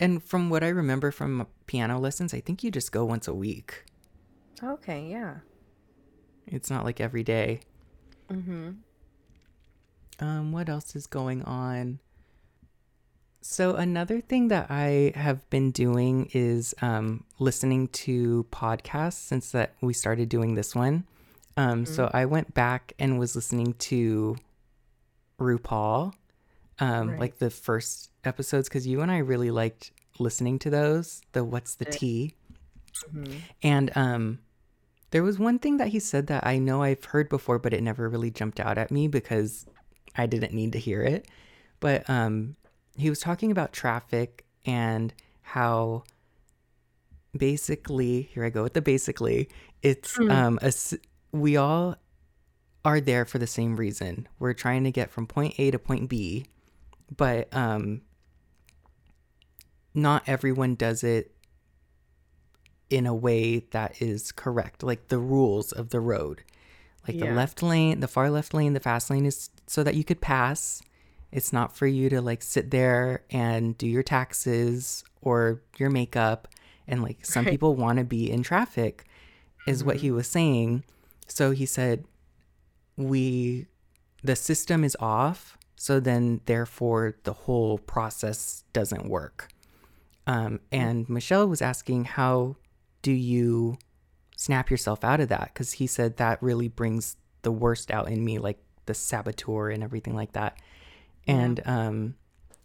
And 0.00 0.22
from 0.24 0.50
what 0.50 0.64
I 0.64 0.68
remember 0.68 1.10
from 1.12 1.46
piano 1.66 1.98
lessons, 2.00 2.34
I 2.34 2.40
think 2.40 2.64
you 2.64 2.70
just 2.70 2.90
go 2.90 3.04
once 3.04 3.28
a 3.28 3.34
week. 3.34 3.84
okay, 4.62 5.08
yeah. 5.10 5.38
It's 6.46 6.70
not 6.70 6.84
like 6.84 7.00
every 7.00 7.22
day. 7.22 7.60
Mm-hmm. 8.30 8.70
Um, 10.18 10.52
what 10.52 10.68
else 10.68 10.96
is 10.96 11.06
going 11.06 11.42
on? 11.44 12.00
So 13.42 13.74
another 13.74 14.20
thing 14.20 14.48
that 14.48 14.68
I 14.70 15.12
have 15.16 15.48
been 15.50 15.72
doing 15.72 16.30
is 16.32 16.74
um, 16.80 17.24
listening 17.40 17.88
to 17.88 18.46
podcasts 18.52 19.14
since 19.14 19.50
that 19.50 19.74
we 19.80 19.92
started 19.92 20.28
doing 20.28 20.54
this 20.54 20.74
one. 20.74 21.04
Um, 21.56 21.84
So 21.84 22.08
I 22.14 22.24
went 22.24 22.54
back 22.54 22.92
and 22.98 23.18
was 23.18 23.34
listening 23.34 23.74
to 23.90 24.36
RuPaul, 25.38 26.14
um, 26.78 27.10
Right. 27.10 27.18
like 27.18 27.38
the 27.38 27.50
first 27.50 28.10
episodes, 28.24 28.68
because 28.68 28.86
you 28.86 29.00
and 29.00 29.10
I 29.10 29.18
really 29.18 29.50
liked 29.50 29.90
listening 30.20 30.58
to 30.60 30.70
those. 30.70 31.20
The 31.32 31.42
What's 31.44 31.74
the 31.74 31.84
Tea? 31.84 32.34
Mm-hmm. 33.12 33.38
And 33.62 33.90
um, 33.96 34.38
there 35.10 35.24
was 35.24 35.38
one 35.38 35.58
thing 35.58 35.78
that 35.78 35.88
he 35.88 35.98
said 35.98 36.28
that 36.28 36.46
I 36.46 36.58
know 36.58 36.82
I've 36.82 37.04
heard 37.04 37.28
before, 37.28 37.58
but 37.58 37.74
it 37.74 37.82
never 37.82 38.08
really 38.08 38.30
jumped 38.30 38.60
out 38.60 38.78
at 38.78 38.92
me 38.92 39.08
because 39.08 39.66
I 40.16 40.26
didn't 40.26 40.54
need 40.54 40.72
to 40.72 40.78
hear 40.78 41.02
it. 41.02 41.26
But 41.80 42.08
um, 42.08 42.54
he 42.96 43.08
was 43.08 43.20
talking 43.20 43.50
about 43.50 43.72
traffic 43.72 44.44
and 44.64 45.12
how 45.42 46.04
basically, 47.36 48.22
here 48.32 48.44
I 48.44 48.50
go 48.50 48.62
with 48.62 48.74
the 48.74 48.82
basically, 48.82 49.48
it's 49.82 50.18
um, 50.18 50.58
a, 50.62 50.72
we 51.32 51.56
all 51.56 51.96
are 52.84 53.00
there 53.00 53.24
for 53.24 53.38
the 53.38 53.46
same 53.46 53.76
reason. 53.76 54.28
We're 54.38 54.52
trying 54.52 54.84
to 54.84 54.90
get 54.90 55.10
from 55.10 55.26
point 55.26 55.54
A 55.58 55.70
to 55.70 55.78
point 55.78 56.08
B, 56.08 56.46
but 57.16 57.54
um, 57.54 58.02
not 59.94 60.22
everyone 60.26 60.74
does 60.74 61.02
it 61.04 61.34
in 62.90 63.06
a 63.06 63.14
way 63.14 63.60
that 63.70 64.00
is 64.02 64.32
correct, 64.32 64.82
like 64.82 65.08
the 65.08 65.18
rules 65.18 65.72
of 65.72 65.90
the 65.90 66.00
road. 66.00 66.42
Like 67.08 67.18
the 67.18 67.32
left 67.32 67.62
lane, 67.62 67.98
the 68.00 68.06
far 68.06 68.30
left 68.30 68.54
lane, 68.54 68.74
the 68.74 68.80
fast 68.80 69.10
lane 69.10 69.26
is 69.26 69.50
so 69.66 69.82
that 69.82 69.96
you 69.96 70.04
could 70.04 70.20
pass. 70.20 70.82
It's 71.32 71.52
not 71.52 71.74
for 71.74 71.86
you 71.86 72.08
to 72.10 72.20
like 72.20 72.42
sit 72.42 72.70
there 72.70 73.24
and 73.30 73.76
do 73.78 73.86
your 73.86 74.02
taxes 74.02 75.02
or 75.22 75.62
your 75.78 75.90
makeup. 75.90 76.46
And 76.86 77.02
like 77.02 77.24
some 77.24 77.44
Right. 77.44 77.52
people 77.52 77.74
want 77.74 77.98
to 77.98 78.04
be 78.04 78.30
in 78.30 78.42
traffic, 78.42 79.04
is 79.66 79.82
what 79.84 79.96
he 79.96 80.10
was 80.10 80.26
saying. 80.26 80.84
So 81.28 81.52
he 81.52 81.64
said, 81.66 82.04
we, 82.96 83.66
the 84.22 84.36
system 84.36 84.84
is 84.84 84.96
off. 85.00 85.56
So 85.76 85.98
then, 85.98 86.40
therefore, 86.46 87.16
the 87.24 87.32
whole 87.32 87.78
process 87.78 88.62
doesn't 88.72 89.08
work. 89.08 89.48
Um, 90.26 90.60
and 90.70 91.08
Michelle 91.08 91.48
was 91.48 91.62
asking, 91.62 92.04
how 92.04 92.56
do 93.02 93.10
you 93.12 93.78
snap 94.36 94.70
yourself 94.70 95.02
out 95.04 95.20
of 95.20 95.28
that 95.28 95.50
because 95.52 95.72
he 95.72 95.86
said 95.86 96.16
that 96.16 96.42
really 96.42 96.68
brings 96.68 97.16
the 97.42 97.50
worst 97.52 97.90
out 97.90 98.08
in 98.08 98.24
me, 98.24 98.38
like 98.38 98.58
the 98.86 98.94
saboteur 98.94 99.70
and 99.70 99.82
everything 99.82 100.14
like 100.14 100.32
that. 100.32 100.56
And 101.26 101.60
um, 101.64 102.14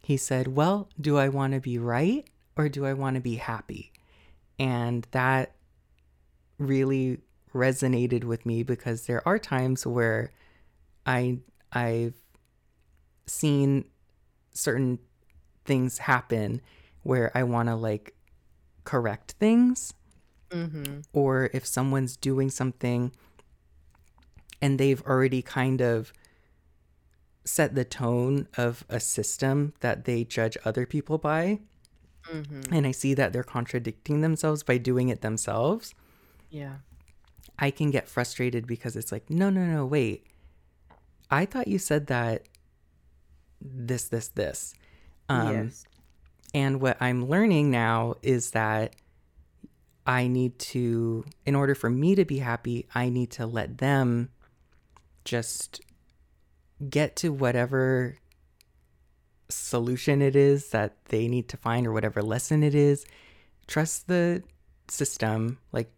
he 0.01 0.18
said, 0.18 0.47
Well, 0.49 0.89
do 0.99 1.18
I 1.18 1.30
want 1.30 1.53
to 1.53 1.60
be 1.60 1.78
right 1.78 2.28
or 2.55 2.70
do 2.70 2.86
I 2.86 2.93
want 2.93 3.16
to 3.16 3.22
be 3.22 3.36
happy? 3.36 3.91
And 4.58 5.08
that 5.12 5.53
really 6.58 7.20
resonated 7.53 8.24
with 8.24 8.45
me 8.45 8.64
because 8.64 9.05
there 9.05 9.26
are 9.28 9.38
times 9.39 9.86
where 9.86 10.32
I 11.05 11.39
I've 11.72 12.16
seen 13.26 13.86
certain 14.53 14.99
things 15.66 15.99
happen 15.99 16.62
where 17.03 17.32
I 17.36 17.43
want 17.43 17.70
to 17.70 17.76
like 17.76 18.16
correct 18.84 19.36
things 19.39 19.93
Mm-hmm. 20.49 21.01
or 21.12 21.49
if 21.51 21.66
someone's 21.68 22.16
doing 22.16 22.49
something 22.49 23.12
and 24.62 24.80
they've 24.80 25.01
already 25.01 25.41
kind 25.41 25.82
of 25.82 26.14
set 27.47 27.75
the 27.75 27.85
tone 27.85 28.47
of 28.57 28.83
a 28.89 28.99
system 28.99 29.73
that 29.79 30.05
they 30.05 30.23
judge 30.23 30.57
other 30.65 30.85
people 30.85 31.17
by 31.17 31.59
Mm-hmm. 32.31 32.73
and 32.73 32.85
I 32.85 32.91
see 32.91 33.13
that 33.13 33.31
they're 33.31 33.41
contradicting 33.41 34.19
themselves 34.19 34.61
by 34.61 34.77
doing 34.77 35.07
it 35.07 35.21
themselves, 35.21 35.93
Yeah. 36.49 36.73
I 37.57 37.71
can 37.71 37.89
get 37.89 38.09
frustrated 38.09 38.67
because 38.67 38.97
it's 38.97 39.11
like, 39.13 39.29
no, 39.29 39.49
no, 39.49 39.63
no, 39.65 39.85
wait. 39.85 40.25
I 41.31 41.45
thought 41.45 41.69
you 41.69 41.79
said 41.79 42.07
that 42.07 42.43
this, 43.61 44.09
this, 44.09 44.27
this. 44.27 44.75
Um, 45.29 45.53
yes. 45.53 45.85
And 46.53 46.81
what 46.81 46.97
I'm 46.99 47.27
learning 47.29 47.71
now 47.71 48.15
is 48.21 48.51
that 48.51 48.95
I 50.05 50.27
need 50.27 50.59
to, 50.59 51.23
in 51.45 51.55
order 51.55 51.75
for 51.75 51.89
me 51.89 52.13
to 52.15 52.25
be 52.25 52.39
happy, 52.39 52.87
I 52.93 53.07
need 53.09 53.31
to 53.31 53.45
let 53.45 53.77
them 53.77 54.29
just 55.25 55.81
get 56.89 57.15
to 57.17 57.30
whatever 57.30 58.17
solution 59.49 60.21
it 60.21 60.36
is 60.36 60.69
that 60.69 60.93
they 61.05 61.28
need 61.28 61.47
to 61.49 61.57
find 61.57 61.88
or 61.88 61.93
whatever 61.93 62.21
lesson 62.21 62.63
it 62.63 62.75
is. 62.75 63.05
Trust 63.65 64.07
the 64.07 64.43
system, 64.88 65.59
like, 65.71 65.91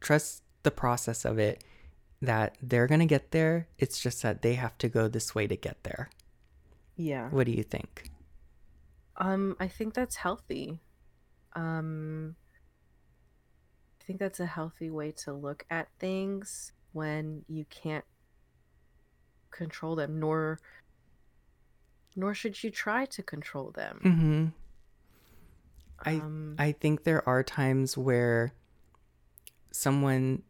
trust 0.00 0.42
the 0.62 0.70
process 0.70 1.24
of 1.24 1.38
it 1.38 1.64
that 2.22 2.56
they're 2.62 2.86
going 2.86 3.00
to 3.00 3.06
get 3.06 3.30
there. 3.30 3.68
It's 3.78 4.00
just 4.00 4.22
that 4.22 4.42
they 4.42 4.54
have 4.54 4.76
to 4.78 4.88
go 4.88 5.08
this 5.08 5.34
way 5.34 5.46
to 5.46 5.56
get 5.56 5.82
there. 5.84 6.10
Yeah. 6.96 7.28
What 7.30 7.46
do 7.46 7.52
you 7.52 7.62
think? 7.62 8.10
Um, 9.16 9.56
I 9.58 9.68
think 9.68 9.94
that's 9.94 10.16
healthy. 10.16 10.80
Um, 11.54 12.36
I 14.00 14.04
think 14.04 14.18
that's 14.18 14.40
a 14.40 14.46
healthy 14.46 14.90
way 14.90 15.12
to 15.24 15.32
look 15.32 15.64
at 15.70 15.88
things 15.98 16.72
when 16.92 17.44
you 17.48 17.64
can't 17.70 18.04
control 19.50 19.96
them, 19.96 20.18
nor 20.18 20.58
nor 22.16 22.34
should 22.34 22.62
you 22.62 22.70
try 22.70 23.04
to 23.06 23.22
control 23.22 23.70
them. 23.70 24.00
Mm-hmm. 24.04 24.46
I 26.04 26.14
Um, 26.14 26.56
I 26.58 26.72
think 26.72 27.04
there 27.04 27.26
are 27.28 27.42
times 27.42 27.96
where 27.96 28.52
someone 29.70 30.42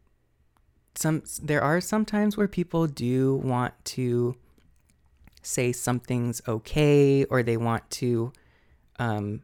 some 0.95 1.23
there 1.43 1.63
are 1.63 1.81
some 1.81 2.05
times 2.05 2.37
where 2.37 2.49
people 2.49 2.87
do 2.87 3.37
want 3.37 3.75
to 3.85 4.37
say 5.43 5.73
something's 5.73 6.43
okay 6.47 7.25
or 7.25 7.43
they 7.43 7.57
want 7.57 7.89
to 7.91 8.33
um 8.99 9.43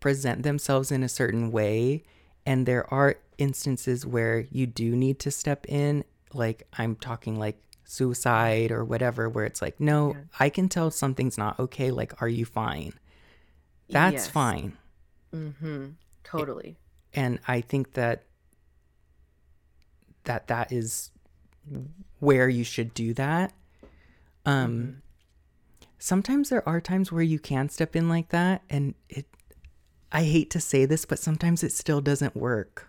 present 0.00 0.42
themselves 0.42 0.92
in 0.92 1.02
a 1.02 1.08
certain 1.08 1.50
way 1.50 2.02
and 2.44 2.66
there 2.66 2.92
are 2.92 3.16
instances 3.38 4.04
where 4.04 4.46
you 4.50 4.66
do 4.66 4.94
need 4.94 5.18
to 5.18 5.30
step 5.30 5.64
in 5.68 6.04
like 6.32 6.66
I'm 6.74 6.96
talking 6.96 7.38
like 7.38 7.56
suicide 7.84 8.70
or 8.72 8.84
whatever 8.84 9.28
where 9.28 9.44
it's 9.44 9.60
like 9.62 9.78
no 9.80 10.10
Yeah. 10.14 10.20
I 10.40 10.48
can 10.48 10.68
tell 10.68 10.90
something's 10.90 11.36
not 11.38 11.58
okay 11.60 11.90
like 11.90 12.20
are 12.22 12.28
you 12.28 12.44
fine 12.44 12.94
that's 13.90 14.12
yes. 14.14 14.28
fine 14.28 14.76
Mm-hmm. 15.34 15.86
Totally. 16.22 16.76
and 17.12 17.38
i 17.48 17.60
think 17.60 17.92
that 17.94 18.24
that 20.24 20.46
that 20.46 20.72
is 20.72 21.10
where 22.20 22.48
you 22.48 22.64
should 22.64 22.94
do 22.94 23.12
that 23.14 23.52
um 24.46 24.78
Mhm. 24.78 24.94
sometimes 25.98 26.48
there 26.50 26.66
are 26.68 26.80
times 26.80 27.10
where 27.12 27.22
you 27.22 27.38
can 27.38 27.68
step 27.68 27.94
in 27.96 28.08
like 28.08 28.28
that 28.30 28.62
and 28.70 28.94
it 29.08 29.26
i 30.12 30.22
hate 30.22 30.50
to 30.50 30.60
say 30.60 30.84
this 30.86 31.04
but 31.04 31.18
sometimes 31.18 31.62
it 31.62 31.72
still 31.72 32.00
doesn't 32.00 32.34
work 32.36 32.88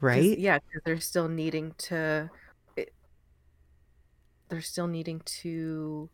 right 0.00 0.38
Yeah, 0.38 0.58
because 0.58 0.82
they're 0.84 1.00
still 1.00 1.28
needing 1.28 1.72
to. 1.88 2.30
They're 4.48 4.60
still 4.60 4.86
needing 4.86 5.20
to 5.42 6.08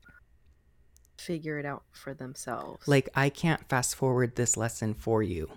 figure 1.18 1.59
it 1.59 1.64
out 1.66 1.85
for 1.93 2.14
themselves. 2.14 2.89
like 2.89 3.09
i 3.14 3.28
can't 3.28 3.68
fast 3.68 3.95
forward 3.95 4.35
this 4.35 4.57
lesson 4.57 4.93
for 4.93 5.22
you 5.22 5.49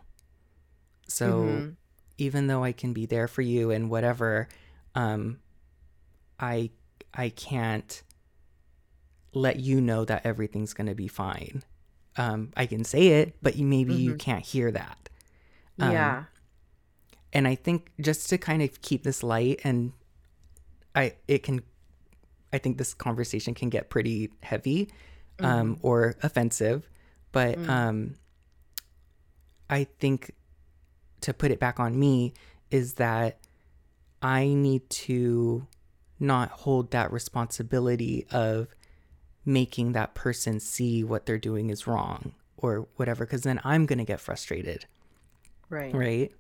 so 1.08 1.44
Mhm. 1.44 1.76
even 2.18 2.48
though 2.48 2.64
I 2.64 2.72
can 2.72 2.94
be 2.94 3.06
there 3.06 3.28
for 3.28 3.42
you 3.42 3.72
and 3.72 3.90
whatever, 3.90 4.48
um, 4.96 5.40
I 6.40 6.72
I 7.14 7.30
can't 7.30 8.02
let 9.34 9.60
you 9.60 9.82
know 9.82 10.06
that 10.06 10.26
everything's 10.26 10.74
gonna 10.74 10.96
be 10.96 11.08
fine. 11.10 11.62
Um, 12.18 12.54
I 12.56 12.66
can 12.66 12.84
say 12.86 13.08
it, 13.22 13.36
but 13.42 13.56
you, 13.58 13.66
maybe 13.66 13.94
you 13.94 14.14
Mhm. 14.14 14.20
can't 14.20 14.46
hear 14.46 14.72
that. 14.72 15.10
um, 15.80 15.92
yeah. 15.92 16.24
And 17.34 17.48
I 17.48 17.56
think 17.56 17.92
just 18.00 18.30
to 18.30 18.38
kind 18.38 18.62
of 18.62 18.82
keep 18.82 19.04
this 19.04 19.22
light, 19.24 19.60
and 19.66 19.92
I 20.96 21.16
it 21.28 21.44
can, 21.44 21.64
I 22.56 22.58
think 22.58 22.78
this 22.78 22.94
conversation 22.94 23.54
can 23.54 23.70
get 23.70 23.90
pretty 23.90 24.32
heavy, 24.42 24.90
um, 25.40 25.78
or 25.82 26.16
offensive, 26.24 26.90
but 27.32 27.58
Mm. 27.60 27.70
um, 27.70 28.16
I 29.70 29.84
think 30.00 30.32
to 31.22 31.34
put 31.34 31.52
it 31.52 31.60
back 31.60 31.80
on 31.80 32.00
me 32.00 32.34
is 32.72 32.94
that 32.96 33.38
I 34.22 34.48
need 34.48 34.90
to 35.08 35.68
not 36.20 36.50
hold 36.50 36.92
that 36.92 37.12
responsibility 37.12 38.26
of 38.32 38.68
making 39.44 39.92
that 39.92 40.14
person 40.16 40.60
see 40.60 41.04
what 41.04 41.26
they're 41.26 41.38
doing 41.38 41.70
is 41.70 41.86
wrong 41.86 42.34
or 42.58 42.88
whatever, 42.96 43.26
because 43.26 43.42
then 43.44 43.60
I'm 43.64 43.86
going 43.86 44.00
to 44.00 44.06
get 44.06 44.20
frustrated, 44.20 44.86
Right. 45.70 45.94
right? 45.94 46.32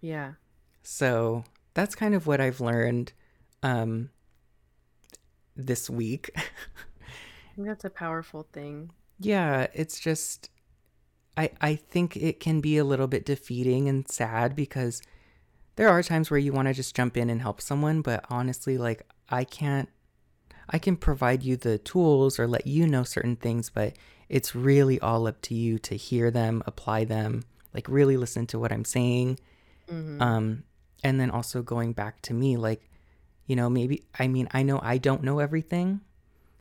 Yeah. 0.00 0.34
So 0.82 1.44
that's 1.74 1.94
kind 1.94 2.14
of 2.14 2.26
what 2.26 2.40
I've 2.40 2.60
learned 2.60 3.12
um, 3.62 4.10
this 5.56 5.88
week. 5.90 6.30
I 6.36 6.40
think 7.56 7.68
that's 7.68 7.84
a 7.84 7.90
powerful 7.90 8.46
thing. 8.52 8.90
yeah, 9.20 9.68
it's 9.74 10.00
just 10.00 10.50
I 11.36 11.50
I 11.60 11.76
think 11.76 12.16
it 12.16 12.40
can 12.40 12.60
be 12.60 12.78
a 12.78 12.84
little 12.84 13.06
bit 13.06 13.24
defeating 13.24 13.88
and 13.88 14.08
sad 14.08 14.56
because 14.56 15.00
there 15.76 15.88
are 15.88 16.02
times 16.02 16.30
where 16.30 16.38
you 16.38 16.52
want 16.52 16.68
to 16.68 16.74
just 16.74 16.94
jump 16.96 17.16
in 17.16 17.30
and 17.30 17.40
help 17.42 17.60
someone, 17.60 18.02
but 18.02 18.24
honestly 18.30 18.78
like 18.78 19.06
I 19.28 19.44
can't 19.44 19.88
I 20.68 20.78
can 20.78 20.96
provide 20.96 21.42
you 21.42 21.56
the 21.56 21.78
tools 21.78 22.38
or 22.38 22.46
let 22.48 22.66
you 22.66 22.86
know 22.86 23.02
certain 23.04 23.36
things, 23.36 23.70
but 23.70 23.94
it's 24.28 24.54
really 24.54 24.98
all 25.00 25.26
up 25.26 25.40
to 25.42 25.54
you 25.54 25.78
to 25.80 25.94
hear 25.96 26.30
them, 26.30 26.62
apply 26.66 27.04
them, 27.04 27.44
like 27.74 27.86
really 27.88 28.16
listen 28.16 28.46
to 28.48 28.58
what 28.58 28.72
I'm 28.72 28.84
saying. 28.84 29.38
Mhm. 29.90 30.20
Um, 30.22 30.64
and 31.04 31.20
then 31.20 31.30
also 31.30 31.60
going 31.62 31.92
back 31.92 32.22
to 32.22 32.32
me, 32.32 32.56
like, 32.56 32.88
you 33.46 33.56
know, 33.56 33.68
maybe, 33.68 34.04
I 34.18 34.28
mean, 34.28 34.48
I 34.52 34.62
know 34.62 34.80
I 34.82 34.98
don't 34.98 35.22
know 35.22 35.38
everything. 35.38 36.00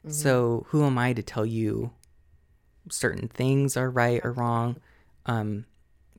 So 0.06 0.66
who 0.70 0.84
am 0.84 0.98
I 0.98 1.14
to 1.14 1.24
tell 1.24 1.46
you 1.46 1.92
certain 2.90 3.30
things 3.30 3.78
are 3.78 3.90
right 3.90 4.20
or 4.24 4.34
wrong? 4.34 4.78
Um, 5.26 5.66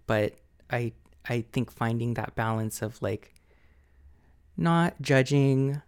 but 0.07 0.35
I, 0.71 0.93
I 1.29 1.45
think 1.53 1.71
finding 1.71 2.15
that 2.15 2.35
balance 2.35 2.81
of 2.81 3.03
like 3.03 3.35
not 4.57 4.95
judging, 5.03 5.83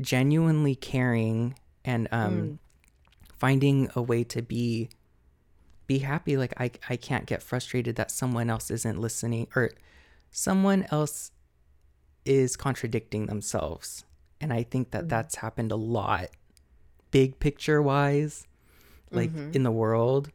genuinely 0.00 0.74
caring, 0.74 1.58
and 1.84 2.08
um, 2.12 2.58
finding 3.36 3.90
a 3.94 4.00
way 4.00 4.24
to 4.24 4.40
be 4.40 4.88
be 5.86 5.98
happy 5.98 6.38
like 6.38 6.54
I, 6.58 6.70
I 6.88 6.96
can't 6.96 7.26
get 7.26 7.42
frustrated 7.42 7.96
that 7.96 8.10
someone 8.10 8.48
else 8.48 8.70
isn't 8.70 8.98
listening 8.98 9.48
or 9.54 9.72
someone 10.30 10.86
else 10.90 11.30
is 12.24 12.56
contradicting 12.56 13.26
themselves 13.26 14.04
and 14.44 14.52
i 14.52 14.62
think 14.62 14.90
that 14.92 15.04
Mhm. 15.04 15.08
that's 15.08 15.36
happened 15.36 15.72
a 15.72 15.76
lot 15.76 16.28
big 17.10 17.38
picture 17.40 17.80
wise 17.80 18.46
like 19.10 19.32
Mhm. 19.32 19.54
in 19.56 19.62
the 19.62 19.70
world 19.72 20.30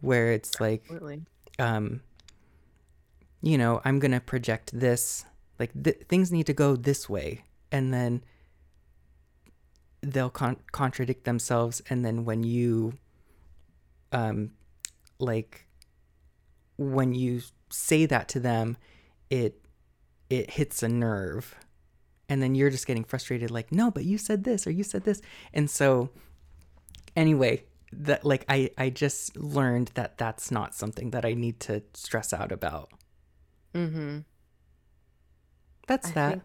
where 0.00 0.32
it's 0.32 0.58
like 0.60 0.82
Absolutely. 0.90 1.22
um 1.58 2.02
you 3.42 3.56
know 3.56 3.80
i'm 3.84 3.98
gonna 4.00 4.20
project 4.20 4.70
this 4.78 5.24
like 5.58 5.70
th- 5.84 6.00
things 6.08 6.32
need 6.32 6.46
to 6.46 6.52
go 6.64 6.74
this 6.76 7.08
way 7.08 7.44
and 7.70 7.92
then 7.94 8.22
they'll 10.00 10.30
con- 10.30 10.62
contradict 10.72 11.24
themselves 11.24 11.80
and 11.88 12.04
then 12.04 12.24
when 12.24 12.42
you 12.42 12.98
um 14.12 14.50
like 15.18 15.66
when 16.76 17.14
you 17.14 17.40
say 17.70 18.04
that 18.06 18.28
to 18.28 18.40
them 18.40 18.76
it 19.30 19.60
it 20.28 20.50
hits 20.58 20.82
a 20.82 20.88
nerve 20.88 21.54
and 22.32 22.42
then 22.42 22.54
you're 22.54 22.70
just 22.70 22.86
getting 22.86 23.04
frustrated 23.04 23.50
like 23.50 23.70
no 23.72 23.90
but 23.90 24.04
you 24.04 24.16
said 24.18 24.44
this 24.44 24.66
or 24.66 24.70
you 24.78 24.84
said 24.92 25.04
this 25.04 25.20
and 25.52 25.68
so 25.70 26.08
anyway 27.16 27.62
that 27.92 28.24
like 28.24 28.44
i 28.48 28.70
i 28.78 28.88
just 28.88 29.36
learned 29.36 29.88
that 29.94 30.16
that's 30.16 30.50
not 30.50 30.74
something 30.74 31.10
that 31.10 31.24
i 31.30 31.34
need 31.34 31.60
to 31.60 31.82
stress 31.94 32.32
out 32.32 32.50
about 32.52 32.88
Mm-hmm. 33.74 34.18
that's 35.86 36.08
I 36.10 36.12
that 36.12 36.30
think 36.30 36.42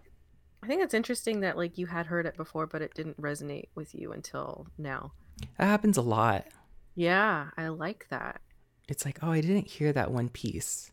I 0.63 0.67
think 0.67 0.81
it's 0.83 0.93
interesting 0.93 1.41
that 1.41 1.55
like 1.55 1.77
you 1.77 1.85
had 1.85 2.07
heard 2.07 2.25
it 2.25 2.35
before, 2.35 2.65
but 2.65 2.81
it 2.81 2.93
didn't 2.95 3.21
resonate 3.21 3.67
with 3.75 3.93
you 3.93 4.11
until 4.11 4.67
now. 4.77 5.11
that 5.57 5.65
happens 5.67 5.97
a 5.97 6.01
lot 6.01 6.45
Yeah, 6.95 7.49
I 7.57 7.67
like 7.67 8.07
that. 8.09 8.41
it's 8.89 9.05
like 9.05 9.19
oh 9.21 9.31
i 9.31 9.41
didn't 9.41 9.67
hear 9.77 9.91
that 9.93 10.11
one 10.11 10.29
piece 10.29 10.91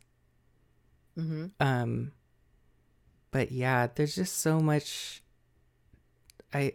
Mm-hmm. 1.19 1.47
um 1.61 2.13
but 3.35 3.51
yeah 3.51 3.89
there's 3.97 4.15
just 4.15 4.39
so 4.39 4.61
much 4.61 5.23
i 6.55 6.73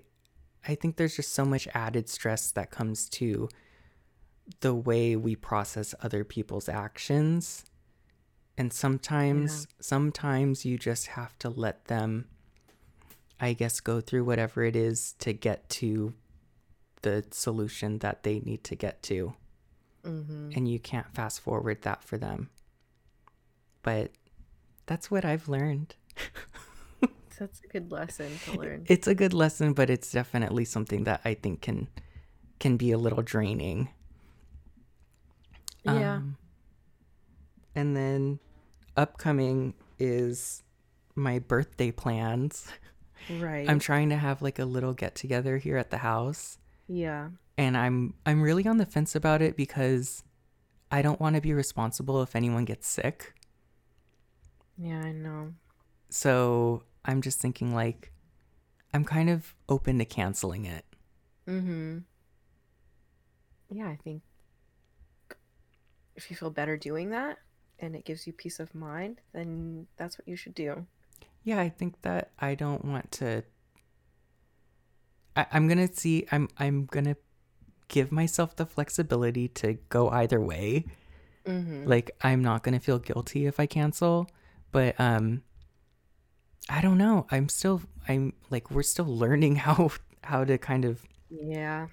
i 0.67 0.75
think 0.75 0.97
there's 0.97 1.15
just 1.15 1.31
so 1.33 1.45
much 1.45 1.67
added 1.73 2.09
stress 2.09 2.51
that 2.51 2.69
comes 2.69 3.07
to 3.07 3.47
the 4.59 4.75
way 4.75 5.15
we 5.15 5.35
process 5.35 5.95
other 6.03 6.23
people's 6.25 6.67
actions 6.67 7.63
and 8.57 8.73
sometimes 8.73 9.67
sometimes 9.79 10.65
you 10.65 10.77
just 10.77 11.07
have 11.07 11.37
to 11.39 11.49
let 11.49 11.85
them 11.85 12.25
i 13.39 13.53
guess 13.53 13.79
go 13.79 14.01
through 14.01 14.25
whatever 14.25 14.63
it 14.65 14.75
is 14.75 15.13
to 15.13 15.31
get 15.31 15.69
to 15.69 16.13
the 17.03 17.23
solution 17.31 17.99
that 17.99 18.23
they 18.23 18.39
need 18.41 18.63
to 18.65 18.75
get 18.75 19.01
to 19.01 19.33
Mm-hmm. 20.05 20.51
and 20.55 20.67
you 20.67 20.79
can't 20.79 21.13
fast 21.13 21.41
forward 21.41 21.81
that 21.81 22.01
for 22.05 22.17
them. 22.17 22.49
But 23.83 24.11
that's 24.85 25.11
what 25.11 25.25
I've 25.25 25.49
learned. 25.49 25.95
That's 27.39 27.61
a 27.63 27.67
good 27.67 27.91
lesson 27.91 28.31
to 28.45 28.59
learn. 28.59 28.85
It's 28.87 29.07
a 29.07 29.15
good 29.15 29.33
lesson, 29.33 29.73
but 29.73 29.89
it's 29.89 30.11
definitely 30.11 30.65
something 30.65 31.05
that 31.05 31.21
I 31.23 31.33
think 31.35 31.61
can 31.61 31.87
can 32.59 32.75
be 32.75 32.91
a 32.91 32.97
little 32.97 33.21
draining. 33.21 33.89
yeah. 35.85 36.15
Um, 36.15 36.37
and 37.75 37.95
then 37.95 38.39
upcoming 38.97 39.73
is 39.97 40.63
my 41.15 41.39
birthday 41.39 41.91
plans. 41.91 42.67
right. 43.39 43.69
I'm 43.69 43.79
trying 43.79 44.09
to 44.09 44.17
have 44.17 44.41
like 44.41 44.59
a 44.59 44.65
little 44.65 44.93
get 44.93 45.15
together 45.15 45.57
here 45.57 45.77
at 45.77 45.89
the 45.91 45.97
house. 45.97 46.57
yeah. 46.87 47.29
and 47.57 47.77
I'm 47.77 48.13
I'm 48.25 48.41
really 48.41 48.67
on 48.67 48.77
the 48.77 48.85
fence 48.85 49.15
about 49.15 49.41
it 49.41 49.55
because 49.55 50.23
I 50.91 51.01
don't 51.01 51.19
want 51.19 51.35
to 51.35 51.41
be 51.41 51.53
responsible 51.53 52.21
if 52.21 52.35
anyone 52.35 52.65
gets 52.65 52.87
sick. 52.87 53.33
Yeah, 54.77 54.99
I 55.01 55.11
know. 55.11 55.53
So 56.09 56.83
I'm 57.05 57.21
just 57.21 57.39
thinking 57.39 57.73
like 57.73 58.11
I'm 58.93 59.05
kind 59.05 59.29
of 59.29 59.55
open 59.67 59.99
to 59.99 60.05
canceling 60.05 60.65
it. 60.65 60.85
Mm-hmm. 61.47 61.99
Yeah, 63.71 63.87
I 63.87 63.97
think 64.03 64.23
if 66.15 66.29
you 66.29 66.35
feel 66.35 66.49
better 66.49 66.75
doing 66.75 67.11
that 67.11 67.37
and 67.79 67.95
it 67.95 68.05
gives 68.05 68.27
you 68.27 68.33
peace 68.33 68.59
of 68.59 68.73
mind, 68.75 69.21
then 69.33 69.87
that's 69.97 70.17
what 70.17 70.27
you 70.27 70.35
should 70.35 70.55
do. 70.55 70.85
Yeah, 71.43 71.59
I 71.59 71.69
think 71.69 72.01
that 72.01 72.31
I 72.39 72.55
don't 72.55 72.83
want 72.83 73.11
to 73.13 73.43
I, 75.35 75.45
I'm 75.51 75.67
gonna 75.67 75.91
see 75.91 76.25
I'm 76.31 76.49
I'm 76.57 76.85
gonna 76.85 77.15
give 77.87 78.11
myself 78.11 78.55
the 78.55 78.65
flexibility 78.65 79.47
to 79.47 79.73
go 79.89 80.09
either 80.09 80.39
way. 80.39 80.85
Mm-hmm. 81.45 81.87
Like 81.87 82.11
I'm 82.21 82.43
not 82.43 82.63
gonna 82.63 82.79
feel 82.79 82.99
guilty 82.99 83.45
if 83.45 83.59
I 83.59 83.65
cancel. 83.65 84.29
But 84.71 84.99
um 84.99 85.43
I 86.69 86.81
don't 86.81 86.97
know. 86.97 87.25
I'm 87.31 87.49
still 87.49 87.81
I'm 88.07 88.33
like 88.49 88.69
we're 88.71 88.83
still 88.83 89.05
learning 89.05 89.55
how 89.65 89.89
how 90.23 90.43
to 90.43 90.57
kind 90.57 90.85
of 90.85 91.01
Yeah. 91.29 91.87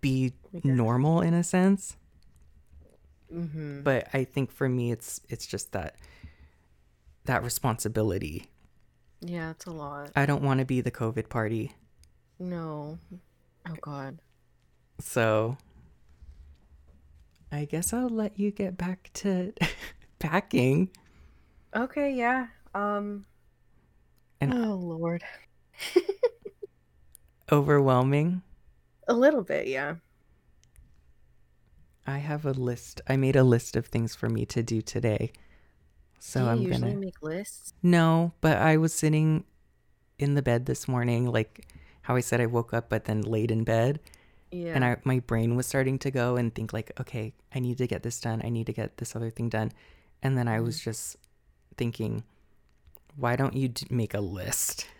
be 0.00 0.32
normal 0.62 1.20
in 1.22 1.34
a 1.34 1.42
sense. 1.42 1.96
Mm-hmm. 3.32 3.82
But 3.82 4.08
I 4.12 4.24
think 4.24 4.52
for 4.52 4.68
me 4.68 4.92
it's 4.92 5.20
it's 5.28 5.46
just 5.46 5.72
that 5.72 5.96
that 7.24 7.42
responsibility. 7.42 8.46
Yeah, 9.20 9.50
it's 9.52 9.64
a 9.64 9.70
lot. 9.70 10.10
I 10.14 10.26
don't 10.26 10.42
want 10.42 10.60
to 10.60 10.66
be 10.66 10.82
the 10.82 10.90
COVID 10.90 11.28
party. 11.30 11.72
No. 12.38 12.98
Oh 13.68 13.74
God. 13.80 14.18
So 15.00 15.56
I 17.50 17.64
guess 17.64 17.92
I'll 17.92 18.08
let 18.10 18.38
you 18.38 18.50
get 18.50 18.76
back 18.76 19.10
to 19.14 19.54
packing. 20.18 20.90
Okay, 21.74 22.12
yeah. 22.14 22.48
Um 22.74 23.24
And- 24.50 24.64
Oh 24.64 24.74
Lord. 24.74 25.22
Overwhelming. 27.52 28.42
A 29.06 29.14
little 29.14 29.42
bit, 29.42 29.66
yeah. 29.66 29.96
I 32.06 32.18
have 32.18 32.44
a 32.46 32.52
list. 32.52 33.00
I 33.08 33.16
made 33.16 33.36
a 33.36 33.44
list 33.44 33.76
of 33.76 33.86
things 33.86 34.14
for 34.14 34.28
me 34.28 34.46
to 34.46 34.62
do 34.62 34.80
today. 34.82 35.32
So 36.20 36.40
Do 36.40 36.44
you 36.46 36.50
I'm 36.52 36.58
usually 36.62 36.88
gonna 36.92 37.00
make 37.00 37.22
lists? 37.22 37.72
No, 37.82 38.32
but 38.40 38.56
I 38.58 38.76
was 38.78 38.94
sitting 38.94 39.44
in 40.18 40.34
the 40.34 40.42
bed 40.42 40.66
this 40.66 40.88
morning, 40.88 41.30
like 41.30 41.66
how 42.02 42.16
I 42.16 42.20
said 42.20 42.40
I 42.40 42.46
woke 42.46 42.72
up 42.72 42.88
but 42.88 43.04
then 43.04 43.20
laid 43.22 43.50
in 43.50 43.64
bed. 43.64 44.00
Yeah. 44.50 44.72
And 44.74 44.84
I 44.84 44.96
my 45.04 45.20
brain 45.20 45.56
was 45.56 45.66
starting 45.66 45.98
to 46.00 46.10
go 46.10 46.36
and 46.36 46.54
think 46.54 46.72
like, 46.72 46.92
okay, 47.00 47.34
I 47.54 47.58
need 47.58 47.76
to 47.78 47.86
get 47.86 48.02
this 48.02 48.20
done. 48.20 48.40
I 48.44 48.48
need 48.48 48.66
to 48.66 48.72
get 48.72 48.96
this 48.98 49.14
other 49.16 49.30
thing 49.30 49.48
done. 49.50 49.72
And 50.22 50.38
then 50.38 50.48
I 50.48 50.60
was 50.60 50.76
Mm-hmm. 50.78 50.90
just 50.90 51.16
thinking, 51.76 52.24
why 53.16 53.36
don't 53.36 53.54
you 53.54 53.70
make 53.90 54.14
a 54.14 54.20
list? 54.20 54.86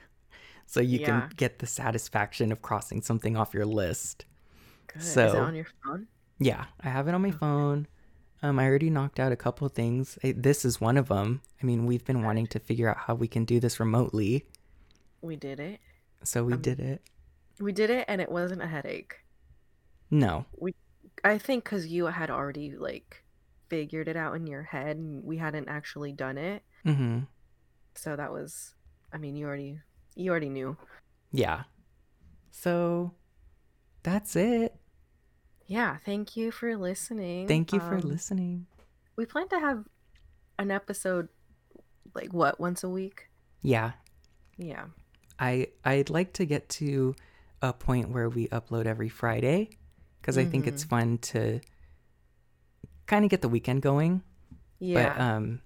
So 0.66 0.80
you 0.80 0.98
Yeah. 1.00 1.06
can 1.06 1.30
get 1.36 1.58
the 1.58 1.66
satisfaction 1.66 2.50
of 2.50 2.62
crossing 2.62 3.02
something 3.02 3.36
off 3.36 3.52
your 3.54 3.66
list. 3.66 4.24
Good. 4.88 5.02
Is 5.02 5.08
it 5.10 5.30
so- 5.30 5.42
on 5.42 5.54
your 5.54 5.66
phone? 5.84 6.08
Yeah, 6.38 6.64
I 6.80 6.88
have 6.88 7.06
it 7.06 7.14
on 7.14 7.22
my 7.22 7.30
phone. 7.30 7.86
Um, 8.42 8.58
I 8.58 8.64
already 8.66 8.90
knocked 8.90 9.20
out 9.20 9.30
a 9.30 9.36
couple 9.36 9.68
things. 9.68 10.18
I, 10.24 10.32
this 10.36 10.64
is 10.64 10.80
one 10.80 10.96
of 10.96 11.08
them. 11.08 11.42
I 11.62 11.66
mean, 11.66 11.86
we've 11.86 12.04
been 12.04 12.22
wanting 12.24 12.46
to 12.48 12.58
figure 12.58 12.88
out 12.90 12.96
how 12.96 13.14
we 13.14 13.28
can 13.28 13.44
do 13.44 13.60
this 13.60 13.78
remotely, 13.78 14.46
We 15.20 15.36
did 15.36 15.60
it. 15.60 15.80
so 16.24 16.42
we 16.44 16.54
Um, 16.54 16.62
did 16.62 16.80
it. 16.80 17.02
We 17.60 17.70
did 17.72 17.90
it 17.90 18.06
and 18.08 18.20
it 18.20 18.30
wasn't 18.32 18.62
a 18.62 18.66
headache. 18.66 19.16
No, 20.10 20.46
We, 20.58 20.74
I 21.22 21.38
think 21.38 21.64
because 21.64 21.86
you 21.86 22.06
had 22.06 22.30
already 22.30 22.70
like 22.74 23.22
figured 23.68 24.08
it 24.08 24.16
out 24.16 24.34
in 24.34 24.46
your 24.46 24.62
head 24.62 24.96
and 24.96 25.22
we 25.22 25.36
hadn't 25.36 25.68
actually 25.68 26.12
done 26.12 26.38
it. 26.38 26.62
mm-hmm. 26.84 27.20
So 27.94 28.16
that 28.16 28.32
was 28.32 28.74
I 29.12 29.18
mean 29.18 29.36
you 29.36 29.46
already 29.46 29.80
you 30.14 30.30
already 30.30 30.48
knew. 30.48 30.76
yeah. 31.32 31.64
So 32.50 33.12
that's 34.02 34.36
it. 34.36 34.76
Yeah, 35.66 35.96
thank 36.04 36.36
you 36.36 36.50
for 36.52 36.76
listening. 36.76 37.48
Thank 37.48 37.72
you 37.72 37.80
for 37.80 37.94
Um, 37.94 38.02
listening. 38.02 38.66
We 39.16 39.26
plan 39.26 39.48
to 39.48 39.58
have 39.58 39.84
an 40.58 40.70
episode 40.70 41.28
like 42.14 42.32
what, 42.32 42.60
once 42.60 42.84
a 42.84 42.88
week? 42.88 43.28
Yeah, 43.62 43.92
Yeah. 44.56 44.86
I 45.38 45.68
I'd 45.84 46.10
like 46.10 46.32
to 46.34 46.44
get 46.46 46.68
to 46.80 47.16
a 47.60 47.72
point 47.72 48.10
where 48.10 48.28
we 48.28 48.46
upload 48.48 48.86
every 48.86 49.08
Friday 49.08 49.70
because 50.20 50.38
I 50.38 50.44
think 50.44 50.66
it's 50.68 50.84
fun 50.84 51.18
to 51.32 51.60
kind 53.06 53.24
of 53.24 53.30
get 53.30 53.42
the 53.42 53.48
weekend 53.48 53.82
going. 53.82 54.22
Yeah. 54.78 55.12
But 55.14 55.20
um, 55.20 55.60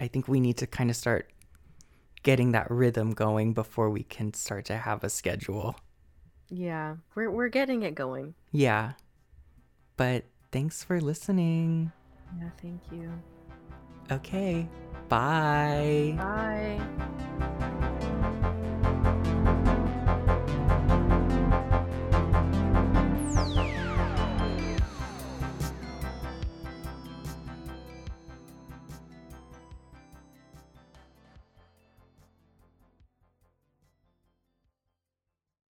I 0.00 0.08
think 0.08 0.26
we 0.28 0.40
need 0.40 0.56
to 0.58 0.66
kind 0.66 0.90
of 0.90 0.96
start 0.96 1.30
getting 2.22 2.52
that 2.52 2.70
rhythm 2.70 3.12
going 3.12 3.52
before 3.54 3.90
we 3.90 4.02
can 4.02 4.34
start 4.34 4.64
to 4.66 4.76
have 4.76 5.02
a 5.04 5.10
schedule. 5.10 5.76
yeah. 6.48 6.96
We're 7.14 7.30
we're 7.30 7.48
getting 7.48 7.82
it 7.82 7.94
going. 7.94 8.34
Yeah. 8.52 8.92
But 9.96 10.24
thanks 10.52 10.82
for 10.82 11.00
listening. 11.00 11.92
Yeah, 12.38 12.50
thank 12.60 12.80
you. 12.92 13.10
Okay. 14.10 14.68
Bye. 15.08 16.14
Bye. 16.18 17.56